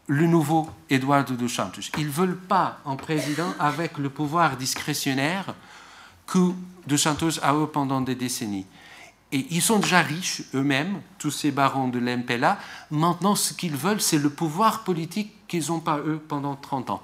[0.08, 1.82] le nouveau Eduardo dos Santos.
[1.98, 5.54] Ils ne veulent pas un président avec le pouvoir discrétionnaire
[6.28, 6.52] que
[6.88, 8.66] dos Santos a eu pendant des décennies.
[9.32, 12.60] Et ils sont déjà riches eux-mêmes, tous ces barons de l'MPLA.
[12.90, 17.04] Maintenant, ce qu'ils veulent, c'est le pouvoir politique qu'ils n'ont pas eux pendant 30 ans.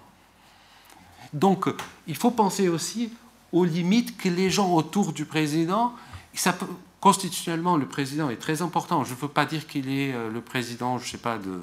[1.31, 1.67] Donc,
[2.07, 3.11] il faut penser aussi
[3.51, 5.93] aux limites que les gens autour du président,
[6.33, 6.55] ça
[6.99, 9.03] constitutionnellement, le président est très important.
[9.03, 11.61] Je ne veux pas dire qu'il est euh, le président, je ne sais pas, de,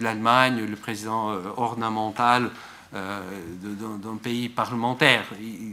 [0.00, 2.50] l'Allemagne, le président euh, ornemental
[2.94, 3.20] euh,
[3.62, 5.24] d'un pays parlementaire.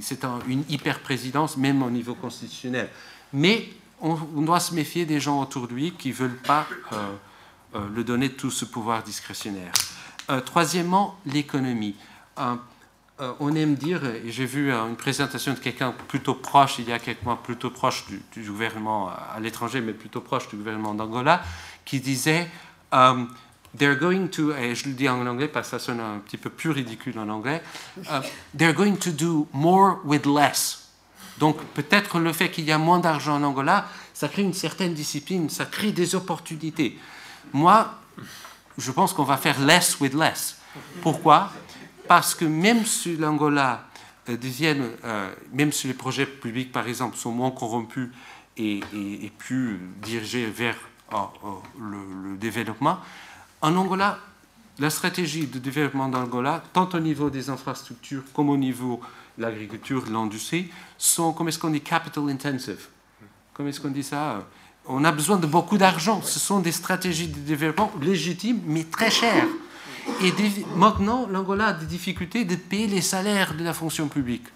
[0.01, 2.89] C'est une hyper-présidence, même au niveau constitutionnel.
[3.31, 3.69] Mais
[4.01, 6.67] on, doit se méfier des gens autour de lui qui ne veulent pas
[7.73, 9.71] le donner tout ce pouvoir discrétionnaire.
[10.45, 11.95] troisièmement, l'économie.
[13.21, 16.89] Euh, on aime dire, et j'ai vu euh, une présentation de quelqu'un plutôt proche, il
[16.89, 20.95] y a quelques mois, plutôt proche du, gouvernement à l'étranger, mais plutôt proche du gouvernement
[20.95, 21.43] d'Angola,
[21.85, 22.49] qui disait
[22.91, 23.29] um,
[23.77, 26.37] They're going to, et je le dis en anglais parce que ça sonne un petit
[26.37, 27.61] peu plus ridicule en anglais,
[28.57, 30.89] They're going to do more with less.
[31.37, 33.85] Donc peut-être le fait qu'il y a moins d'argent en Angola,
[34.15, 36.97] ça crée une certaine discipline, ça crée des opportunités.
[37.51, 37.93] Moi,
[38.77, 40.57] je pense qu'on va faire less with less.
[41.01, 41.51] Pourquoi?
[42.07, 43.85] Parce que même si l'Angola
[44.29, 48.09] euh, devienne, euh, même si les projets publics, par exemple, sont moins corrompus
[48.57, 48.81] et,
[49.37, 50.77] plus dirigés vers
[51.11, 52.99] oh, le, développement,
[53.61, 54.19] en Angola,
[54.79, 59.01] la stratégie de développement d'Angola, tant au niveau des infrastructures comme au niveau
[59.37, 62.87] de l'agriculture, de l'industrie, sont, comment est-ce qu'on dit, capital intensive.
[63.53, 64.47] Comment est-ce qu'on dit ça
[64.85, 66.21] On a besoin de beaucoup d'argent.
[66.23, 69.47] Ce sont des stratégies de développement légitimes, mais très chères.
[70.21, 70.33] Et
[70.75, 74.47] maintenant, l'Angola a des difficultés de payer les salaires de la fonction publique.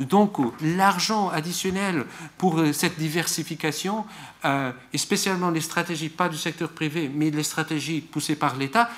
[0.00, 2.04] Donc, l'argent additionnel
[2.36, 4.04] pour euh, cette diversification,
[4.44, 8.90] euh, et spécialement les stratégies, pas du secteur privé, mais les stratégies poussées par l'État,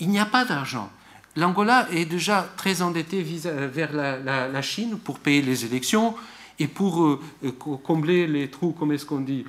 [0.00, 0.90] il n'y a pas d'argent.
[1.36, 6.16] L'Angola est déjà très endetté vers la, Chine pour payer les élections
[6.58, 7.20] et pour euh,
[7.84, 9.44] combler les trous, comme est-ce qu'on dit,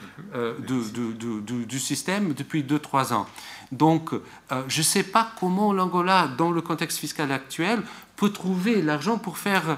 [1.68, 3.26] du système depuis 2-3 ans.
[3.72, 7.82] Donc, euh, je ne sais pas comment l'Angola, dans le contexte fiscal actuel,
[8.18, 9.78] peut trouver l'argent pour faire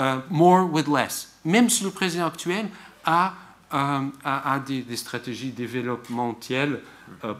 [0.00, 2.68] euh, more with less, même si le président actuel
[3.04, 3.34] a,
[3.74, 4.00] euh,
[4.66, 6.80] des, stratégies développementales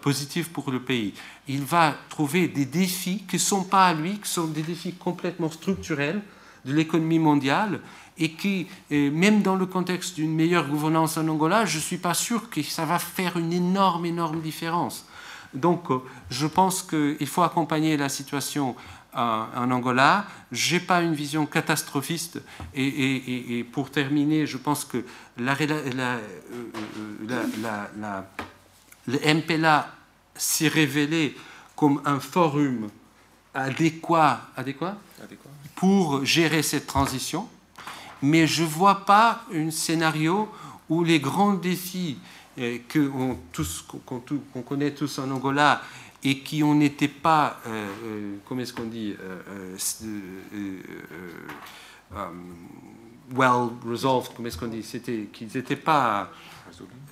[0.03, 1.15] positives pour le pays.
[1.49, 4.93] Il va trouver des défis qui ne sont pas à lui, qui sont des défis
[4.93, 6.21] complètement structurels
[6.67, 7.81] de l'économie mondiale
[8.19, 12.15] et qui, même dans le contexte d'une meilleure gouvernance en Angola, je ne suis pas
[12.15, 15.07] sûr que ça va faire une énorme, énorme différence.
[15.55, 16.01] Donc, euh,
[16.31, 18.75] je pense qu'il faut accompagner la situation
[19.17, 20.27] euh, en Angola.
[20.51, 22.43] Je n'ai pas une vision catastrophiste.
[22.75, 25.05] Et, pour terminer, je pense que
[25.39, 25.55] la,
[25.95, 26.19] la,
[27.33, 28.21] euh,
[29.07, 29.89] le MPLA
[30.35, 31.37] s'est révélé
[31.77, 32.89] comme un forum
[33.55, 34.97] adéquat, adéquat,
[35.77, 37.49] pour gérer cette transition.
[38.21, 40.49] Mais je ne vois pas un scénario
[40.89, 42.19] où les grands défis
[42.93, 43.39] qu'on
[44.53, 45.83] qu'on connaît tous en Angola
[46.25, 49.77] et qui on n'était pas, euh, euh, comment est-ce qu'on dit, euh,
[53.35, 56.31] well resolved, comment est-ce qu'on dit, c'était qu'ils n'étaient pas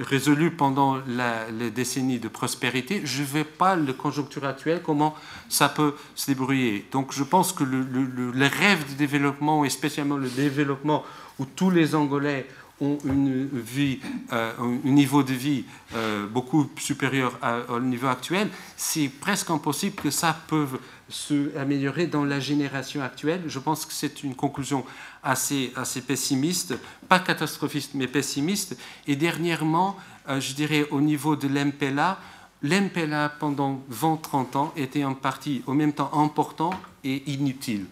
[0.01, 3.02] résolus pendant la, les décennies de prospérité.
[3.05, 5.14] Je ne vais pas le conjoncture actuelle, comment
[5.48, 6.86] ça peut se débrouiller.
[6.90, 11.05] Donc je pense que le, le, rêve de développement, et spécialement le développement
[11.39, 12.47] où tous les Angolais
[12.83, 14.01] ont une vie,
[14.33, 15.65] euh, un niveau de vie
[15.95, 17.39] euh, beaucoup supérieur
[17.69, 20.67] au niveau actuel, c'est presque impossible que ça peut
[21.09, 23.43] se améliorer dans la génération actuelle.
[23.47, 24.85] Je pense que c'est une conclusion
[25.23, 26.75] assez, assez pessimiste,
[27.09, 28.77] pas catastrophiste, mais pessimiste.
[29.07, 29.97] Et dernièrement,
[30.29, 32.19] euh, je dirais au niveau de l'MPLA,
[32.63, 36.73] l'MPLA pendant 20-30 ans était un parti au même temps important
[37.05, 37.87] et inutile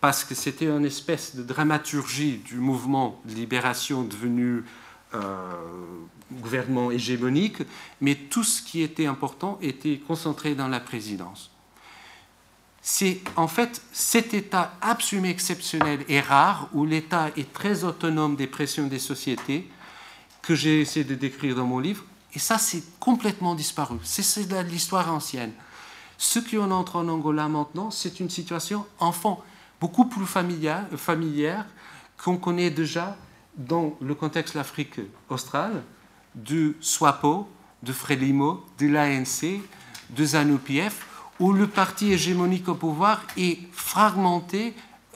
[0.00, 4.64] parce que c'était une espèce de dramaturgie du mouvement de libération devenu
[5.14, 5.52] euh,
[6.32, 7.58] gouvernement hégémonique,
[8.00, 11.50] mais tout ce qui était important était concentré dans la présidence.
[12.82, 18.46] C'est en fait cet état absolument exceptionnel et rare, où l'État est très autonome des
[18.46, 19.68] pressions des sociétés,
[20.40, 22.04] que j'ai essayé de décrire dans mon livre,
[22.34, 23.98] et ça, c'est complètement disparu.
[24.04, 25.52] C'est de l'histoire ancienne.
[26.16, 29.42] Ce qu'on entre en Angola maintenant, c'est une situation enfant
[29.80, 31.66] beaucoup plus familière,
[32.22, 33.16] qu'on connaît déjà
[33.56, 35.82] dans le contexte de l'Afrique australe,
[36.34, 37.48] du SWAPO,
[37.82, 39.60] de Frelimo, de l'ANC,
[40.10, 41.06] de ZANU-PF,
[41.38, 44.74] où le parti hégémonique au pouvoir est fragmenté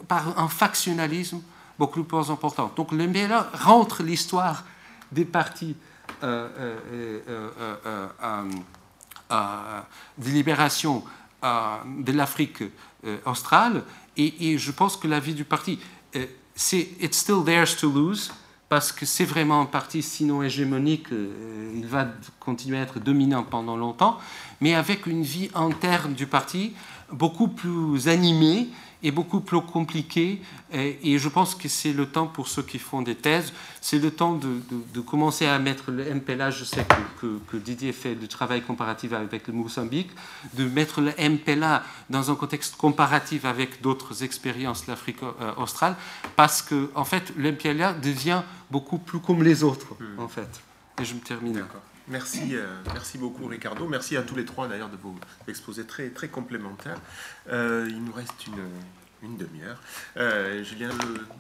[0.09, 1.43] par un factionnalisme
[1.79, 2.73] beaucoup plus important.
[2.75, 4.65] Donc le MBLA rentre l'histoire
[5.13, 5.77] des partis
[6.23, 6.49] euh,
[6.93, 7.51] euh,
[9.31, 9.81] euh,
[10.19, 11.05] de libération
[11.43, 12.63] de l'Afrique
[13.27, 13.83] australe
[14.17, 15.79] et, je pense que la vie du parti,
[16.17, 18.33] euh, c'est It's still theirs to lose,
[18.69, 22.09] parce que c'est vraiment un parti sinon hégémonique, euh, il va
[22.41, 24.19] continuer à être dominant pendant longtemps,
[24.61, 26.73] mais avec une vie interne du parti
[27.13, 28.69] beaucoup plus animée
[29.05, 30.41] est beaucoup plus compliqué
[30.73, 34.11] et, je pense que c'est le temps pour ceux qui font des thèses, c'est le
[34.11, 36.85] temps de, commencer à mettre le MPLA, je sais
[37.21, 40.11] que, que, Didier fait du travail comparatif avec le Mozambique,
[40.55, 45.95] de mettre le MPLA dans un contexte comparatif avec d'autres expériences de l'Afrique euh, australe,
[46.35, 50.21] parce que en fait le MPLA devient beaucoup plus comme les autres hmm.
[50.21, 50.61] en fait.
[51.01, 51.55] Et je me termine.
[51.55, 51.83] D'accord.
[52.09, 53.87] Merci, euh, merci beaucoup Ricardo.
[53.89, 55.15] Merci à tous les trois d'ailleurs de vos
[55.49, 56.99] exposés très, complémentaires.
[57.51, 59.81] Euh, il nous reste une, demi-heure.
[60.19, 60.91] Euh, Julien,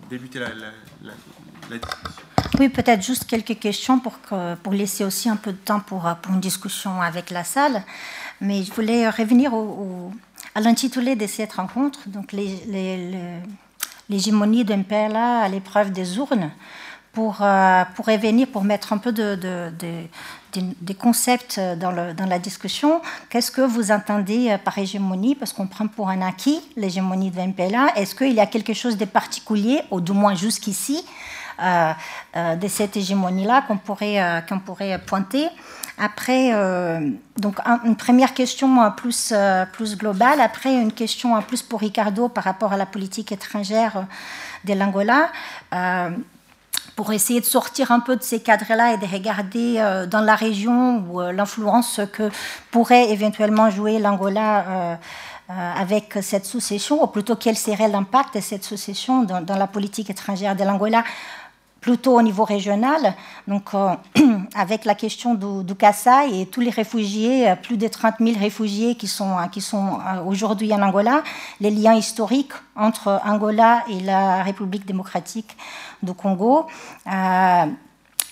[0.08, 2.22] débuter la, la, discussion.
[2.58, 7.02] Oui, peut-être juste quelques questions pour, laisser aussi un peu de temps pour, une discussion
[7.02, 7.82] avec la salle.
[8.40, 10.12] Mais je voulais revenir au,
[10.54, 13.38] à l'intitulé de cette rencontre, donc l'hégémonie
[14.08, 16.50] les, les, d'un MPLA à l'épreuve des urnes
[17.14, 19.72] pour, euh, pour revenir, pour mettre un peu de, de,
[20.80, 23.00] des concepts dans, la discussion.
[23.30, 25.34] Qu'est-ce que vous entendez euh, par hégémonie?
[25.34, 27.92] Parce qu'on prend pour un acquis l'hégémonie de MPLA.
[27.96, 31.04] Est-ce qu'il y a quelque chose de particulier, ou du moins jusqu'ici,
[31.62, 31.92] euh,
[32.56, 35.48] de cette hégémonie-là qu'on pourrait, qu'on pourrait pointer?
[35.96, 36.50] Après,
[37.38, 39.32] donc une première question plus,
[39.72, 44.04] plus globale, après une question plus pour Ricardo par rapport à la politique étrangère
[44.64, 45.30] de l'Angola
[46.96, 50.34] pour essayer de sortir un peu de ces cadres-là et de regarder euh, dans la
[50.34, 52.30] région euh, l'influence que
[52.70, 54.96] pourrait éventuellement jouer l'Angola euh,
[55.48, 60.08] avec cette succession, ou plutôt quel serait l'impact de cette succession dans, dans la politique
[60.08, 61.04] étrangère de l'Angola
[61.84, 63.12] plutôt au niveau régional,
[63.46, 63.72] donc
[64.56, 68.94] avec la question du, du Kassai et tous les réfugiés, plus de 30 000 réfugiés
[68.94, 71.22] qui sont, qui sont aujourd'hui en Angola,
[71.60, 75.54] les liens historiques entre Angola et la République démocratique
[76.02, 76.64] du Congo,
[77.06, 77.66] euh,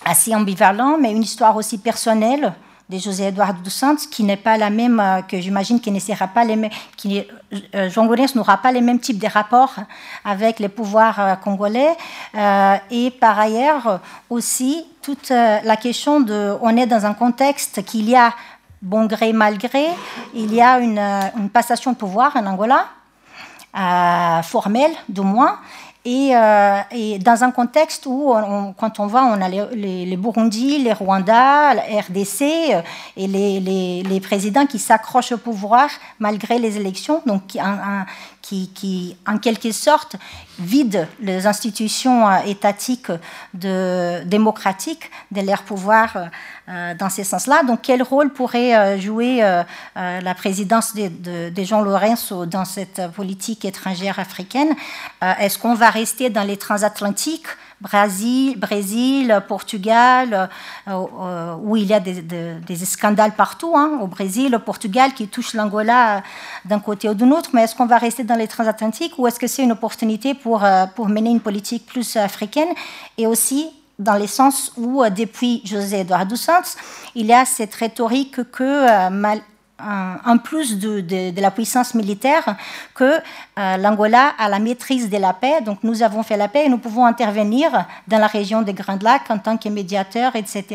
[0.03, 2.53] assez ambivalent, mais une histoire aussi personnelle
[2.89, 5.99] de José Eduardo dos Santos, qui n'est pas la même, euh, que j'imagine qui ne
[5.99, 7.25] sera pas les mêmes, qui,
[7.75, 9.75] euh, João n'aura pas les mêmes types de rapports
[10.25, 11.95] avec les pouvoirs congolais.
[12.91, 13.99] et par ailleurs,
[14.29, 18.33] aussi, toute la question de, on est dans un contexte qu'il y a,
[18.81, 19.87] bon gré, mal gré,
[20.33, 20.99] il y a une,
[21.37, 22.85] une passation de pouvoir en Angola,
[24.43, 25.57] formelle du moins,
[26.05, 28.33] euh, et, dans un contexte où,
[28.77, 32.81] quand on voit, on a les, les, Burundi, les Rwanda, la RDC euh,
[33.15, 35.87] et les, les, présidents qui s'accrochent au pouvoir
[36.19, 37.57] malgré les élections, donc
[38.43, 40.17] qui, qui, en quelque sorte,
[40.59, 43.11] vident les institutions euh, étatiques
[43.53, 46.29] de, démocratiques de leur pouvoir
[46.67, 47.63] euh, dans ces sens-là.
[47.63, 49.37] Donc, quel rôle pourrait euh, jouer
[49.95, 54.75] la présidence de, de, Jean Lorenzo dans cette politique étrangère africaine?
[55.21, 57.47] Est-ce qu'on va rester dans les transatlantiques
[57.81, 60.49] Brésil, Portugal,
[60.87, 66.23] où il y a des, scandales partout, hein, au Brésil, au Portugal, qui touchent l'Angola
[66.65, 67.51] d'un côté ou d'un autre.
[67.53, 70.65] Mais est-ce qu'on va rester dans les transatlantiques ou est-ce que c'est une opportunité pour,
[70.95, 72.69] pour mener une politique plus africaine?
[73.17, 73.69] Et aussi
[73.99, 76.77] dans le sens où, depuis José Eduardo Santos,
[77.15, 79.09] il y a cette rhétorique que,
[80.25, 82.55] en plus de, la puissance militaire
[82.95, 85.61] que euh, l'Angola a la maîtrise de la paix.
[85.61, 88.99] Donc nous avons fait la paix et nous pouvons intervenir dans la région des Grands
[89.01, 90.65] Lacs en tant que médiateur, etc.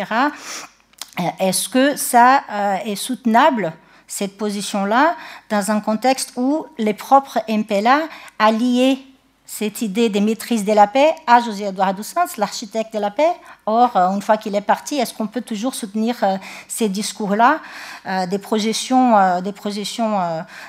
[1.20, 3.72] Euh, est-ce que ça euh, est soutenable
[4.06, 5.16] cette position-là
[5.50, 8.00] dans un contexte où les propres MPLA
[8.38, 9.04] alliés
[9.50, 13.32] cette idée de maîtrise de la paix à José Eduardo Sanz, l'architecte de la paix.
[13.64, 16.36] Or, euh, une fois qu'il est parti, est-ce qu'on peut toujours soutenir euh,
[16.68, 17.60] ces discours-là,
[18.06, 20.18] euh, des projections, des projections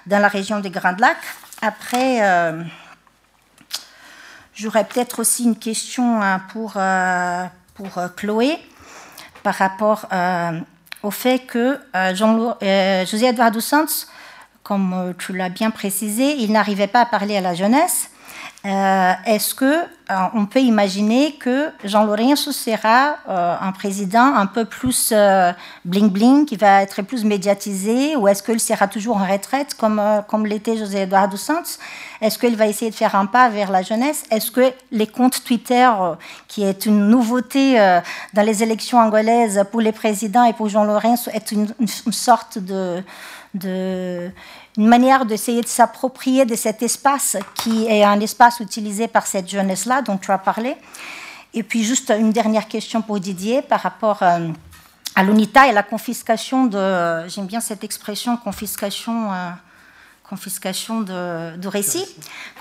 [0.08, 1.18] dans la région des Grands Lacs?
[1.62, 2.22] Après,
[4.56, 6.22] j'aurais peut-être aussi une question
[6.54, 6.78] pour,
[7.74, 8.58] pour Chloé
[9.44, 10.06] par rapport
[11.04, 11.82] au fait que
[13.06, 14.08] José Eduardo Sanz,
[14.64, 18.10] comme tu l'as bien précisé, il n'arrivait pas à parler à la jeunesse
[18.66, 24.48] euh, est-ce que euh, on peut imaginer que Jean Lourenço sera euh, un président un
[24.48, 25.14] peu plus
[25.86, 30.02] bling bling, qui va être plus médiatisé, ou est-ce qu'il sera toujours en retraite comme
[30.28, 31.80] comme l'était José Eduardo Santos?
[32.20, 34.26] Est-ce qu'il va essayer de faire un pas vers la jeunesse?
[34.30, 35.90] Est-ce que les comptes Twitter,
[36.50, 37.78] qui est une nouveauté
[38.34, 42.58] dans les élections angolaises pour les présidents et pour Jean Lourenço, est une, une sorte
[42.58, 43.02] de
[43.54, 44.30] de
[44.80, 49.50] une manière d'essayer de s'approprier de cet espace qui est un espace utilisé par cette
[49.50, 50.78] jeunesse-là dont tu as parlé.
[51.54, 54.48] Et puis juste une dernière question pour Didier par rapport euh,
[55.16, 59.50] à l'UNITA et la confiscation de, j'aime bien cette expression, confiscation, euh,
[60.24, 62.06] confiscation de, de récits,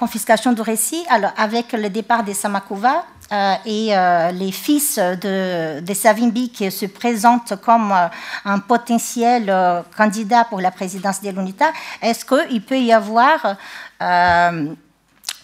[0.00, 1.04] confiscation de récits.
[1.10, 6.86] Alors avec le départ des Samakova, euh, et euh, les fils de, Savimbi qui se
[6.86, 8.06] présentent comme euh,
[8.46, 9.54] un potentiel
[9.96, 13.56] candidat pour la présidence de l'UNITA, est-ce qu'il peut y avoir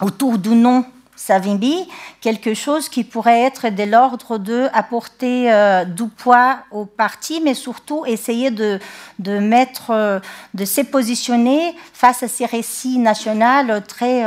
[0.01, 0.85] autour du nom
[1.17, 1.87] Savimbi
[2.19, 5.49] quelque chose qui pourrait être de l'ordre de apporter
[5.87, 8.79] du poids au parti, mais surtout essayer de
[9.21, 14.25] se positionner face à ces récits nationaux très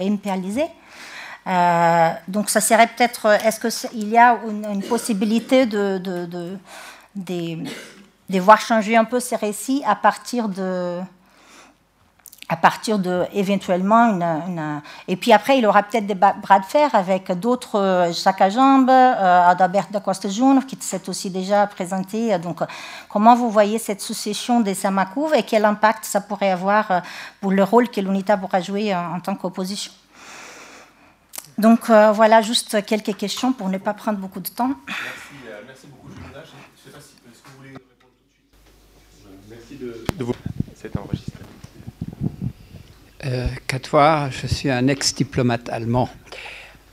[0.00, 0.68] impérialisés
[1.46, 6.56] euh, donc ça serait peut-être, est-ce qu'il y a une, possibilité de, de,
[7.16, 11.00] de, voir changer un peu ces récits à partir de,
[12.48, 16.94] à partir de éventuellement une, et puis après il aura peut-être des bras de fer
[16.94, 22.38] avec d'autres euh, à jambes euh, Adalberto da Costa Junior qui s'est aussi déjà présenté.
[22.38, 22.60] Donc
[23.10, 27.02] comment vous voyez cette succession des Samakouv et quel impact ça pourrait avoir
[27.42, 29.92] pour le rôle que l'UNITA pourra jouer en tant qu'opposition?
[31.58, 34.74] Donc euh, voilà, juste quelques questions pour ne pas prendre beaucoup de temps.
[34.86, 35.08] Merci,
[35.46, 36.28] euh, merci beaucoup, Julina.
[36.32, 36.44] Je ne
[36.84, 38.12] sais pas si est-ce que vous voulez répondre
[39.48, 39.76] tout de suite?
[39.76, 40.34] Merci de, de vous.
[40.74, 41.32] C'est enregistré.
[43.24, 46.10] Euh, je suis un ex-diplomate allemand.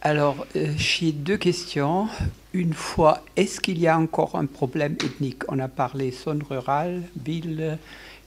[0.01, 2.07] Alors, euh, j'ai deux questions.
[2.53, 5.43] Une fois, est-ce qu'il y a encore un problème ethnique?
[5.49, 7.77] On a parlé zone rurale, ville,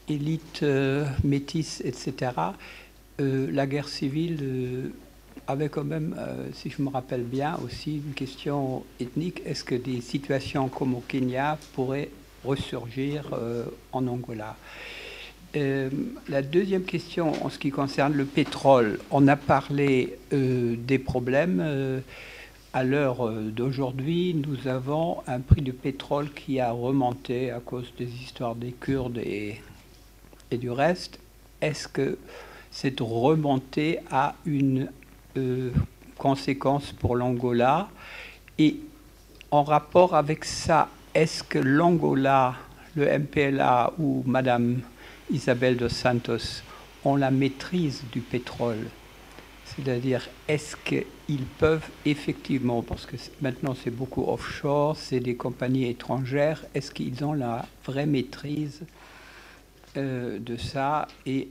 [0.08, 0.64] élite,
[1.22, 2.32] métisse, etc.
[3.18, 4.92] la guerre civile
[5.46, 9.42] avec quand même, euh, si je me rappelle bien, aussi une question ethnique.
[9.44, 12.10] Est-ce que des situations comme au Kenya pourraient
[12.44, 14.56] ressurgir euh, en Angola?
[15.56, 15.90] Euh,
[16.28, 22.02] La deuxième question, en ce qui concerne le pétrole, on a parlé des problèmes.
[22.72, 28.08] à l'heure d'aujourd'hui, nous avons un prix du pétrole qui a remonté à cause des
[28.08, 29.60] histoires des Kurdes et
[30.50, 31.20] du reste.
[31.60, 32.18] Est-ce que
[32.72, 34.88] cette remontée a une
[36.16, 37.88] conséquences pour l'Angola.
[38.58, 38.80] Et
[39.50, 42.56] en rapport avec ça, est-ce que l'Angola,
[42.96, 44.80] le MPLA ou Madame
[45.30, 46.62] Isabelle dos Santos
[47.04, 48.86] ont la maîtrise du pétrole?
[49.64, 56.64] C'est-à-dire, est-ce qu'ils peuvent effectivement, parce que maintenant c'est beaucoup offshore, c'est des compagnies étrangères,
[56.74, 58.82] est-ce qu'ils ont la vraie maîtrise
[59.96, 61.08] euh, de ça?
[61.26, 61.48] Et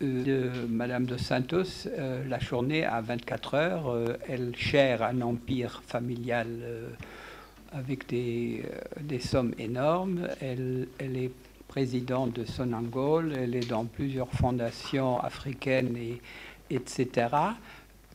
[0.00, 5.82] de Madame de Santos, euh, la journée à 24 heures, euh, elle gère un empire
[5.86, 6.88] familial euh,
[7.72, 8.64] avec des,
[9.20, 10.28] sommes énormes.
[10.40, 11.30] Elle, est
[11.68, 16.20] présidente de Sonangol, elle est dans plusieurs fondations africaines, et,
[16.70, 17.28] etc.,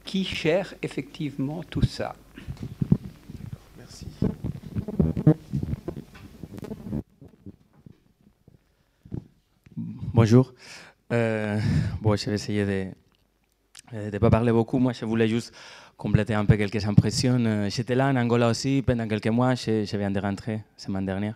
[0.03, 2.15] qui gère effectivement tout ça.
[3.77, 4.07] Merci.
[10.13, 10.53] Bonjour.
[11.11, 11.59] Euh,
[12.01, 14.79] bon, je vais essayer de, ne pas parler beaucoup.
[14.79, 15.53] Moi, je voulais juste
[15.97, 17.67] compléter un peu quelques impressions.
[17.69, 19.55] J'étais là en Angola aussi pendant quelques mois.
[19.55, 21.35] Je, je viens de rentrer semaine dernière.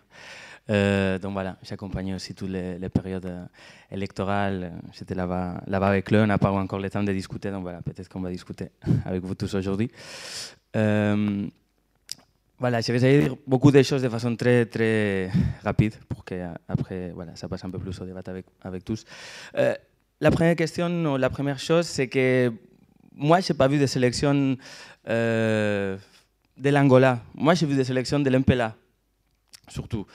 [0.69, 3.45] Euh, donc voilà, j'accompagnais aussi toutes les, périodes euh,
[3.91, 4.73] électorales.
[4.93, 7.81] J'étais là-bas là avec eux, on n'a pas encore le temps de discuter, donc voilà,
[7.81, 8.69] peut-être qu'on va discuter
[9.05, 9.89] avec vous tous aujourd'hui.
[10.75, 11.47] Euh,
[12.59, 15.31] voilà, je vais dire beaucoup de choses de façon très, très
[15.63, 16.35] rapide pour que
[16.67, 19.05] après, voilà, ça passe un peu plus au débat avec, avec tous.
[19.53, 22.51] la première question, la première chose, c'est que
[23.15, 24.57] moi, je n'ai pas vu de sélection
[25.05, 25.97] de
[26.57, 27.21] l'Angola.
[27.35, 28.75] Moi, j'ai vu des sélections de l'MPLA,
[29.69, 30.05] surtout.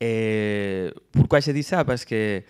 [0.00, 1.84] Et pourquoi je dis ça?
[1.84, 2.42] Parce que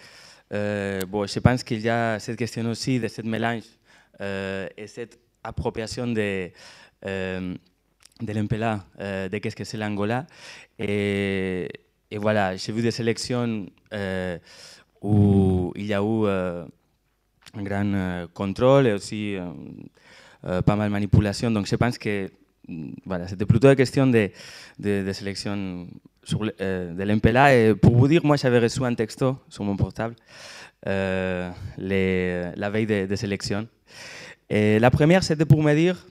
[0.53, 3.65] euh, bon, je pense qu'il y a cette question aussi de ce mélange
[4.21, 6.51] euh, et cette appropriation de,
[7.07, 7.55] euh,
[8.21, 10.27] de l'MPLA, de qu'est-ce que c'est l'Angola.
[10.79, 11.69] Et,
[12.11, 13.67] et, voilà, j'ai vu des sélections
[15.03, 19.37] où il y a eu un grand contrôle et aussi
[20.43, 21.51] pas mal de manipulation.
[21.51, 22.31] Donc je pense que
[23.05, 24.31] voilà, c'était plutôt une question de,
[24.79, 25.87] de, de sélection
[26.25, 27.57] sur euh, de l'MPLA.
[27.57, 30.15] Et pour vous dire, moi, j'avais reçu un texto sur mon portable
[30.87, 33.67] euh, les, la veille des de sélections.
[34.49, 36.07] Et la première, c'était pour me dire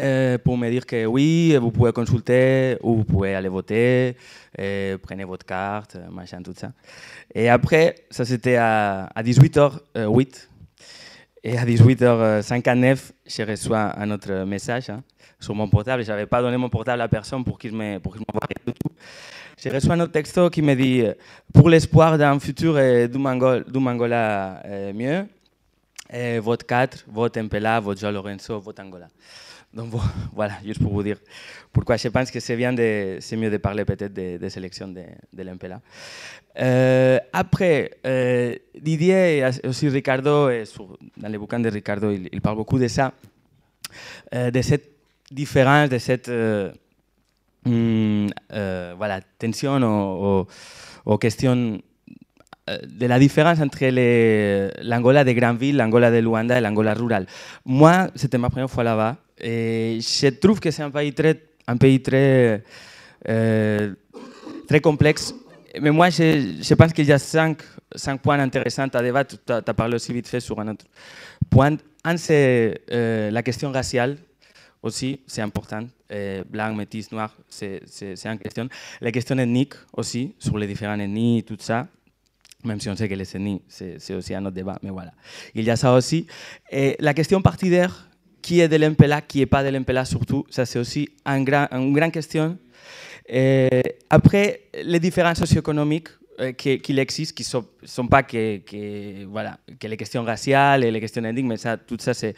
[0.00, 4.16] euh, pour me dire que oui, vous pouvez consulter ou vous pouvez aller voter,
[4.58, 6.72] euh, prenez votre carte, machin, tout ça.
[7.34, 10.48] Et après, ça c'était à, à 18h08.
[11.42, 14.90] Et à 18h59, j'ai reçu un autre message.
[14.90, 15.02] Hein
[15.40, 16.04] sur mon portable.
[16.04, 18.00] Je n'avais pas donné mon portable à personne pour qu'il m'envoie
[18.48, 18.90] rien du tout.
[19.56, 21.02] J'ai reçu un autre texto qui me dit
[21.52, 23.08] Pour l'espoir d'un futur euh,
[24.94, 25.26] mieux,
[26.12, 29.08] euh, vote 4, vote MPLA, vote Joao Lorenzo, vote Angola.
[29.72, 29.92] Donc
[30.34, 31.18] voilà, juste pour vous dire
[31.72, 35.02] pourquoi je pense que c'est de, mieux de parler peut-être des de sélections de,
[35.32, 35.80] de l'MPLA.
[36.58, 37.92] Euh, après,
[38.80, 40.50] Didier et aussi Ricardo,
[41.16, 43.12] dans les bouquins de Ricardo, il, parle beaucoup de ça,
[44.32, 44.90] de cette
[45.30, 46.70] différence de cette euh,
[47.64, 50.46] mm, euh, tension aux,
[51.06, 51.80] aux, questions
[52.68, 53.78] euh, de la différence entre
[54.82, 57.26] l'Angola des grandes villes, l'Angola de Luanda et l'Angola rurale.
[57.64, 61.12] Moi, c'était ma première fois là-bas et je trouve que c'est un pays
[62.02, 62.62] très,
[64.82, 65.34] complexe.
[65.80, 67.58] Mais moi, je, pense qu'il y a cinq,
[68.22, 69.36] points intéressants à débattre.
[69.44, 70.84] Tu as, parlé aussi vite fait sur un autre
[71.48, 71.76] point.
[72.04, 74.16] Un, c'est euh, la question raciale
[74.82, 75.86] aussi, c'est important.
[76.08, 77.82] Eh, blanc, métis, noir, c'est
[78.24, 78.68] une question.
[79.00, 81.86] La question ethnique aussi, sur les différentes ethnies, tout ça.
[82.64, 85.12] Même si on sait que les ethnies, c'est aussi un autre débat, mais voilà.
[85.54, 86.26] Il y a ça aussi.
[86.98, 88.09] La question partidaire,
[88.42, 91.66] qui est de l'MPLA, qui n'est pas de l'MPLA surtout, ça c'est aussi un grand,
[91.72, 92.56] une grande question.
[93.28, 96.08] Et après, les différences socio-économiques,
[96.40, 101.00] euh, qu'il existe, qui ne sont, pas que, voilà, que les questions raciales et les
[101.00, 102.34] questions mais ça, tout ça c'est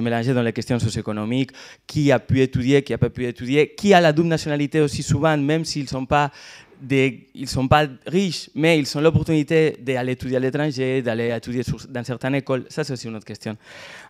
[0.00, 1.52] mélangé dans les questions socio-économiques,
[1.86, 5.02] qui a pu étudier, qui n'a pas pu étudier, qui a la double nationalité aussi
[5.02, 6.30] souvent, même s'ils ne sont pas
[6.80, 11.62] des, ils sont pas riches, mais ils ont l'opportunité d'aller étudier à l'étranger, d'aller étudier
[11.88, 12.64] dans certaines écoles.
[12.68, 13.56] Ça, c'est aussi une autre question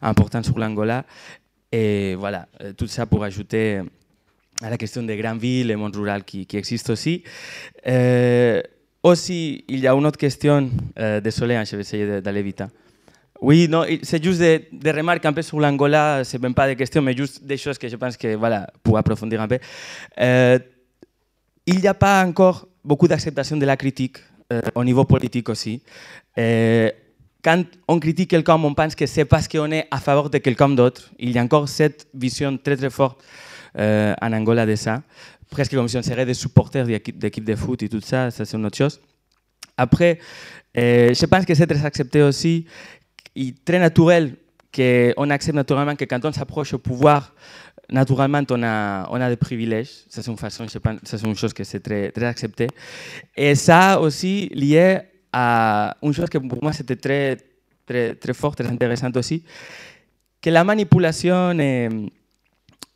[0.00, 1.04] importante sur l'Angola.
[1.70, 3.80] Et voilà, euh, tout ça pour ajouter
[4.62, 7.22] à la question des grandes villes et monde rural qui, qui existe aussi.
[7.86, 8.62] Euh,
[9.04, 10.68] aussi, il y a une autre question,
[10.98, 12.64] euh, désolé, hein, je vais essayer d'aller vite.
[13.40, 16.76] Oui, non, c'est juste des, des, remarques un peu sur l'Angola, c'est même pas des
[16.76, 19.58] questions, mais juste des choses que je pense que, voilà, pour approfondir un peu.
[20.20, 20.58] Euh,
[21.66, 24.18] il n'y a pas encore beaucoup d'acceptation de la critique
[24.52, 25.82] euh, au niveau politique aussi.
[26.38, 26.90] Euh,
[27.42, 30.70] quand on critique quelqu'un, on pense que c'est parce qu'on est à favor de quelqu'un
[30.70, 31.10] d'autre.
[31.18, 33.22] Il y a encore cette vision très très forte
[33.78, 35.02] euh, en Angola de ça
[35.50, 38.56] presque comme si on serait des supporters d'équipe de foot et tout ça, ça c'est
[38.56, 39.00] une autre chose.
[39.76, 40.18] Après,
[40.76, 42.66] euh, je pense que c'est très accepté aussi
[43.34, 44.36] et très naturel
[44.74, 47.32] qu'on accepte naturellement que quand on s'approche au pouvoir,
[47.90, 50.04] naturellement, on a, on a des privilèges.
[50.08, 52.66] Ça, c'est une façon, je pense, ça, c'est une chose que c'est très, très accepté.
[53.36, 55.00] Et ça aussi lié
[55.32, 57.36] à une chose que pour moi, c'était très,
[57.86, 59.44] très, très fort, très intéressante aussi,
[60.40, 61.88] que la manipulation est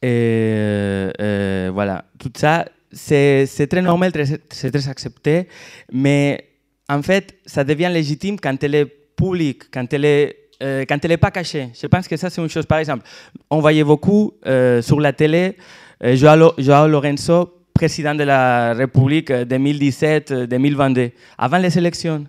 [0.03, 4.12] et euh, voilà, tout ça, c'est très normal,
[4.51, 5.49] c'est très accepté,
[5.93, 6.45] mais
[6.89, 11.11] en fait, ça devient légitime quand elle est publique, quand elle est euh, quand elle
[11.11, 11.69] n'est pas cachée.
[11.81, 12.66] Je pense que ça, c'est une chose.
[12.66, 13.05] Par exemple,
[13.49, 15.57] on voyait beaucoup euh, sur la télé
[16.03, 22.25] euh, Joao, Joao, Lorenzo, président de la République 2017-2022, avant les élections.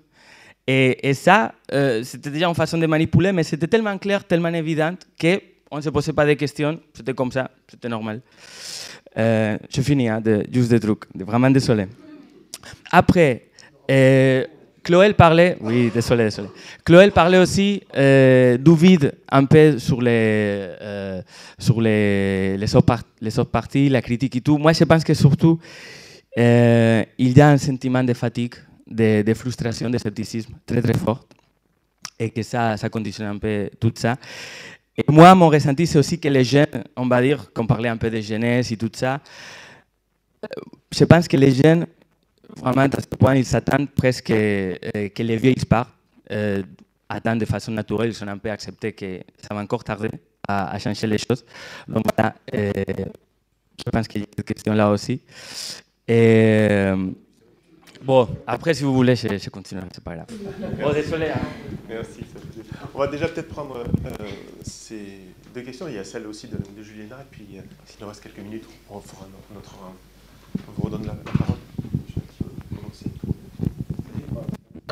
[0.68, 1.54] Et, et ça,
[2.04, 5.42] c'était déjà une façon de manipuler, mais c'était tellement clair, tellement évident que
[5.72, 8.22] on ne se posait pas de questions, c'était comme ça, c'était normal.
[9.16, 11.88] Je finis, hein, de, juste des trucs, vraiment désolé.
[12.92, 13.50] Après,
[13.90, 14.46] euh,
[14.84, 16.50] Chloé parlait, oui, désolé, désolé.
[16.86, 21.22] Chloé parlait aussi euh, du vide un peu sur les, euh,
[21.58, 24.58] sur les, les, autres parties, la critique et tout.
[24.58, 25.60] Moi, je pense que surtout,
[26.36, 28.56] il y a un sentiment de fatigue,
[28.88, 31.26] de, de, frustration, de scepticisme très très fort
[32.18, 34.18] et que ça, ça conditionne un peu tout ça.
[35.00, 37.96] Et moi, mon ressenti, c'est aussi que les jeunes, on va dire, qu'on parlait un
[37.96, 39.22] peu de jeunesse et tout ça,
[40.92, 41.88] je pense que les jeunes,
[42.58, 44.76] vraiment, à ce point, ils s'attendent presque euh,
[45.16, 45.94] que les vieux partent,
[46.32, 46.64] euh,
[47.08, 50.10] attendent de façon naturelle, ils sont un peu acceptés que ça va encore tarder
[50.46, 51.46] à, à changer les choses.
[51.88, 52.72] Donc voilà, euh,
[53.78, 55.22] je pense qu'il y a cette question-là aussi.
[56.10, 56.92] Et,
[58.04, 60.28] bon, après, si vous voulez, je, je continue, c'est pas grave.
[60.82, 61.30] Bon, désolé.
[61.30, 61.40] Hein.
[61.88, 62.22] Merci.
[62.94, 64.28] On va déjà peut-être prendre euh,
[64.64, 65.20] ces
[65.54, 65.88] deux questions.
[65.88, 68.40] Il y a celle aussi de, de Juliana, et puis euh, s'il nous reste quelques
[68.40, 69.76] minutes, on fera notre.
[70.68, 71.56] On vous redonne la, la parole.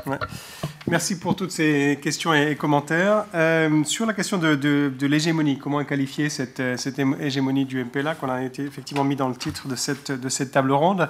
[0.06, 0.18] Ouais.
[0.88, 3.26] Merci pour toutes ces questions et commentaires.
[3.36, 8.16] Euh, sur la question de, de, de l'hégémonie, comment qualifier cette, cette hégémonie du MPLA
[8.16, 11.10] qu'on a été effectivement mis dans le titre de cette, de cette table ronde?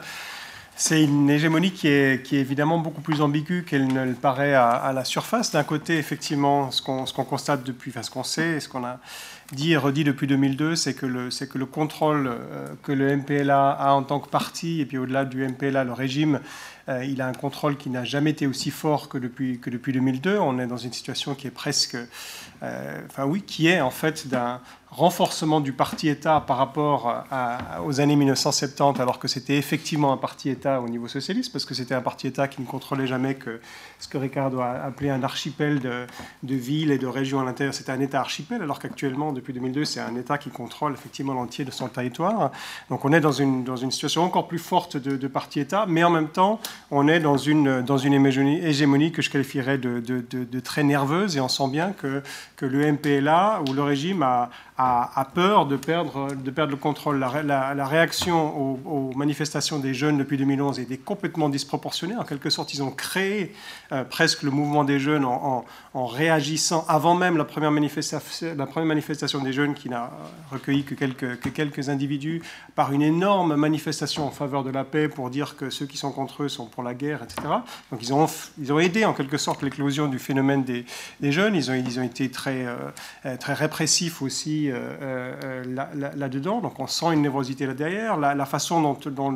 [0.79, 5.03] C'est une hégémonie qui est, évidemment beaucoup plus ambiguë qu'elle ne le paraît à, la
[5.03, 5.51] surface.
[5.51, 8.99] D'un côté, effectivement, ce qu'on constate depuis, enfin ce qu'on sait, ce qu'on a
[9.51, 13.71] dit et redit depuis 2002, c'est que, le, que le contrôle euh, que le MPLA
[13.71, 16.41] a en tant que parti, et puis au-delà du MPLA, le régime,
[16.87, 20.37] il a un contrôle qui n'a jamais été aussi fort que depuis, que depuis 2002.
[20.39, 21.97] On est dans une situation qui est presque,
[22.63, 27.23] euh, enfin oui, qui est en fait d'un renforcement du parti-État par rapport
[27.85, 31.93] aux années 1970, alors que c'était effectivement un parti-État au niveau socialiste, parce que c'était
[31.93, 33.59] un parti-État qui ne contrôlait jamais que
[33.99, 36.07] ce que Ricardo a appelé un archipel de,
[36.43, 37.73] de villes et de régions à l'intérieur.
[37.73, 41.65] C'était un État archipel, alors qu'actuellement, depuis 2002, c'est un État qui contrôle effectivement l'entier
[41.65, 42.51] de son territoire.
[42.89, 46.03] Donc on est dans une, dans une situation encore plus forte de, de parti-État, mais
[46.05, 50.59] en même temps, on est dans une, dans une hégémonie que je qualifierais de, de,
[50.59, 52.21] très nerveuse, et on sent bien que,
[52.55, 57.17] que le MPLA ou le régime a, a, peur de perdre, de perdre le contrôle.
[57.19, 62.15] La, réaction aux, manifestations des jeunes depuis 2011 était complètement disproportionnée.
[62.15, 63.53] En quelque sorte, ils ont créé
[63.91, 69.73] euh, presque le mouvement des jeunes en, réagissant avant même la première, manifestation, des jeunes
[69.73, 70.11] qui n'a
[70.51, 72.43] recueilli que quelques, que quelques individus
[72.75, 76.11] par une énorme manifestation en faveur de la paix pour dire que ceux qui sont
[76.11, 77.41] contre eux sont pour la guerre, etc.
[77.91, 80.85] Donc ils ont, aidé en quelque sorte l'éclosion du phénomène des,
[81.31, 81.55] jeunes.
[81.55, 85.63] Ils ont, été très, euh, très répressifs aussi euh, euh,
[86.15, 86.55] là-dedans.
[86.55, 88.17] Là, Donc on sent une névrosité là derrière.
[88.17, 89.33] La, façon dont,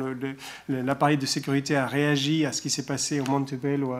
[0.68, 3.94] l'appareil de sécurité a réagi à ce qui s'est passé au Montebello,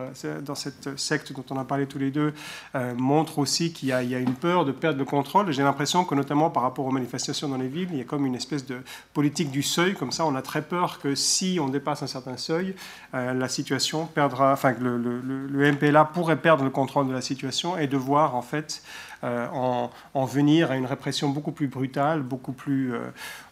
[0.45, 2.33] dans cette secte dont on a parlé tous les deux,
[2.75, 5.51] euh, montre aussi qu'il y, a une peur de perdre le contrôle.
[5.51, 8.25] J'ai l'impression que notamment par rapport aux manifestations dans les villes, il y a comme
[8.25, 8.77] une espèce de
[9.13, 9.93] politique du seuil.
[9.93, 12.75] Comme ça, on a très peur que si on dépasse un certain seuil,
[13.13, 17.21] euh, la situation perdra, enfin que le, le, MPLA pourrait perdre le contrôle de la
[17.21, 22.21] situation et devoir en fait euh, en, en, venir à une répression beaucoup plus brutale,
[22.21, 22.99] beaucoup plus, euh,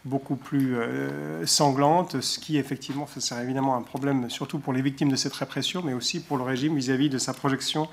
[0.05, 5.09] beaucoup plus euh, sanglante, ce qui effectivement serait évidemment un problème surtout pour les victimes
[5.09, 7.87] de cette répression, mais aussi pour le régime vis-à-vis -vis de sa projection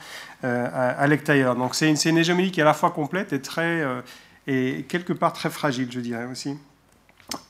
[0.44, 1.54] euh, à, l'extérieur.
[1.56, 4.00] Donc c'est une, une, hégémonie qui est à la fois complète et très euh,
[4.46, 6.56] et quelque part très fragile, je dirais aussi.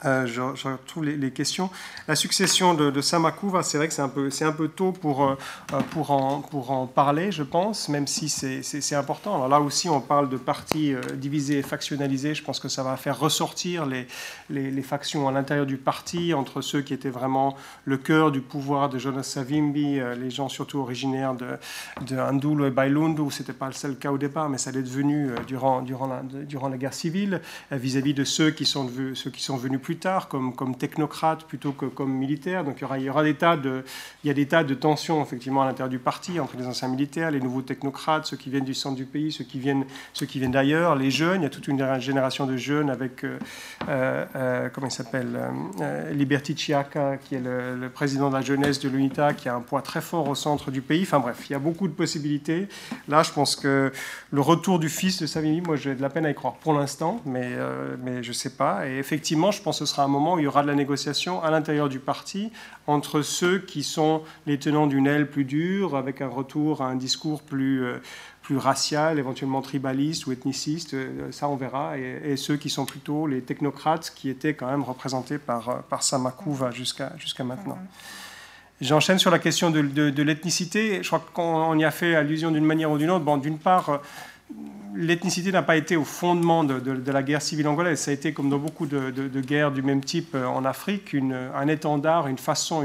[0.05, 1.71] Euh, je, je, retrouve les, questions.
[2.09, 4.91] La succession de, de Samakouva, c'est vrai que c'est un peu, c'est un peu tôt
[4.91, 5.37] pour, euh,
[5.91, 9.37] pour, en, pour en parler, je pense, même si c'est, important.
[9.37, 12.35] Alors là aussi, on parle de partis euh, divisés et factionnalisés.
[12.35, 14.09] Je pense que ça va faire ressortir les,
[14.51, 18.89] les, factions à l'intérieur du parti, entre ceux qui étaient vraiment le cœur du pouvoir
[18.89, 21.57] de Jonas Savimbi, euh, les gens surtout originaires de,
[22.05, 23.31] de Andulo et Bailundu.
[23.31, 26.09] Ce n'était pas le seul cas au départ, mais ça l'est devenu euh, durant, durant,
[26.09, 27.41] la, durant la guerre civile,
[27.71, 31.85] vis-à-vis de ceux qui sont, ceux qui sont venus plus tard comme, technocrates plutôt que
[31.85, 32.65] comme militaires.
[32.65, 36.67] Donc il y aura, des tas de, tensions effectivement à l'intérieur du parti entre les
[36.67, 39.85] anciens militaires, les nouveaux technocrates, ceux qui viennent du centre du pays, ceux qui viennent,
[40.51, 41.43] d'ailleurs, les jeunes.
[41.43, 43.39] Il y a toute une génération de jeunes avec, euh,
[43.89, 45.39] euh, comment il s'appelle,
[45.81, 49.83] euh, Chiaka, qui est le, président de la jeunesse de l'UNITA, qui a un poids
[49.83, 51.03] très fort au centre du pays.
[51.03, 52.69] Enfin bref, il y a beaucoup de possibilités.
[53.09, 53.93] Là, je pense que
[54.31, 56.73] le retour du fils de Savimbi, moi j'ai de la peine à y croire pour
[56.73, 58.89] l'instant, mais, euh, mais je ne sais pas.
[58.89, 60.75] Et effectivement, je pense que ce sera un moment où il y aura de la
[60.75, 62.51] négociation à l'intérieur du parti
[62.87, 66.97] entre ceux qui sont les tenants d'une aile plus dure, avec un retour à un
[66.97, 67.99] discours plus, euh,
[68.43, 72.87] plus racial, éventuellement tribaliste ou ethniciste, euh, ça on verra, et, et, ceux qui sont
[72.87, 77.79] plutôt les technocrates qui étaient quand même représentés par, par Samakouva jusqu'à jusqu'à maintenant.
[78.81, 81.03] J'enchaîne sur la question de, de, de l'ethnicité.
[81.03, 83.25] Je crois qu'on y a fait allusion d'une manière ou d'une autre.
[83.25, 84.01] Bon, d'une part,
[84.95, 88.01] l'ethnicité n'a pas été au fondement de, la guerre civile angolaise.
[88.01, 91.69] Ça a été, comme dans beaucoup de, guerres du même type euh, en Afrique, un
[91.69, 92.85] étendard, une façon,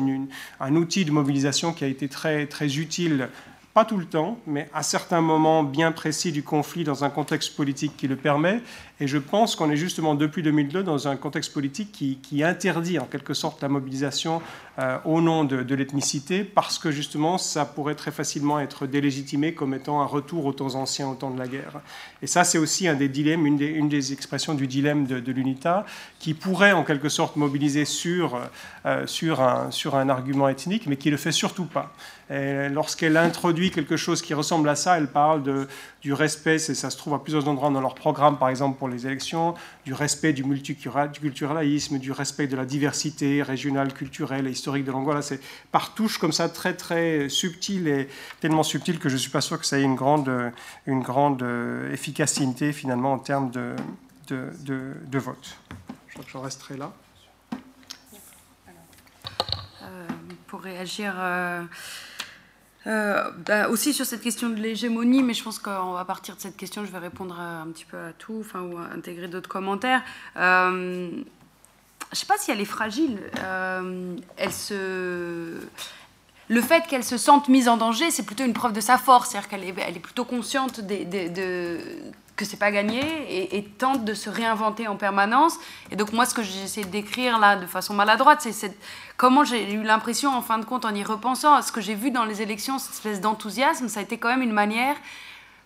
[0.60, 3.30] un outil de mobilisation qui a été très, très utile
[3.74, 7.56] pas tout le temps, mais à certains moments bien précis du conflit dans un contexte
[7.56, 8.62] politique qui le permet,
[9.00, 13.06] et je pense qu'on est justement depuis 2002 dans un contexte politique qui, interdit en
[13.06, 14.41] quelque sorte la mobilisation
[14.78, 19.74] euh, au nom de, l'ethnicité, parce que justement ça pourrait très facilement être délégitimé comme
[19.74, 21.82] étant un retour aux temps anciens, au temps de la guerre.
[22.22, 25.86] Et ça c'est aussi un des dilemmes, une des, expressions du dilemme de, l'UNITA,
[26.20, 28.40] qui pourrait en quelque sorte mobiliser sur,
[28.86, 29.06] euh,
[29.40, 31.94] un, sur un argument ethnique, mais qui ne le fait surtout pas.
[32.70, 35.68] Lorsqu'elle introduit quelque chose qui ressemble à ça, elle parle
[36.02, 39.06] du respect, ça se trouve à plusieurs endroits dans leur programme, par exemple pour les
[39.06, 39.54] élections,
[39.86, 45.22] du respect du multiculturalisme, du respect de la diversité régionale, culturelle et historique de l'Angola.
[45.22, 45.40] C'est
[45.72, 48.08] par touche comme ça, très très subtil et
[48.40, 50.30] tellement subtil que je ne suis pas sûr que ça ait une grande,
[51.42, 53.76] euh, efficacité finalement en termes de,
[55.14, 55.58] vote.
[56.08, 56.92] Je crois que je resterai là.
[59.84, 60.08] Euh,
[60.48, 61.14] pour réagir.
[61.18, 61.64] Euh,
[62.86, 66.58] euh, bah, aussi sur cette question de l'hégémonie, mais je pense qu'à partir de cette
[66.58, 70.04] question, je vais répondre un petit peu à tout, enfin, ou intégrer d'autres commentaires.
[70.38, 73.20] Euh, je ne sais pas si elle est fragile.
[73.40, 75.58] Euh, elle se...
[76.50, 79.30] Le fait qu'elle se sente mise en danger, c'est plutôt une preuve de sa force.
[79.30, 81.80] C'est-à-dire qu'elle est, elle est plutôt consciente de, de,
[82.36, 85.58] que c'est pas gagné et, tente de se réinventer en permanence.
[85.92, 88.76] Et donc moi, ce que j'essaie décrire là de façon maladroite, c'est
[89.18, 91.96] comment j'ai eu l'impression, en fin de compte, en y repensant à ce que j'ai
[91.96, 94.96] vu dans les élections, cette espèce d'enthousiasme, ça a été quand même une manière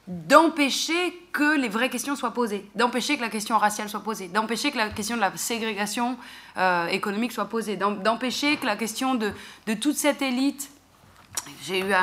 [0.07, 4.71] d'empêcher que les vraies questions soient posées, d'empêcher que la question raciale soit posée, d'empêcher
[4.71, 6.17] que la question de la ségrégation
[6.57, 9.33] euh, économique soit posée, d'empêcher que la question de,
[9.65, 10.69] de toute cette élite
[11.63, 11.93] j'ai eu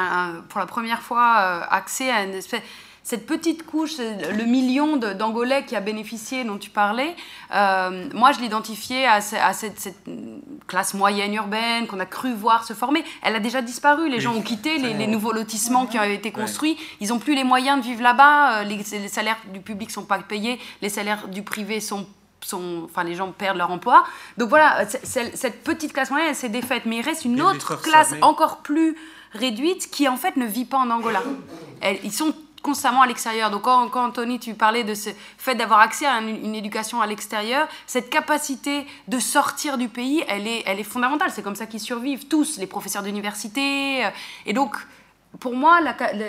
[0.49, 2.62] pour la première fois euh, accès à une espèce
[3.05, 7.14] cette petite couche, le million d'Angolais qui a bénéficié, dont tu parlais,
[7.55, 9.94] euh, moi je l'identifiais à, cette,
[10.66, 13.05] classe moyenne urbaine qu'on a cru voir se former.
[13.22, 14.09] Elle a déjà disparu.
[14.09, 16.78] Les gens ont quitté les, nouveaux lotissements qui ont été construits.
[17.01, 18.60] Ils n'ont plus les moyens de vivre là-bas.
[18.60, 20.59] Euh, les, salaires du public sont pas payés.
[20.81, 22.06] Les salaires du privé sont
[22.40, 24.05] sont, enfin, les gens perdent leur emploi.
[24.36, 26.82] Donc voilà, cette petite classe moyenne, elle s'est défaite.
[26.85, 28.97] Mais il reste une autre classe encore plus
[29.32, 31.22] réduite qui en fait ne vit pas en Angola.
[32.02, 32.35] ils sont
[32.65, 33.51] constamment à l'extérieur.
[33.51, 37.07] Donc quand, quand, Anthony, tu parlais de ce fait d'avoir accès à une, éducation à
[37.07, 41.31] l'extérieur, cette capacité de sortir du pays, elle est, elle est fondamentale.
[41.31, 44.07] C'est comme ça qu'ils survivent tous, les professeurs d'université.
[44.07, 44.11] Euh,
[44.47, 44.77] et donc,
[45.40, 45.81] pour moi,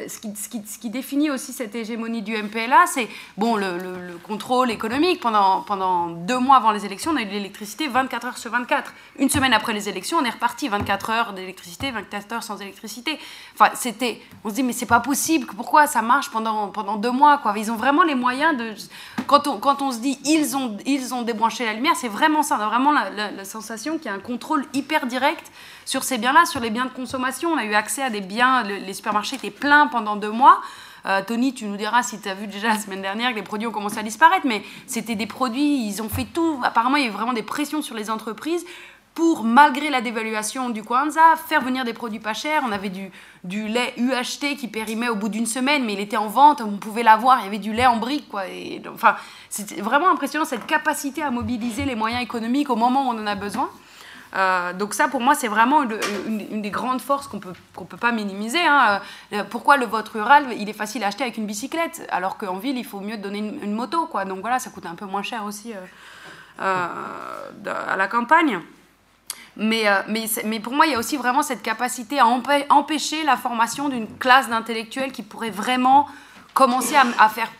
[0.07, 3.07] ce, qui, définit aussi cette hégémonie du MPLA, c'est
[3.37, 5.19] bon, le, contrôle économique.
[5.19, 8.51] Pendant, pendant deux mois avant les élections, on a eu de l'électricité 24 heures sur
[8.51, 8.93] 24.
[9.19, 13.19] Une semaine après les élections, on est reparti 24 heures d'électricité, 24 heures sans électricité.
[13.53, 15.47] Enfin, c'était, on se dit, mais c'est pas possible.
[15.55, 17.53] Pourquoi ça marche pendant, pendant deux mois quoi?
[17.57, 18.73] Ils ont vraiment les moyens de.
[19.27, 22.43] Quand on, quand on se dit, ils ont, ils ont débranché la lumière, c'est vraiment
[22.43, 22.57] ça.
[22.59, 25.51] On a vraiment la, la sensation qu'il y a un contrôle hyper direct
[25.85, 27.51] sur ces biens-là, sur les biens de consommation.
[27.51, 30.61] On a eu accès à des biens, les supermarchés étaient pleins pendant deux mois.
[31.05, 33.43] Euh, Tony, tu nous diras si tu as vu déjà la semaine dernière que les
[33.43, 36.59] produits ont commencé à disparaître, mais c'était des produits, ils ont fait tout.
[36.63, 38.65] Apparemment, il y a vraiment des pressions sur les entreprises
[39.13, 42.63] pour, malgré la dévaluation du Kwanza, faire venir des produits pas chers.
[42.67, 43.11] On avait du,
[43.67, 47.03] lait UHT qui périmait au bout d'une semaine, mais il était en vente, on pouvait
[47.03, 48.27] l'avoir, il y avait du lait en brique.
[48.27, 48.47] Quoi.
[48.47, 49.15] Et, enfin,
[49.49, 53.27] c'était vraiment impressionnant cette capacité à mobiliser les moyens économiques au moment où on en
[53.27, 53.69] a besoin.
[54.35, 57.97] Euh, donc ça, pour moi, c'est vraiment une, des grandes forces qu'on peut qu'on peut
[57.97, 58.59] pas minimiser.
[58.59, 59.01] Hein.
[59.33, 62.57] Euh, pourquoi le vote rural, il est facile à acheter avec une bicyclette, alors qu'en
[62.57, 64.25] ville, il faut mieux donner une, moto, quoi.
[64.25, 65.73] Donc voilà, ça coûte un peu moins cher aussi
[66.61, 66.87] euh,
[67.65, 68.59] à la campagne.
[69.57, 73.37] Mais, mais, mais, pour moi, il y a aussi vraiment cette capacité à empêcher la
[73.37, 76.09] formation d'une classe d'intellectuels qui pourrait vraiment
[76.53, 77.51] commencer à, faire,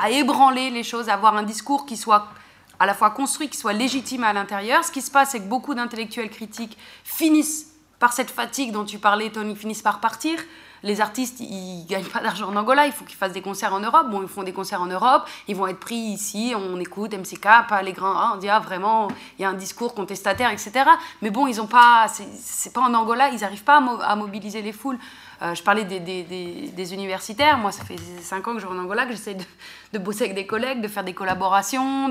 [0.00, 2.28] à, ébranler les choses, à avoir un discours qui soit
[2.78, 4.84] à la fois construit, qui soit légitime à l'intérieur.
[4.84, 8.98] Ce qui se passe, c'est que beaucoup d'intellectuels critiques finissent par cette fatigue dont tu
[8.98, 10.38] parlais, Tony, finissent par partir.
[10.82, 13.72] Les artistes, ils ne gagnent pas d'argent en Angola, il faut qu'ils fassent des concerts
[13.72, 14.08] en Europe.
[14.10, 17.66] Bon, ils font des concerts en Europe, ils vont être pris ici, on écoute MCK,
[17.68, 19.08] pas les grands, ah, on dit ah, vraiment,
[19.38, 20.84] il y a un discours contestataire, etc.
[21.22, 24.72] Mais bon, ils ont pas, c'est pas en Angola, ils n'arrivent pas à, mobiliser les
[24.72, 24.98] foules.
[25.42, 27.58] Euh, je parlais des, universitaires.
[27.58, 29.36] Moi, ça fait cinq ans que je vais en Angola, que j'essaie
[29.92, 32.10] de, bosser avec des collègues, de faire des collaborations.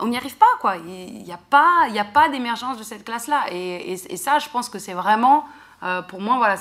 [0.00, 0.76] On n'y arrive pas, quoi.
[0.76, 3.46] Il n'y a pas, pas d'émergence de cette classe-là.
[3.52, 5.46] Et, ça, je pense que c'est vraiment
[5.82, 6.56] Euh, pour moi, voilà,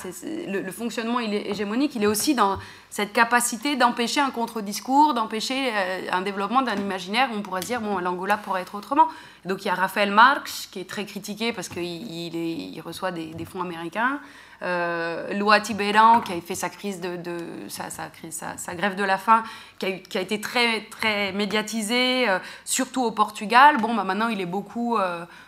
[0.45, 2.59] le, fonctionnement il est hégémonique, il est aussi dans
[2.89, 7.67] cette capacité d'empêcher un contre-discours, d'empêcher euh, un développement d'un imaginaire où on pourrait se
[7.67, 9.07] dire, bon, l'Angola pourrait être autrement.
[9.45, 13.45] Donc il y a Raphaël Marx, qui est très critiqué parce qu'il il, reçoit des,
[13.45, 14.19] fonds américains.
[14.61, 17.19] Euh, Tibéran, qui a fait sa crise de,
[17.67, 19.43] sa, grève de la faim,
[19.79, 23.77] qui a, été très, très médiatisée, euh, surtout au Portugal.
[23.77, 24.97] Bon, bah, maintenant, il est beaucoup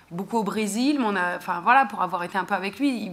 [0.09, 3.11] beaucoup au Brésil, mais enfin voilà, pour avoir été un peu avec lui,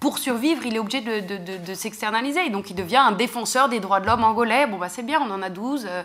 [0.00, 2.50] pour survivre, il est obligé de, s'externaliser.
[2.50, 4.66] Donc il devient un défenseur des droits de l'homme angolais.
[4.66, 6.02] Bon, bah c'est bien, on en a 12, mais euh,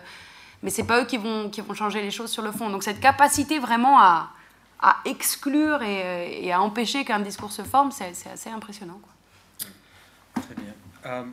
[0.63, 2.69] mais c'est pas eux qui vont, qui vont changer les choses sur le fond.
[2.69, 4.29] Donc cette capacité vraiment à,
[4.83, 8.99] à exclure et, à empêcher qu'un discours se forme, c'est assez impressionnant.
[10.35, 10.73] Très bien.
[11.05, 11.23] Euh,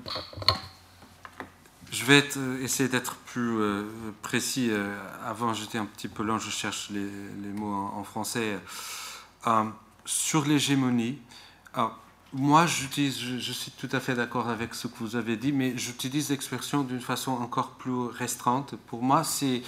[1.90, 3.85] je vais euh, essayer d'être plus euh,
[4.22, 4.68] précis.
[4.70, 4.97] Euh,
[5.27, 7.01] avant, j'étais un petit peu lent, je cherche les,
[7.52, 8.59] mots en, français.
[10.05, 11.18] sur l'hégémonie,
[12.32, 16.31] moi, je, suis tout à fait d'accord avec ce que vous avez dit, mais j'utilise
[16.31, 18.77] l'expression d'une façon encore plus restreinte.
[18.86, 19.62] Pour moi, c'est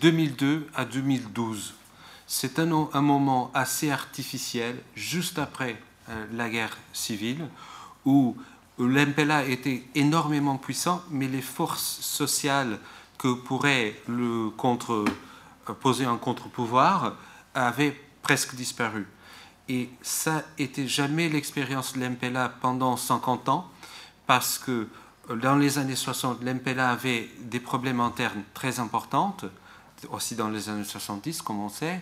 [0.00, 1.74] 2002 à 2012.
[2.30, 5.80] C'est un, moment assez artificiel, juste après
[6.32, 7.48] la guerre civile,
[8.04, 8.36] où
[8.78, 12.78] l'MPLA était énormément puissant, mais les forces sociales
[13.18, 17.16] que pourrait le contre, euh, poser un contre-pouvoir
[17.54, 19.06] avaient presque disparu.
[19.68, 23.68] Et ça n'était jamais l'expérience de l'MPLA pendant 50 ans,
[24.26, 24.86] parce que
[25.30, 29.36] euh, dans les années 60, l'MPLA avait des problèmes internes très importants,
[30.10, 32.00] aussi dans les années 70, comme on sait,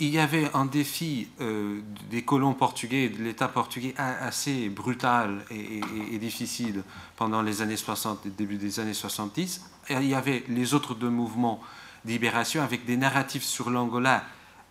[0.00, 1.80] il y avait un défi euh,
[2.10, 6.82] des colons portugais, de l'État portugais assez brutal et, difficile
[7.16, 9.62] pendant les années 60 et début des années 70.
[9.90, 11.60] Et il y avait les autres deux mouvements
[12.06, 14.24] de libération avec des narratifs sur l'Angola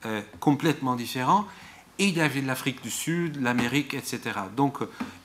[0.06, 1.46] euh, complètement différents
[2.00, 4.22] et il y avait l'Afrique du Sud, l'Amérique, etc.
[4.56, 4.78] Donc,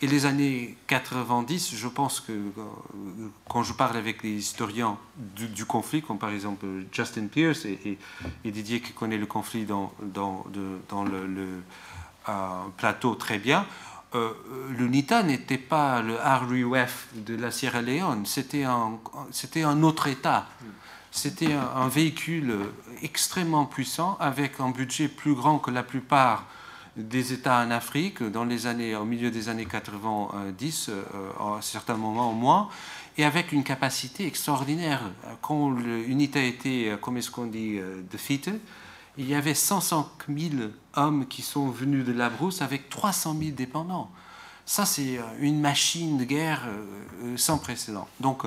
[0.02, 5.64] et les années 90, je pense que euh, quand je parle avec les historiens du,
[5.64, 7.96] conflit, comme par exemple Justin Pierce et,
[8.44, 9.92] Didier qui connaît le conflit dans,
[10.52, 11.62] le,
[12.28, 13.66] euh, plateau très bien,
[14.16, 14.32] euh,
[14.76, 20.48] le NITA n'était pas le RUF de la Sierra Leone, c'était un autre État.
[21.12, 22.56] C'était un véhicule
[23.02, 26.44] extrêmement puissant avec un budget plus grand que la plupart
[26.96, 31.02] des États en Afrique dans les années, au milieu des années 90, euh,
[31.38, 32.68] à certains moments au moins,
[33.18, 35.00] et avec une capacité extraordinaire.
[35.42, 38.60] Quand l'unité a été, euh, comme est-ce qu'on dit, euh, defeated,
[39.16, 43.50] il y avait 105 000 hommes qui sont venus de la brousse avec 300 000
[43.52, 44.10] dépendants.
[44.66, 46.62] Ça, c'est une machine de guerre
[47.36, 48.08] sans précédent.
[48.18, 48.44] Donc,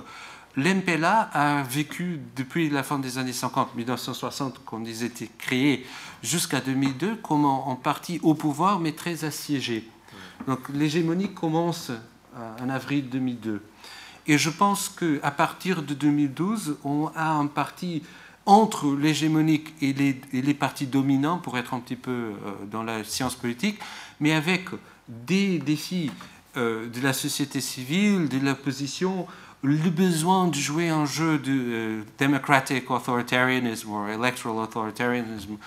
[0.57, 5.85] L'MPLA a vécu depuis la fin des années 50, 1960, quand ils étaient créés,
[6.23, 9.89] jusqu'à 2002, comme en partie au pouvoir, mais très assiégé.
[10.45, 13.61] Donc l'hégémonie commence euh, en avril 2002.
[14.27, 18.03] Et je pense qu'à partir de 2012, on a un parti
[18.45, 22.33] entre l'hégémonique et les, et les, partis dominants, pour être un petit peu euh,
[22.69, 23.79] dans la science politique,
[24.19, 24.69] mais avec
[25.07, 26.11] des défis
[26.55, 29.27] euh, de la société civile, de l'opposition,
[29.63, 35.57] le besoin de jouer un jeu de democratic authoritarianism ou electoral authoritarianism,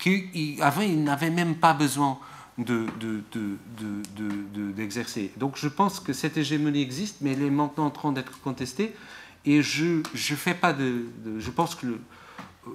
[0.00, 2.18] qu'avant il n'avait même pas besoin
[2.58, 5.22] d'exercer.
[5.22, 8.12] De, de, Donc je pense que cette hégémonie existe, mais elle est maintenant en train
[8.12, 8.94] d'être contestée.
[9.46, 11.06] Et je, je fais pas de,
[11.38, 12.00] je pense que le,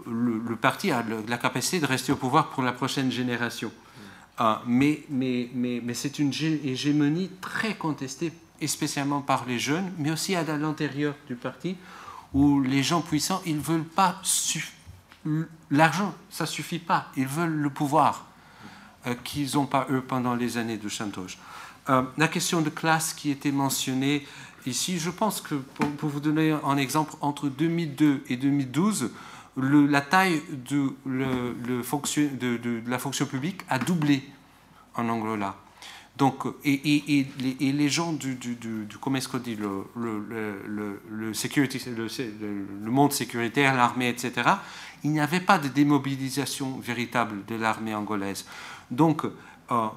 [0.08, 3.72] le, parti a la capacité de rester au pouvoir pour la prochaine génération.
[4.38, 6.32] Ah, mais mais, mais, mais c'est une
[6.64, 11.78] hégémonie très contestée et spécialement par les jeunes, mais aussi à l'intérieur du parti,
[12.34, 14.20] où les gens puissants, ils veulent pas
[15.72, 18.26] l'argent, ça suffit pas, ils veulent le pouvoir
[19.08, 21.38] euh, qu'ils n'ont pas eux pendant les années de chantage.
[21.90, 24.26] Euh, la question de classe qui était mentionnée
[24.66, 29.12] ici, je pense que pour, vous donner un exemple, entre 2002 et 2012,
[29.58, 34.28] le, la taille de, la fonction publique a doublé
[34.96, 35.56] en Angola.
[36.18, 37.28] Donc, et,
[37.60, 39.86] les, gens du, du, qu'on dit, le,
[42.86, 44.50] monde sécuritaire, l'armée, etc.,
[45.06, 48.44] il n'y avait pas de démobilisation véritable de l'armée angolaise.
[48.90, 49.22] Donc,
[49.72, 49.88] euh,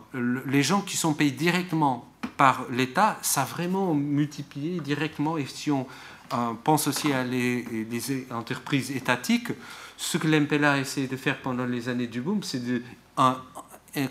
[0.46, 2.06] les gens qui sont payés directement
[2.36, 5.38] par l'État, ça a vraiment multiplié directement.
[5.38, 5.86] Et si on
[6.34, 9.48] euh, pense aussi à les, les, entreprises étatiques,
[9.96, 12.82] ce que l'MPLA a essayé de faire pendant les années du boom, c'est de,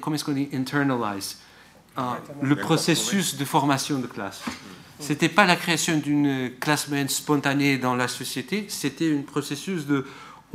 [0.02, 1.38] comment est-ce qu'on dit, internalize
[2.41, 4.44] le processus de formation de classe.
[4.99, 9.86] Ce n'était pas la création d'une classe moyenne spontanée dans la société, c'était un processus
[9.86, 10.06] de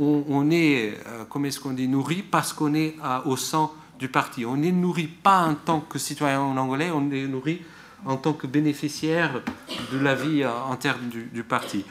[0.03, 4.45] on, est, euh, comment est-ce qu'on dit, nourri parce qu'on est au sein du parti.
[4.45, 7.61] On ne les nourrit pas en tant que citoyen angolais, on les nourrit
[8.05, 9.41] en tant que bénéficiaire
[9.91, 11.85] de la vie interne du, du parti.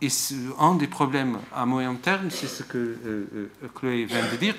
[0.00, 0.08] et
[0.58, 4.56] un des problèmes à moyen terme, c'est ce que Chloé vient de dire,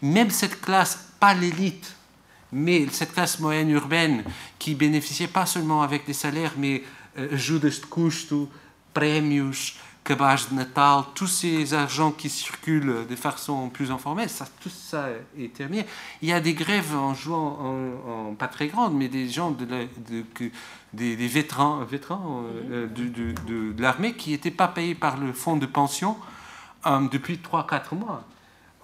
[0.00, 1.94] même cette classe, pas l'élite,
[2.52, 4.24] mais cette classe moyenne urbaine
[4.58, 6.82] qui bénéficiait pas seulement avec des salaires, mais
[7.32, 8.48] ajudas de custo,
[8.94, 9.74] prémios,
[10.06, 15.08] cabage de Natal, tous ces argents qui circulent de façon plus informelle, ça, tout ça
[15.36, 15.84] est terminé.
[16.22, 17.58] Il y a des grèves en jouant,
[18.30, 19.66] en, pas très grandes, mais des gens, de,
[20.92, 26.16] des, vétérans, vétérans euh, de, l'armée qui n'étaient pas payés par le fonds de pension
[26.86, 28.22] euh, depuis 3-4 mois.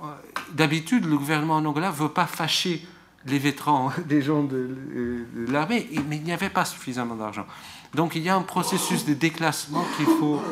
[0.03, 0.07] Euh,
[0.53, 2.85] d'habitude, le gouvernement angola ne veut pas fâcher
[3.27, 7.47] les vétérans des gens de, l'armée, mais il n'y avait pas suffisamment d'argent.
[7.95, 10.43] Donc il y a un processus de déclassement qu'il faut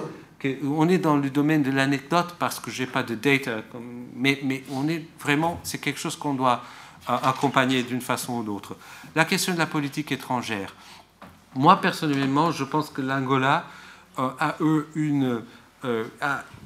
[0.65, 3.63] on est dans le domaine de l'anecdote parce que je n'ai pas de data,
[4.15, 6.63] mais, mais on est vraiment, c'est quelque chose qu'on doit
[7.09, 8.77] euh, accompagner d'une façon ou d'autre.
[9.15, 10.75] La question de la politique étrangère.
[11.55, 13.65] Moi, personnellement, je pense que l'Angola
[14.19, 15.43] euh, a eux une.
[15.85, 16.05] Euh,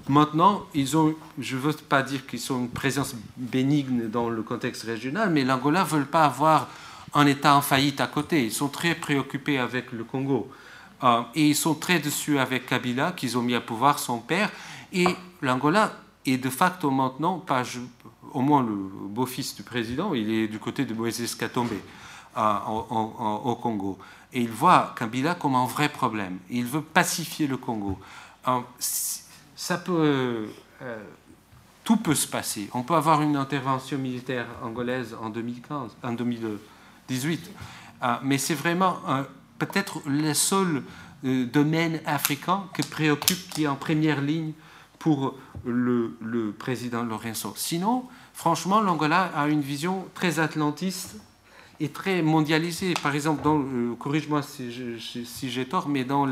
[0.09, 4.43] maintenant, ils ont, je ne veux pas dire qu'ils sont une présence bénigne dans le
[4.43, 6.69] contexte régional, mais l'Angola ne veut pas avoir
[7.15, 8.45] un État en faillite à côté.
[8.45, 10.51] Ils sont très préoccupés avec le Congo.
[11.05, 14.51] Euh, et ils sont très dessus avec Kabila, qu'ils ont mis à pouvoir son père.
[14.93, 15.07] Et
[15.43, 15.93] l'Angola
[16.25, 17.45] est de facto maintenant,
[18.33, 21.73] au moins le beau-fils du président, il est du côté de Moïse Katombe
[22.37, 23.99] euh, au Congo.
[24.33, 26.39] Et il voit Kabila comme un vrai problème.
[26.49, 27.99] Il veut pacifier le Congo.
[28.49, 30.49] Euh, ça peut,
[31.85, 32.69] tout peut se passer.
[32.73, 37.51] On peut avoir une intervention militaire angolaise en 2015, en 2018.
[38.23, 38.97] mais c'est vraiment
[39.66, 40.82] peut-être le seul
[41.24, 44.53] euh, domaine africain qui préoccupe, qui est en première ligne
[44.99, 47.53] pour le, président Lorenzo.
[47.57, 51.16] Sinon, franchement, l'Angola a une vision très atlantiste
[51.81, 52.95] et très mondialisée.
[53.03, 54.70] Par exemple, euh, corrige-moi si,
[55.51, 56.27] j'ai tort, mais dans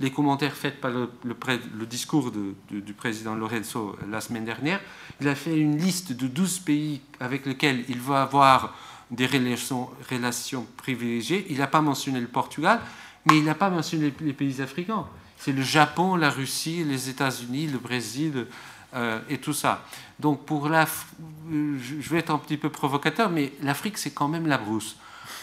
[0.00, 2.32] les commentaires faits par le, le, discours
[2.70, 4.80] du président Lorenzo la semaine dernière,
[5.20, 8.74] il a fait une liste de 12 pays avec lesquels il veut avoir
[9.10, 11.46] des relations, privilégiées.
[11.50, 12.80] Il n'a pas mentionné le Portugal,
[13.26, 15.06] mais il n'a pas mentionné les pays africains.
[15.36, 18.46] C'est le Japon, la Russie, les États-Unis, le Brésil
[18.94, 19.84] euh, et tout ça.
[20.18, 20.86] Donc pour la,
[21.50, 24.96] je vais être un petit peu provocateur, mais l'Afrique c'est quand même la brousse.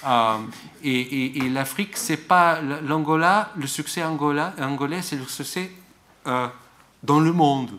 [0.06, 0.38] Euh,
[0.84, 5.72] et, et, l'Afrique c'est pas l'Angola, le succès Angola, angolais c'est le succès
[6.26, 6.48] euh,
[7.04, 7.72] dans le monde.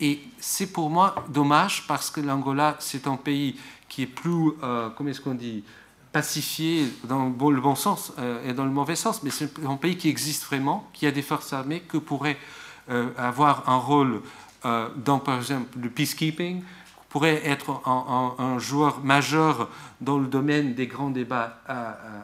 [0.00, 3.56] Et c'est pour moi dommage parce que l'Angola c'est un pays
[3.88, 5.64] qui est plus, euh, comment est-ce qu'on dit,
[6.12, 9.96] pacifié dans le bon sens euh, et dans le mauvais sens, mais c'est un pays
[9.96, 12.38] qui existe vraiment, qui a des forces armées, que pourrait
[12.90, 14.22] euh, avoir un rôle
[14.96, 16.64] dans, par exemple, le peacekeeping,
[17.08, 19.70] pourrait être un, joueur majeur
[20.00, 21.60] dans le domaine des grands débats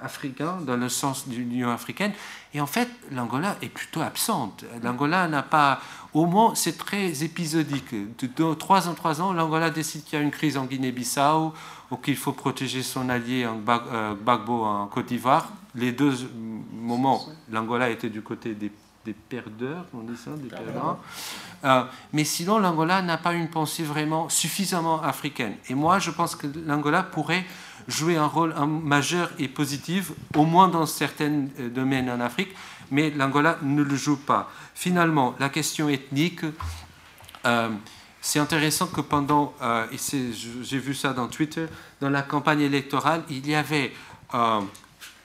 [0.02, 2.12] africains, dans le sens de l'Union africaine.
[2.52, 4.64] Et en fait, l'Angola est plutôt absente.
[4.82, 5.80] L'Angola n'a pas,
[6.14, 7.92] au moins, c'est très épisodique.
[7.92, 11.52] De, trois en trois ans, l'Angola décide qu'il y a une crise en Guinée-Bissau
[11.90, 15.48] ou qu'il faut protéger son allié en euh, Gbagbo en Côte d'Ivoire.
[15.74, 16.14] Les deux
[16.72, 18.70] moments, l'Angola était du côté des,
[19.28, 20.98] perdeurs, on dit ça, des perdants.
[21.64, 21.82] Euh,
[22.12, 25.56] mais sinon, l'Angola n'a pas une pensée vraiment suffisamment africaine.
[25.68, 27.44] Et moi, je pense que l'Angola pourrait
[27.88, 32.54] jouer un rôle majeur et positif, au moins dans certains euh, domaines en Afrique,
[32.90, 34.50] mais l'Angola ne le joue pas.
[34.74, 36.40] Finalement, la question ethnique,
[37.46, 37.70] euh,
[38.20, 39.86] c'est intéressant que pendant, euh,
[40.62, 41.66] j'ai vu ça dans Twitter,
[42.00, 43.92] dans la campagne électorale, il y avait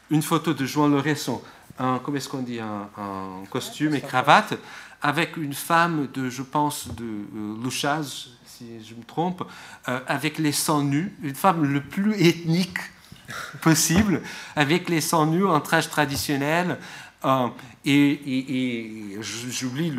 [0.09, 1.43] une photo de Joan Lorenzo,
[1.79, 2.89] un, comment est-ce qu'on dit, un,
[3.49, 4.55] costume et cravate,
[5.01, 8.03] avec une femme de, je pense, de euh,
[8.45, 9.43] si je me trompe,
[9.87, 12.79] euh, avec les seins nus, une femme le plus ethnique
[13.61, 14.21] possible,
[14.55, 16.77] avec les seins nus en traje traditionnel.
[17.25, 17.47] Euh,
[17.85, 19.93] et, j'oublie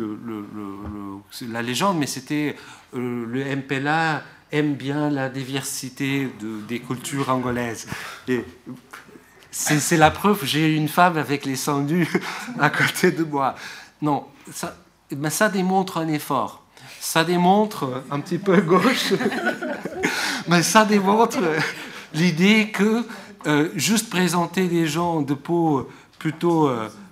[1.49, 2.55] la légende, mais c'était
[2.95, 7.87] euh, le MPLA aime bien la diversité de, des cultures angolaises.
[9.51, 12.09] C'est la preuve, j'ai une femme avec les seins nus
[12.59, 13.55] à côté de moi.
[14.01, 16.59] Non, ça, démontre un effort
[16.99, 19.13] ça démontre un petit peu gauche,
[20.47, 21.39] mais ça démontre
[22.13, 23.03] l'idée que
[23.47, 25.89] euh, juste présenter des gens de peau
[26.19, 26.69] plutôt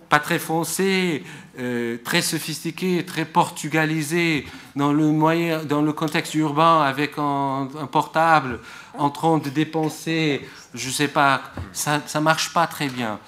[0.10, 1.23] pas très foncée,
[1.60, 8.60] euh, très sophistiqués, très portugalisés, dans le, moyen, dans le contexte urbain avec un, portable,
[8.98, 11.41] en train de dépenser, je sais pas,
[11.73, 13.19] ça ne marche pas très bien.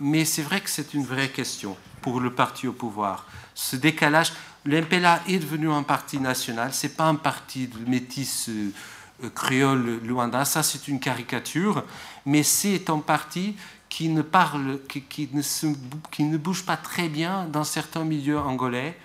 [0.00, 3.26] mais c'est vrai que c'est une vraie question pour le parti au pouvoir.
[3.54, 4.32] Ce décalage,
[4.64, 9.98] L'MPLA est devenu un parti national, ce n'est pas un parti de métis euh, créole
[10.04, 10.44] Luanda.
[10.44, 11.82] Ça, c'est une caricature,
[12.24, 13.56] mais c'est en partie
[13.92, 18.96] qui ne parle, qui, ne bouge pas très bien dans certains milieux angolais,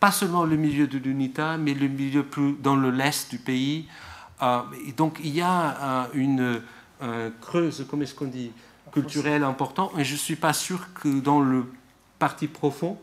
[0.00, 3.86] pas seulement le milieu de l'UNITA, mais le milieu plus dans le l'est du pays.
[4.42, 6.60] et donc il y a une
[7.40, 8.50] creuse, comment est-ce qu'on dit,
[8.90, 11.66] culturelle important, et je ne suis pas sûr que dans le
[12.18, 12.98] parti profond,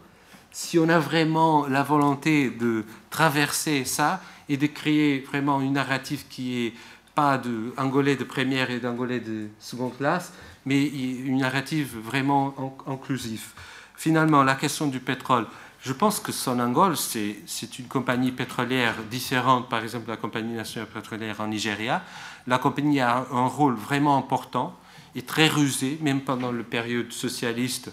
[0.52, 6.26] si on a vraiment la volonté de traverser ça et de créer vraiment une narrative
[6.30, 6.74] qui est
[7.16, 10.34] pas de de première et d'angolais de seconde classe,
[10.66, 12.54] mais une narrative vraiment
[12.88, 13.48] inclusive.
[13.96, 15.46] Finalement, la question du pétrole.
[15.84, 20.90] Je pense que Sonangol, c'est une compagnie pétrolière différente, par exemple, de la compagnie nationale
[20.90, 22.04] pétrolière en Nigeria.
[22.46, 24.76] La compagnie a un rôle vraiment important
[25.16, 27.92] et très rusé, même pendant la période socialiste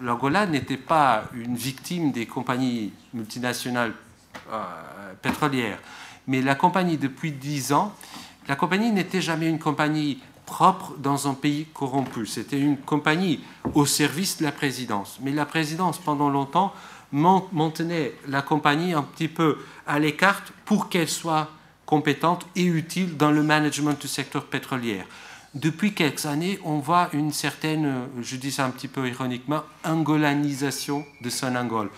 [0.00, 3.92] l'Angola n'était pas une victime des compagnies multinationales
[4.50, 4.64] euh,
[5.20, 5.78] pétrolières.
[6.26, 7.94] Mais la compagnie, depuis dix ans,
[8.48, 12.26] la compagnie n'était jamais une compagnie propre dans un pays corrompu.
[12.26, 13.40] C'était une compagnie
[13.74, 15.18] au service de la présidence.
[15.20, 16.72] Mais la présidence, pendant longtemps,
[17.12, 21.50] maintenait la compagnie un petit peu à l'écart pour qu'elle soit
[21.84, 25.02] compétente et utile dans le management du secteur pétrolier
[25.56, 31.04] depuis quelques années, on voit une certaine, je dis ça un petit peu ironiquement, angolanisation
[31.22, 31.90] de Sonangol,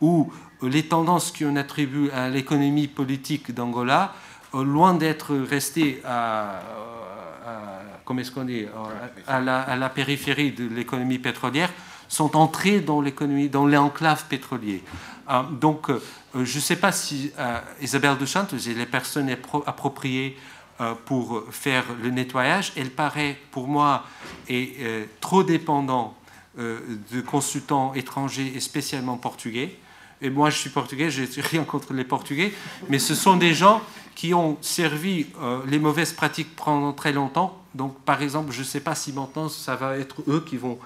[0.00, 0.30] où
[0.62, 4.14] les tendances qu'on attribue à l'économie politique d'Angola,
[4.54, 6.60] loin d'être restées à,
[8.04, 8.66] comment est-ce qu'on dit,
[9.26, 11.70] à la, à la périphérie de l'économie pétrolière,
[12.08, 14.82] sont entrées dans l'économie, dans l'enclave pétrolier.
[15.28, 16.00] Euh, donc, euh,
[16.34, 17.32] je ne sais pas si
[17.80, 19.28] Isabelle Duchamp et les personnes
[19.66, 20.36] appropriées
[20.78, 24.04] euh, pour faire le nettoyage, elle paraît pour moi
[24.46, 26.14] est, euh, trop dépendant
[26.58, 29.78] euh, de consultants étrangers et spécialement portugais.
[30.20, 32.52] Et moi, je suis portugais, je n'ai rien contre les portugais,
[32.90, 33.80] mais ce sont des gens
[34.16, 35.26] qui ont servi
[35.68, 37.62] les mauvaises pratiques pendant très longtemps.
[37.74, 40.78] Donc, par exemple, je ne sais pas si maintenant ça va être eux qui vont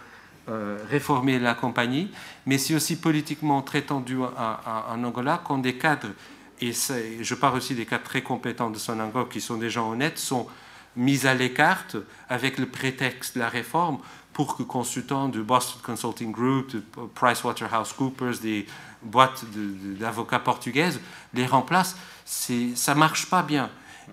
[0.91, 2.11] réformer la compagnie,
[2.45, 6.09] mais c'est aussi politiquement très tendu en Angola quand des cadres
[6.61, 10.19] et je parle aussi des cas très compétents de Sonangol, qui sont des gens honnêtes,
[10.19, 10.47] sont
[10.97, 11.85] mis à l'écart
[12.29, 13.99] avec le prétexte de la réforme
[14.33, 16.83] pour que consultants du Boston Consulting Group, de
[17.15, 18.67] PricewaterhouseCoopers, des
[19.03, 19.45] boîtes
[19.99, 21.01] d'avocats portugaises
[21.33, 21.97] les remplacent.
[22.31, 23.71] Ça marche pas bien.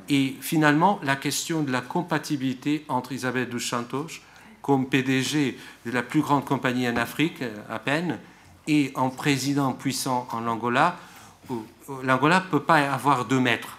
[0.09, 4.07] Et finalement, la question de la compatibilité entre Isabelle dos Santos,
[4.61, 8.17] comme PDG de la plus grande compagnie en Afrique, à peine,
[8.67, 10.97] et en président puissant en Angola,
[12.03, 13.77] l'Angola ne peut pas avoir deux maîtres.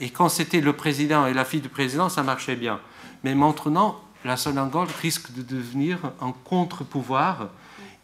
[0.00, 2.78] Et quand c'était le président et la fille du président, ça marchait bien.
[3.24, 7.48] Mais maintenant, la Sonangol risque de devenir un contre-pouvoir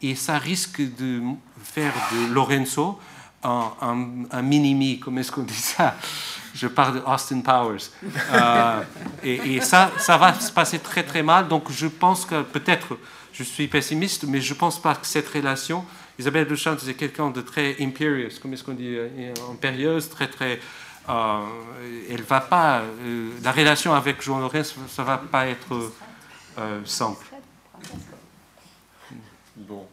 [0.01, 1.23] et ça risque de
[1.63, 2.99] faire de Lorenzo
[3.47, 5.95] un, un, minimi, comment est-ce qu'on dit ça?
[6.55, 7.91] Je parle de Austin Powers.
[8.33, 8.83] Euh,
[9.23, 11.49] et, et, ça, ça va se passer très très mal.
[11.49, 12.97] Donc je pense que peut-être,
[13.33, 15.85] je suis pessimiste, mais je ne pense pas que cette relation
[16.19, 20.61] Isabelle Duchamp, c'est quelqu'un de très imperious, comme est-ce qu'on dit, euh, impérieuse, très très.
[21.09, 21.41] Euh,
[22.11, 22.81] elle va pas.
[22.81, 25.93] Euh, la relation avec Jean Lorenz, ça va pas être
[26.85, 27.27] simple.
[29.57, 29.87] Bon.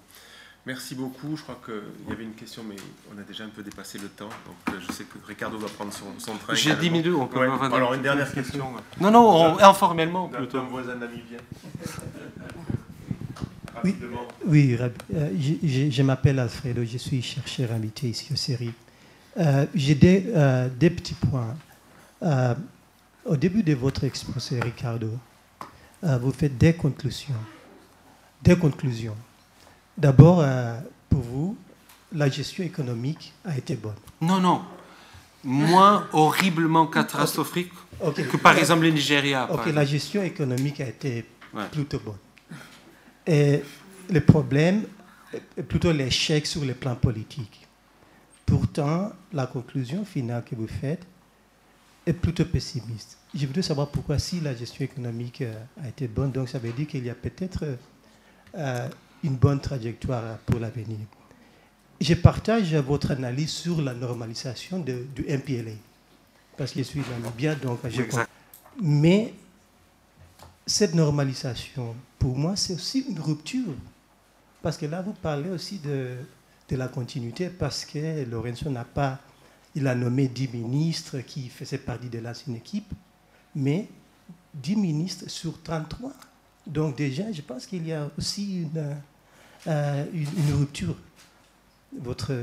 [0.65, 1.35] Merci beaucoup.
[1.35, 2.77] Je crois qu'il y avait une question, mais
[3.13, 4.29] on a déjà un peu dépassé le temps.
[4.45, 6.53] Donc je sais que Ricardo va prendre son, son train.
[6.53, 7.15] J'ai 10 minutes.
[7.17, 8.71] On peut Alors une dernière question.
[9.01, 10.59] Non, non, informellement plutôt.
[10.59, 11.39] Un voisin namibien.
[13.83, 13.95] Oui,
[14.45, 15.29] oui euh,
[15.89, 18.71] je, m'appelle Alfredo, je suis chercheur invité ici au série.
[19.37, 21.55] Euh, j'ai des, euh, des, petits points.
[23.25, 25.09] au début de votre exposé, Ricardo,
[26.01, 27.35] vous faites des conclusions.
[28.41, 29.17] Des conclusions.
[29.97, 30.43] D'abord,
[31.09, 31.57] pour vous,
[32.11, 33.95] la gestion économique a été bonne.
[34.21, 34.61] Non, non.
[35.43, 39.47] Moins horriblement catastrophique que par exemple le Nigeria.
[39.51, 41.25] Ok, la gestion économique a été
[41.71, 42.17] plutôt bonne.
[43.25, 43.61] Et
[44.09, 44.83] le problème
[45.57, 47.67] est plutôt l'échec sur le plan politique.
[48.45, 51.05] Pourtant, la conclusion finale que vous faites
[52.05, 53.17] est plutôt pessimiste.
[53.33, 56.71] Je voudrais savoir pourquoi, si la gestion économique euh, a été bonne, donc ça veut
[56.71, 57.63] dire qu'il y a peut-être
[58.55, 58.87] euh,
[59.23, 60.99] une bonne trajectoire pour l'avenir.
[61.99, 65.71] Je partage votre analyse sur la normalisation de, du MPLA,
[66.57, 67.01] parce que je suis
[67.37, 68.01] bien, donc je
[68.81, 69.33] Mais
[70.65, 73.73] cette normalisation, pour moi, c'est aussi une rupture.
[74.61, 76.15] Parce que là, vous parlez aussi de,
[76.69, 79.19] de la continuité, parce que Lorenzo n'a pas,
[79.75, 82.91] il a nommé 10 ministres qui faisaient partie de l'ancienne équipe,
[83.55, 83.87] mais
[84.53, 86.11] 10 ministres sur 33.
[86.65, 88.95] Donc déjà, je pense qu'il y a aussi une,
[89.67, 90.95] euh, une, rupture.
[91.95, 92.33] Votre,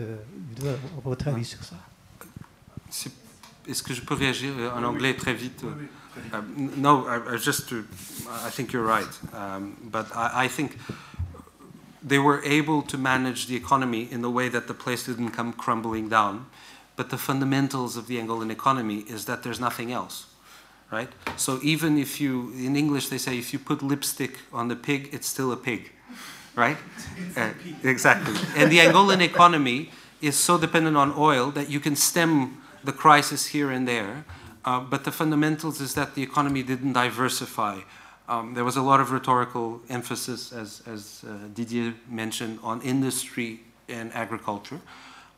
[1.05, 1.76] votre avis sur ça
[3.70, 5.62] est-ce que je peux réagir en anglais très vite?
[6.32, 7.84] Um, no, I, I just to,
[8.44, 10.76] I think you're right, um, but I, I, think
[12.02, 15.52] they were able to manage the economy in the way that the place didn't come
[15.52, 16.47] crumbling down.
[16.97, 20.26] But the fundamentals of the Angolan economy is that there's nothing else,
[20.90, 21.09] right?
[21.36, 25.10] So even if you, in English, they say if you put lipstick on the pig,
[25.12, 25.92] it's still a pig,
[26.56, 26.77] right?
[27.36, 27.51] Uh,
[27.82, 28.35] exactly.
[28.56, 29.90] And the Angolan economy
[30.20, 34.24] is so dependent on oil that you can stem the crisis here and there
[34.64, 37.81] uh, but the fundamentals is that the economy didn't diversify.
[38.28, 43.60] Um, there was a lot of rhetorical emphasis, as, as uh, Didier mentioned, on industry
[43.89, 44.81] and agriculture.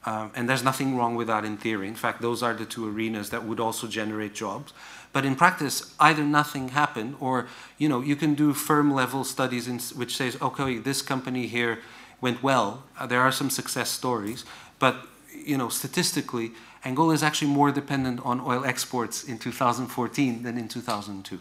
[0.04, 1.86] Um, and there's nothing wrong with that in theory.
[1.86, 4.72] In fact, those are the two arenas that would also generate jobs.
[5.12, 7.46] But in practice, either nothing happened, or
[7.78, 11.80] you know, you can do firm level studies in, which says, okay, this company here
[12.20, 12.84] went well.
[12.98, 14.44] Uh, there are some success stories,
[14.78, 14.96] but
[15.34, 16.52] you know, statistically,
[16.84, 21.38] Angola is actually more dependent on oil exports in 2014 than in 2002,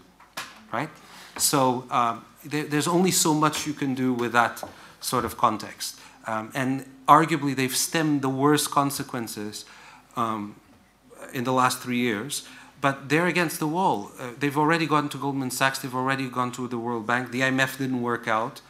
[0.72, 0.90] right?
[1.38, 4.64] So um, there, there's only so much you can do with that
[5.00, 6.00] sort of context.
[6.28, 9.66] Um, and arguably, they've stemmed the worst consequences
[10.16, 10.56] um,
[11.34, 12.48] in the last three years.
[12.82, 14.12] But they're against the wall.
[14.20, 17.32] Uh, they've already gone to Goldman Sachs, they've already gone to the World Bank.
[17.32, 18.62] The IMF didn't work out.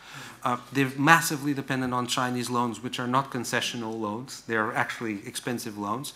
[0.44, 5.78] Uh, they're massively dependent on Chinese loans, which are not concessional loans, they're actually expensive
[5.78, 6.14] loans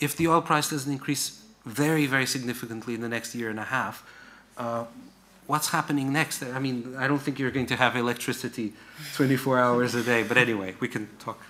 [0.00, 3.64] if the oil price doesn't increase very, very significantly in the next year and a
[3.64, 4.04] half,
[4.56, 4.84] uh,
[5.46, 6.42] what's happening next?
[6.42, 8.72] I mean, I don't think you're going to have electricity
[9.14, 11.40] 24 hours a day, but anyway, we can talk.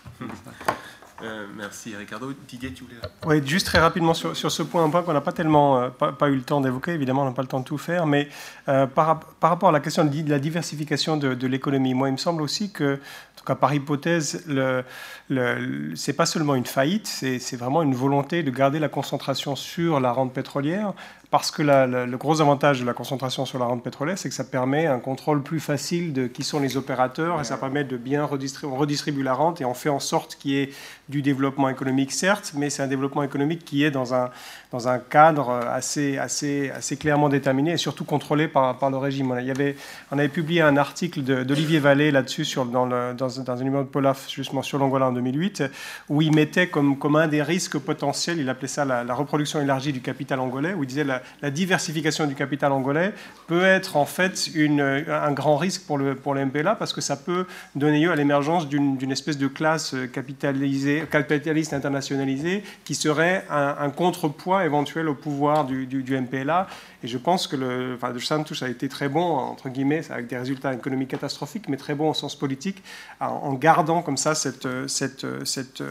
[1.23, 2.33] Euh, merci Ricardo.
[2.49, 2.97] Didier, tu voulais...
[3.27, 5.89] Oui, juste très rapidement sur, sur ce point, un point qu'on n'a pas tellement euh,
[5.89, 8.29] pas, eu le temps d'évoquer, évidemment on n'a pas le temps de tout faire, mais
[8.69, 12.13] euh, par, par, rapport à la question de la diversification de, de l'économie, moi il
[12.13, 14.85] me semble aussi que, en tout cas par hypothèse, le,
[15.29, 19.99] le, c'est pas seulement une faillite, c'est vraiment une volonté de garder la concentration sur
[19.99, 20.93] la rente pétrolière,
[21.31, 24.31] parce que la, la, le gros avantage de la concentration sur la rente pétrolière, c'est
[24.31, 27.85] que ça permet un contrôle plus facile de qui sont les opérateurs et ça permet
[27.85, 30.71] de bien redistribuer, on redistribue la rente et on fait en sorte qu'il y ait
[31.11, 34.31] du développement économique, certes, mais c'est un développement économique qui est dans un,
[34.73, 39.31] dans un cadre assez, assez, assez clairement déterminé et surtout contrôlé par, par le régime.
[39.31, 39.77] On, y avait,
[40.11, 43.89] on avait publié un article d'Olivier Vallée là-dessus dans, le, dans, dans, un numéro de
[43.89, 45.65] Polaf, justement sur l'Angola en 2008,
[46.09, 49.61] où il mettait comme, comme un des risques potentiels, il appelait ça la, la reproduction
[49.61, 53.13] élargie du capital angolais, où il disait la, la, diversification du capital angolais
[53.47, 57.17] peut être en fait un grand risque pour le, pour le MPLA parce que ça
[57.17, 63.91] peut donner lieu à l'émergence d'une espèce de classe capitalisée, capitaliste internationalisée qui serait un,
[63.91, 66.67] contrepoids éventuel au pouvoir du, du, MPLA.
[67.03, 70.27] Et je pense que le enfin, de Santos a été très bon, entre guillemets, avec
[70.27, 72.83] des résultats économiques catastrophiques, mais très bon au sens politique,
[73.21, 75.83] en gardant comme ça cette, cette, cette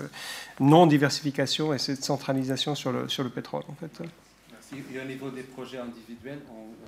[0.59, 3.63] non-diversification et cette centralisation sur le, sur le pétrole.
[3.69, 4.07] En fait.
[4.73, 6.86] Et au niveau des projets individuels, on,